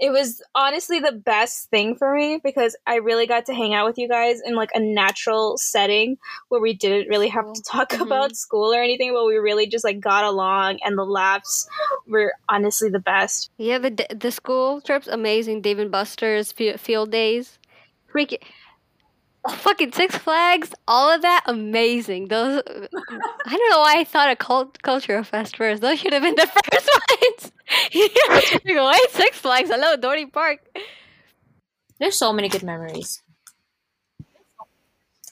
it 0.00 0.10
was 0.10 0.42
honestly 0.56 0.98
the 0.98 1.12
best 1.12 1.70
thing 1.70 1.94
for 1.94 2.12
me 2.16 2.40
because 2.42 2.74
I 2.84 2.96
really 2.96 3.28
got 3.28 3.46
to 3.46 3.54
hang 3.54 3.74
out 3.74 3.86
with 3.86 3.96
you 3.96 4.08
guys 4.08 4.40
in 4.44 4.56
like 4.56 4.70
a 4.74 4.80
natural 4.80 5.56
setting 5.56 6.18
where 6.48 6.60
we 6.60 6.74
didn't 6.74 7.08
really 7.08 7.28
have 7.28 7.52
to 7.52 7.62
talk 7.62 7.90
Mhm. 7.90 8.00
about 8.06 8.34
school 8.34 8.74
or 8.74 8.82
anything, 8.82 9.12
but 9.14 9.24
we 9.24 9.36
really 9.36 9.68
just 9.68 9.84
like 9.84 10.00
got 10.00 10.24
along 10.24 10.80
and 10.84 10.98
the 10.98 11.04
laughs 11.06 11.68
were 12.08 12.32
honestly 12.48 12.90
the 12.90 12.98
best. 12.98 13.50
Yeah, 13.56 13.78
the 13.78 13.94
the 14.10 14.32
school 14.32 14.80
trips 14.80 15.06
amazing. 15.06 15.60
Dave 15.60 15.78
and 15.78 15.92
Buster's 15.92 16.50
field 16.50 17.12
days, 17.12 17.60
freaking 18.12 18.42
fucking 19.50 19.92
Six 19.92 20.16
Flags, 20.16 20.74
all 20.88 21.12
of 21.12 21.22
that 21.22 21.42
amazing. 21.46 22.28
Those 22.28 22.62
I 22.66 23.56
don't 23.56 23.70
know 23.70 23.80
why 23.80 23.96
I 23.98 24.04
thought 24.04 24.30
a 24.30 24.36
cult- 24.36 24.82
culture 24.82 25.22
fest 25.24 25.56
first. 25.56 25.82
Those 25.82 26.00
should 26.00 26.12
have 26.12 26.22
been 26.22 26.34
the 26.34 26.46
first 26.72 26.90
ones. 27.10 27.52
you 27.92 28.08
go, 28.74 28.90
hey, 28.92 28.98
Six 29.10 29.38
Flags, 29.38 29.70
hello, 29.70 29.96
Dorney 29.96 30.30
Park. 30.30 30.60
There's 31.98 32.16
so 32.16 32.32
many 32.32 32.48
good 32.48 32.62
memories. 32.62 33.22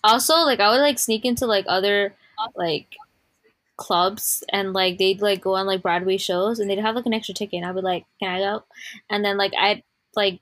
Also, 0.05 0.35
like 0.39 0.61
I 0.61 0.71
would 0.71 0.81
like 0.81 0.99
sneak 0.99 1.25
into 1.25 1.47
like 1.47 1.65
other 1.69 2.15
like 2.57 2.87
clubs 3.77 4.43
and 4.51 4.73
like 4.73 4.99
they'd 4.99 5.23
like 5.23 5.41
go 5.41 5.55
on 5.55 5.67
like 5.67 5.83
Broadway 5.83 6.17
shows 6.17 6.59
and 6.59 6.69
they'd 6.69 6.79
have 6.79 6.97
like 6.97 7.07
an 7.07 7.15
extra 7.15 7.35
ticket 7.35 7.59
and 7.59 7.67
I'd 7.67 7.75
be 7.75 7.81
like, 7.81 8.05
Can 8.21 8.31
I 8.31 8.39
go? 8.39 8.65
And 9.11 9.25
then 9.25 9.37
like 9.37 9.53
I'd 9.59 9.83
like 10.17 10.41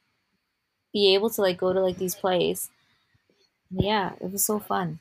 be 0.93 1.15
able 1.15 1.31
to 1.31 1.41
like 1.41 1.59
go 1.59 1.73
to 1.73 1.81
like 1.81 1.99
these 1.99 2.15
plays. 2.15 2.71
Yeah, 3.71 4.15
it 4.21 4.31
was 4.31 4.45
so 4.45 4.59
fun. 4.61 5.01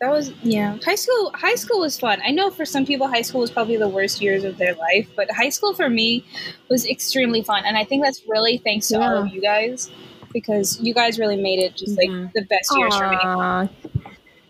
That 0.00 0.10
was 0.10 0.30
yeah. 0.42 0.78
High 0.84 0.94
school 0.96 1.30
high 1.34 1.54
school 1.54 1.80
was 1.80 1.98
fun. 1.98 2.20
I 2.24 2.30
know 2.30 2.50
for 2.50 2.64
some 2.64 2.84
people 2.86 3.08
high 3.08 3.22
school 3.22 3.40
was 3.40 3.50
probably 3.50 3.76
the 3.76 3.88
worst 3.88 4.20
years 4.20 4.44
of 4.44 4.56
their 4.58 4.74
life, 4.74 5.08
but 5.16 5.30
high 5.30 5.48
school 5.50 5.74
for 5.74 5.88
me 5.88 6.24
was 6.68 6.86
extremely 6.86 7.42
fun 7.42 7.64
and 7.64 7.76
I 7.76 7.84
think 7.84 8.02
that's 8.04 8.22
really 8.28 8.58
thanks 8.58 8.88
to 8.88 9.00
all 9.00 9.16
of 9.16 9.28
you 9.28 9.40
guys 9.40 9.90
because 10.32 10.80
you 10.80 10.94
guys 10.94 11.18
really 11.18 11.36
made 11.36 11.58
it 11.60 11.76
just 11.76 11.96
like 11.98 12.10
Mhm. 12.10 12.32
the 12.34 12.42
best 12.44 12.76
years 12.76 12.96
for 12.96 13.06
me. 13.08 13.18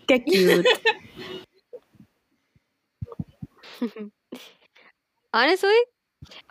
Get 0.07 0.25
cute. 0.31 0.67
Honestly, 5.33 5.75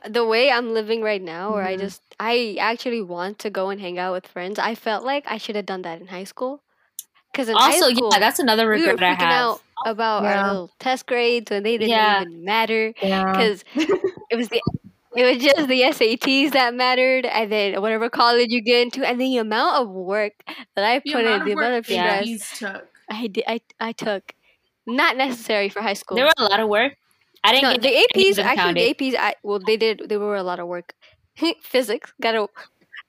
the 0.08 0.24
way 0.26 0.50
I'm 0.50 0.72
living 0.72 1.02
right 1.02 1.22
now, 1.22 1.52
where 1.52 1.64
I 1.64 1.76
Mhm. 1.76 1.78
just 1.78 2.02
I 2.20 2.56
actually 2.60 3.02
want 3.02 3.38
to 3.40 3.50
go 3.50 3.70
and 3.70 3.80
hang 3.80 3.98
out 3.98 4.12
with 4.12 4.26
friends. 4.26 4.58
I 4.58 4.74
felt 4.74 5.04
like 5.04 5.24
I 5.26 5.38
should 5.38 5.56
have 5.56 5.66
done 5.66 5.82
that 5.82 6.00
in 6.00 6.08
high 6.08 6.24
school. 6.24 6.62
Because 7.32 7.48
in 7.48 7.58
Also, 7.58 7.86
high 7.86 7.94
school, 7.94 8.12
yeah, 8.12 8.18
that's 8.18 8.38
another 8.38 8.68
we 8.72 8.86
were 8.86 8.96
regret 8.96 9.02
I 9.02 9.14
freaking 9.14 9.14
have. 9.14 9.32
out 9.32 9.62
about 9.84 10.24
Yeah. 10.24 10.26
our 10.26 10.38
little 10.42 10.70
test 10.80 11.06
grades 11.06 11.50
when 11.50 11.62
they 11.62 11.78
didn't 11.78 11.96
Yeah. 11.96 12.04
even 12.04 12.44
matter. 12.44 12.94
Yeah. 13.02 13.22
Because 13.32 13.64
it 14.30 14.36
was 14.36 14.48
the 14.48 14.62
it 15.16 15.24
was 15.24 15.42
just 15.44 15.68
the 15.68 15.82
SATs 15.82 16.52
that 16.52 16.74
mattered, 16.74 17.26
and 17.26 17.50
then 17.52 17.80
whatever 17.82 18.08
college 18.10 18.48
you 18.50 18.60
get 18.62 18.80
into, 18.82 19.06
and 19.06 19.20
the 19.20 19.36
amount 19.38 19.76
of 19.82 19.88
work 19.90 20.32
that 20.76 20.84
I 20.84 21.00
The 21.04 21.12
put 21.12 21.24
in, 21.26 21.44
the 21.44 21.52
of 21.52 21.52
amount 21.52 21.74
of 21.74 21.86
stress 21.86 22.28
APs 22.28 22.52
took. 22.58 22.88
I 23.10 23.26
did, 23.28 23.44
I 23.46 23.60
I 23.80 23.92
took, 23.92 24.34
not 24.86 25.16
necessary 25.16 25.68
for 25.68 25.82
high 25.82 25.94
school. 25.94 26.16
There 26.16 26.24
were 26.26 26.32
a 26.38 26.44
lot 26.44 26.60
of 26.60 26.68
work. 26.68 26.94
I 27.44 27.52
didn't 27.52 27.62
no, 27.62 27.72
get 27.72 27.82
the 27.82 27.88
any 27.88 28.32
APs 28.32 28.36
them 28.36 28.46
actually 28.46 28.94
the 28.94 28.94
APs 28.94 29.16
I 29.18 29.34
well 29.42 29.58
they 29.58 29.76
did 29.76 30.02
they 30.08 30.16
were 30.16 30.36
a 30.36 30.42
lot 30.42 30.60
of 30.60 30.66
work. 30.66 30.94
Physics 31.62 32.12
got 32.20 32.34
a 32.34 32.48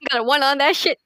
got 0.10 0.22
a 0.22 0.24
one 0.24 0.44
on 0.44 0.58
that 0.60 0.76
shit. 0.76 1.00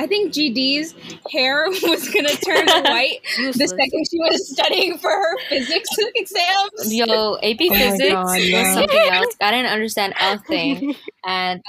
I 0.00 0.06
think 0.06 0.32
GD's 0.32 0.94
hair 1.32 1.66
was 1.82 2.08
gonna 2.08 2.28
turn 2.28 2.66
white 2.84 3.18
the 3.36 3.52
second 3.52 4.06
she 4.08 4.18
was 4.18 4.52
studying 4.52 4.96
for 4.98 5.10
her 5.10 5.38
physics 5.48 5.88
exams. 6.14 6.94
Yo, 6.94 7.36
AP 7.42 7.56
Oh 7.60 7.74
physics 7.74 8.12
God, 8.12 8.24
was 8.24 8.74
something 8.74 9.08
else. 9.10 9.36
I 9.40 9.50
didn't 9.50 9.72
understand 9.72 10.14
a 10.20 10.38
thing. 10.38 10.94
And 11.26 11.62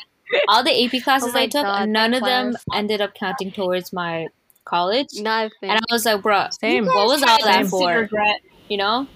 all 0.47 0.63
the 0.63 0.86
AP 0.86 0.93
oh 0.93 1.04
classes 1.04 1.34
Oh 1.34 1.39
I 1.39 1.47
took, 1.47 1.63
God, 1.63 1.89
none 1.89 2.12
that 2.12 2.17
of 2.17 2.23
them 2.23 2.56
ended 2.71 3.02
up 3.02 3.15
counting 3.15 3.52
towards 3.52 3.91
my 3.91 4.28
college. 4.63 5.19
Nothing. 5.19 5.69
And 5.69 5.80
I 5.80 5.93
was 5.93 6.06
like, 6.06 6.21
bro, 6.21 6.47
Same. 6.52 6.86
what 6.86 7.08
was 7.08 7.23
all 7.23 7.30
had 7.30 7.65
that 7.65 7.67
for? 7.67 7.95
Regret. 7.95 8.41
You 8.67 8.78
know? 8.78 9.08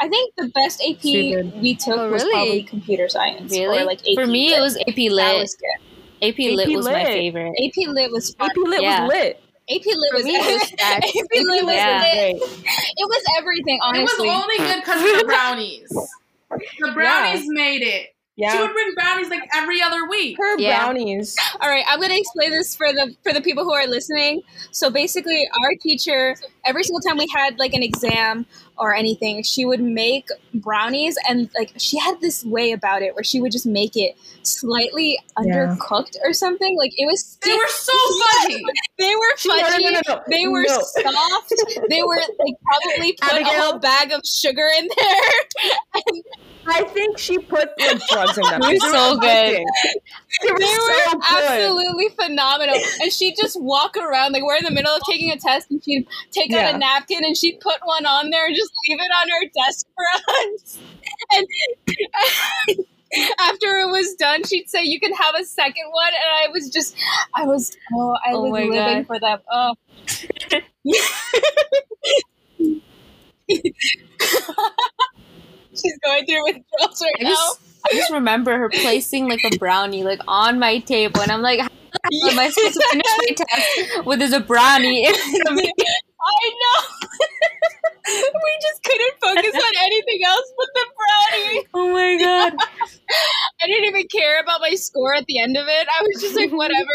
I 0.00 0.08
think 0.08 0.34
the 0.36 0.48
best 0.54 0.80
AP 0.88 1.00
Stupid. 1.00 1.60
we 1.60 1.74
took 1.74 1.96
Oh, 1.98 2.10
was 2.10 2.24
probably 2.24 2.62
computer 2.62 3.08
science. 3.08 3.50
Really? 3.52 3.80
Or 3.80 3.84
like 3.84 4.00
AP 4.08 4.14
For 4.14 4.26
me, 4.26 4.54
it 4.54 4.60
was 4.60 4.76
AP 4.76 4.94
That 4.94 5.10
Lit. 5.12 5.38
was 5.40 5.56
good. 5.56 6.28
AP 6.28 6.38
Lit 6.56 6.68
AP 6.68 6.76
was 6.76 6.86
my 6.86 7.04
favorite. 7.04 7.52
AP 7.62 7.86
Lit 7.88 8.10
was 8.12 8.34
fun. 8.34 8.50
AP 8.50 8.56
Lit 8.56 8.82
Yeah. 8.82 9.02
was 9.02 9.08
lit. 9.10 9.40
AP 9.70 9.84
Lit 9.84 10.14
was 10.14 10.24
me, 10.24 10.34
it 10.36 10.60
was. 10.62 10.72
AP 10.80 11.44
Lit 11.44 11.64
was 11.64 11.74
Yeah. 11.74 12.00
lit. 12.02 12.36
It 12.36 13.08
was 13.08 13.22
everything, 13.38 13.78
Honestly, 13.82 14.26
It 14.28 14.30
was 14.30 14.42
only 14.42 14.56
good 14.58 14.80
because 14.82 15.00
of 15.02 15.18
the 15.20 15.24
brownies. 15.26 15.88
The 16.80 16.92
brownies 16.92 17.44
made 17.48 17.82
it. 17.82 18.08
Yeah. 18.36 18.52
She 18.52 18.58
would 18.58 18.72
bring 18.72 18.94
brownies 18.94 19.28
like 19.30 19.42
every 19.52 19.82
other 19.82 20.08
week. 20.08 20.36
Her 20.38 20.58
Yeah. 20.60 20.78
brownies. 20.84 21.36
All 21.60 21.68
right, 21.68 21.84
I'm 21.88 22.00
gonna 22.00 22.14
explain 22.16 22.52
this 22.52 22.76
for 22.76 22.92
the 22.92 23.12
for 23.24 23.32
the 23.32 23.40
people 23.40 23.64
who 23.64 23.72
are 23.72 23.86
listening. 23.88 24.42
So 24.70 24.90
basically, 24.90 25.48
our 25.64 25.70
teacher 25.82 26.36
every 26.64 26.82
single 26.84 27.00
time 27.00 27.16
we 27.18 27.26
had 27.34 27.58
like 27.58 27.74
an 27.74 27.82
exam 27.82 28.46
or 28.76 28.94
anything, 28.94 29.42
she 29.42 29.64
would 29.64 29.80
make 29.80 30.28
brownies, 30.54 31.16
and 31.28 31.50
like 31.58 31.72
she 31.78 31.98
had 31.98 32.20
this 32.20 32.44
way 32.44 32.72
about 32.72 33.02
it 33.02 33.14
where 33.14 33.24
she 33.24 33.40
would 33.40 33.52
just 33.52 33.66
make 33.66 33.92
it 33.96 34.16
slightly 34.42 35.18
Yeah. 35.42 35.54
undercooked 35.76 36.16
or 36.24 36.32
something. 36.32 36.76
Like 36.78 36.92
it 36.96 37.06
was, 37.06 37.38
They 37.42 37.52
were 37.54 37.68
so 37.68 37.92
funny. 38.42 38.62
they 38.98 39.14
were 39.14 39.34
No, 39.46 39.56
no, 39.56 39.62
fudgy. 39.62 39.82
no, 39.82 39.90
no, 39.90 40.00
no. 40.08 40.20
They 40.30 40.46
were 40.46 40.62
No. 40.62 40.80
soft. 40.80 41.52
They 41.90 42.02
were 42.02 42.16
like 42.16 42.54
probably 42.64 43.12
put 43.20 43.32
a 43.32 43.34
Abigail? 43.36 43.62
whole 43.62 43.78
bag 43.78 44.12
of 44.12 44.20
sugar 44.24 44.68
in 44.78 44.88
there. 44.96 45.72
I 46.70 46.84
think 46.84 47.18
she 47.18 47.38
put 47.38 47.70
like 47.78 47.98
drugs 48.10 48.36
in 48.36 48.44
them. 48.44 48.60
They 48.60 48.74
were 48.74 48.78
so 48.80 49.16
good. 49.18 49.22
They 49.22 50.52
were, 50.52 50.58
They 50.58 50.64
were 50.66 51.02
so 51.08 51.12
good. 51.12 51.22
absolutely 51.24 52.08
phenomenal. 52.10 52.76
And 53.00 53.10
she'd 53.10 53.36
just 53.40 53.58
walk 53.60 53.96
around, 53.96 54.32
like 54.32 54.42
we're 54.42 54.56
in 54.56 54.64
the 54.64 54.70
middle 54.70 54.92
of 54.94 55.00
taking 55.08 55.30
a 55.30 55.36
test, 55.38 55.70
and 55.70 55.82
she'd 55.82 56.06
take 56.30 56.47
out 56.54 56.60
Yeah. 56.70 56.74
a 56.76 56.78
napkin 56.78 57.24
and 57.24 57.36
she'd 57.36 57.60
put 57.60 57.76
one 57.84 58.06
on 58.06 58.30
there 58.30 58.46
and 58.46 58.54
just 58.56 58.70
leave 58.88 58.98
it 59.00 59.10
on 59.20 59.28
her 59.28 59.48
desk 59.64 59.86
for 59.94 60.04
us. 60.54 60.78
And 61.32 61.46
after 63.40 63.78
it 63.78 63.88
was 63.90 64.14
done, 64.16 64.44
she'd 64.44 64.68
say, 64.68 64.82
"You 64.84 65.00
can 65.00 65.12
have 65.14 65.34
a 65.34 65.44
second 65.44 65.84
one." 65.92 66.08
And 66.08 66.48
I 66.48 66.48
was 66.52 66.68
just, 66.68 66.94
I 67.34 67.44
was, 67.44 67.76
oh, 67.94 68.14
I 68.26 68.32
Oh 68.32 68.42
was 68.42 68.52
living 68.68 69.04
God. 69.04 69.06
for 69.06 69.18
that. 69.20 69.42
Oh. 69.50 69.74
She's 75.74 75.98
going 76.04 76.26
through 76.26 76.44
withdrawals 76.44 77.02
right 77.02 77.12
I 77.20 77.22
now. 77.24 77.30
just, 77.30 77.60
I 77.90 77.94
just 77.94 78.10
remember 78.12 78.58
her 78.58 78.68
placing 78.68 79.28
like 79.28 79.44
a 79.44 79.56
brownie 79.58 80.02
like 80.02 80.20
on 80.26 80.58
my 80.58 80.78
table, 80.80 81.20
and 81.20 81.30
I'm 81.30 81.42
like, 81.42 81.60
how 81.60 81.68
am 82.30 82.38
I 82.38 82.50
supposed 82.50 82.74
to 82.74 82.86
finish 82.90 83.06
my 83.18 83.34
test 83.36 84.06
with 84.06 84.18
this 84.18 84.32
a 84.32 84.40
brownie? 84.40 85.06
In 86.18 86.54
front 86.54 86.54
of 86.54 86.54
me? 86.54 86.54
I 86.54 86.54
know. 86.62 86.88
we 88.44 88.58
just 88.62 88.82
couldn't 88.82 89.14
focus 89.20 89.54
on 89.54 89.72
anything 89.84 90.20
else 90.26 90.52
but 90.56 90.68
the 90.74 90.86
brownie. 90.96 91.66
Oh 91.74 91.92
my 91.92 92.16
god. 92.22 92.54
I 93.62 93.66
didn't 93.66 93.86
even 93.86 94.08
care 94.08 94.40
about 94.40 94.60
my 94.60 94.74
score 94.74 95.14
at 95.14 95.26
the 95.26 95.40
end 95.40 95.56
of 95.56 95.66
it. 95.68 95.88
I 95.88 96.02
was 96.02 96.20
just 96.20 96.36
like, 96.36 96.50
whatever. 96.50 96.86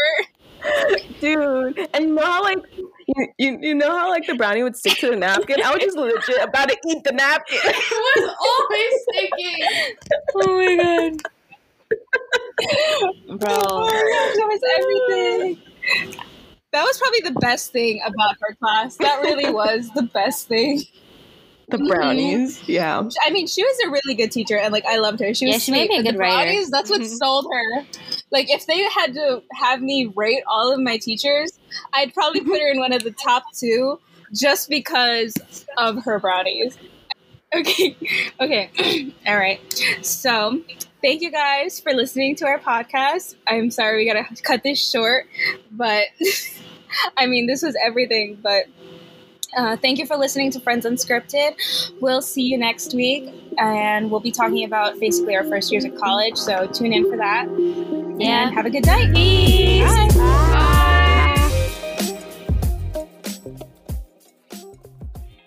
Dude, 1.20 1.88
and 1.92 2.04
you 2.04 2.14
know 2.14 2.24
how 2.24 2.42
like 2.42 2.58
you, 2.76 3.28
you, 3.38 3.58
you 3.60 3.74
know 3.74 3.90
how 3.90 4.08
like 4.08 4.26
the 4.26 4.34
brownie 4.34 4.62
would 4.62 4.76
stick 4.76 4.96
to 4.98 5.10
the 5.10 5.16
napkin? 5.16 5.62
I 5.62 5.72
was 5.72 5.80
just 5.82 5.96
legit 5.96 6.42
about 6.42 6.70
to 6.70 6.76
eat 6.88 7.04
the 7.04 7.12
napkin. 7.12 7.58
It 7.64 7.76
was 8.16 8.34
always 8.40 8.92
sticking. 9.10 9.94
oh 10.36 10.56
my 10.56 10.76
god. 10.82 11.22
Bro. 13.38 13.56
Oh 13.60 13.90
that 13.90 14.46
was 14.48 14.60
everything. 14.78 16.24
That 16.74 16.82
was 16.82 16.98
probably 16.98 17.20
the 17.20 17.38
best 17.38 17.70
thing 17.70 18.02
about 18.04 18.34
her 18.40 18.56
class. 18.56 18.96
That 18.96 19.22
really 19.22 19.48
was 19.52 19.90
the 19.94 20.02
best 20.02 20.48
thing. 20.48 20.82
The 21.68 21.78
brownies. 21.78 22.58
Mm-hmm. 22.58 22.72
Yeah. 22.72 23.08
I 23.24 23.30
mean, 23.30 23.46
she 23.46 23.62
was 23.62 23.78
a 23.86 23.90
really 23.90 24.14
good 24.14 24.30
teacher, 24.30 24.58
and 24.58 24.70
like 24.70 24.84
I 24.84 24.98
loved 24.98 25.18
her. 25.20 25.32
She 25.32 25.46
was 25.46 25.54
Yeah, 25.54 25.58
she 25.60 25.72
made 25.72 25.86
sweet, 25.86 25.96
me 25.96 25.96
a 26.00 26.02
good 26.02 26.14
the 26.16 26.18
writer. 26.18 26.50
brownies, 26.50 26.70
That's 26.70 26.90
what 26.90 27.00
mm-hmm. 27.00 27.14
sold 27.14 27.46
her. 27.50 27.86
Like 28.30 28.50
if 28.50 28.66
they 28.66 28.82
had 28.82 29.14
to 29.14 29.42
have 29.54 29.80
me 29.80 30.12
rate 30.14 30.42
all 30.46 30.74
of 30.74 30.78
my 30.80 30.98
teachers, 30.98 31.58
I'd 31.94 32.12
probably 32.12 32.42
put 32.42 32.60
her 32.60 32.70
in 32.70 32.80
one 32.80 32.92
of 32.92 33.02
the 33.02 33.12
top 33.12 33.44
two 33.58 33.98
just 34.34 34.68
because 34.68 35.34
of 35.78 36.04
her 36.04 36.18
brownies. 36.18 36.76
Okay, 37.54 37.96
okay, 38.40 39.14
all 39.26 39.36
right. 39.38 39.60
So, 40.02 40.60
thank 41.04 41.20
you 41.20 41.30
guys 41.30 41.78
for 41.80 41.92
listening 41.92 42.34
to 42.36 42.46
our 42.46 42.58
podcast. 42.58 43.34
I'm 43.46 43.70
sorry 43.70 43.98
we 43.98 44.10
gotta 44.10 44.24
cut 44.42 44.62
this 44.62 44.90
short, 44.90 45.26
but 45.70 46.06
I 47.18 47.26
mean, 47.26 47.46
this 47.46 47.62
was 47.62 47.76
everything. 47.84 48.38
But 48.42 48.64
uh, 49.54 49.76
thank 49.76 49.98
you 49.98 50.06
for 50.06 50.16
listening 50.16 50.50
to 50.52 50.60
Friends 50.60 50.86
Unscripted. 50.86 51.56
We'll 52.00 52.22
see 52.22 52.42
you 52.42 52.56
next 52.56 52.94
week, 52.94 53.28
and 53.58 54.10
we'll 54.10 54.20
be 54.20 54.32
talking 54.32 54.64
about 54.64 54.98
basically 54.98 55.36
our 55.36 55.44
first 55.44 55.70
years 55.70 55.84
of 55.84 55.94
college. 55.96 56.38
So 56.38 56.66
tune 56.68 56.94
in 56.94 57.08
for 57.10 57.18
that. 57.18 57.48
Yeah. 58.18 58.46
And 58.46 58.54
have 58.54 58.64
a 58.64 58.70
good 58.70 58.86
night. 58.86 59.14
Peace. 59.14 59.84
Bye. 60.16 60.63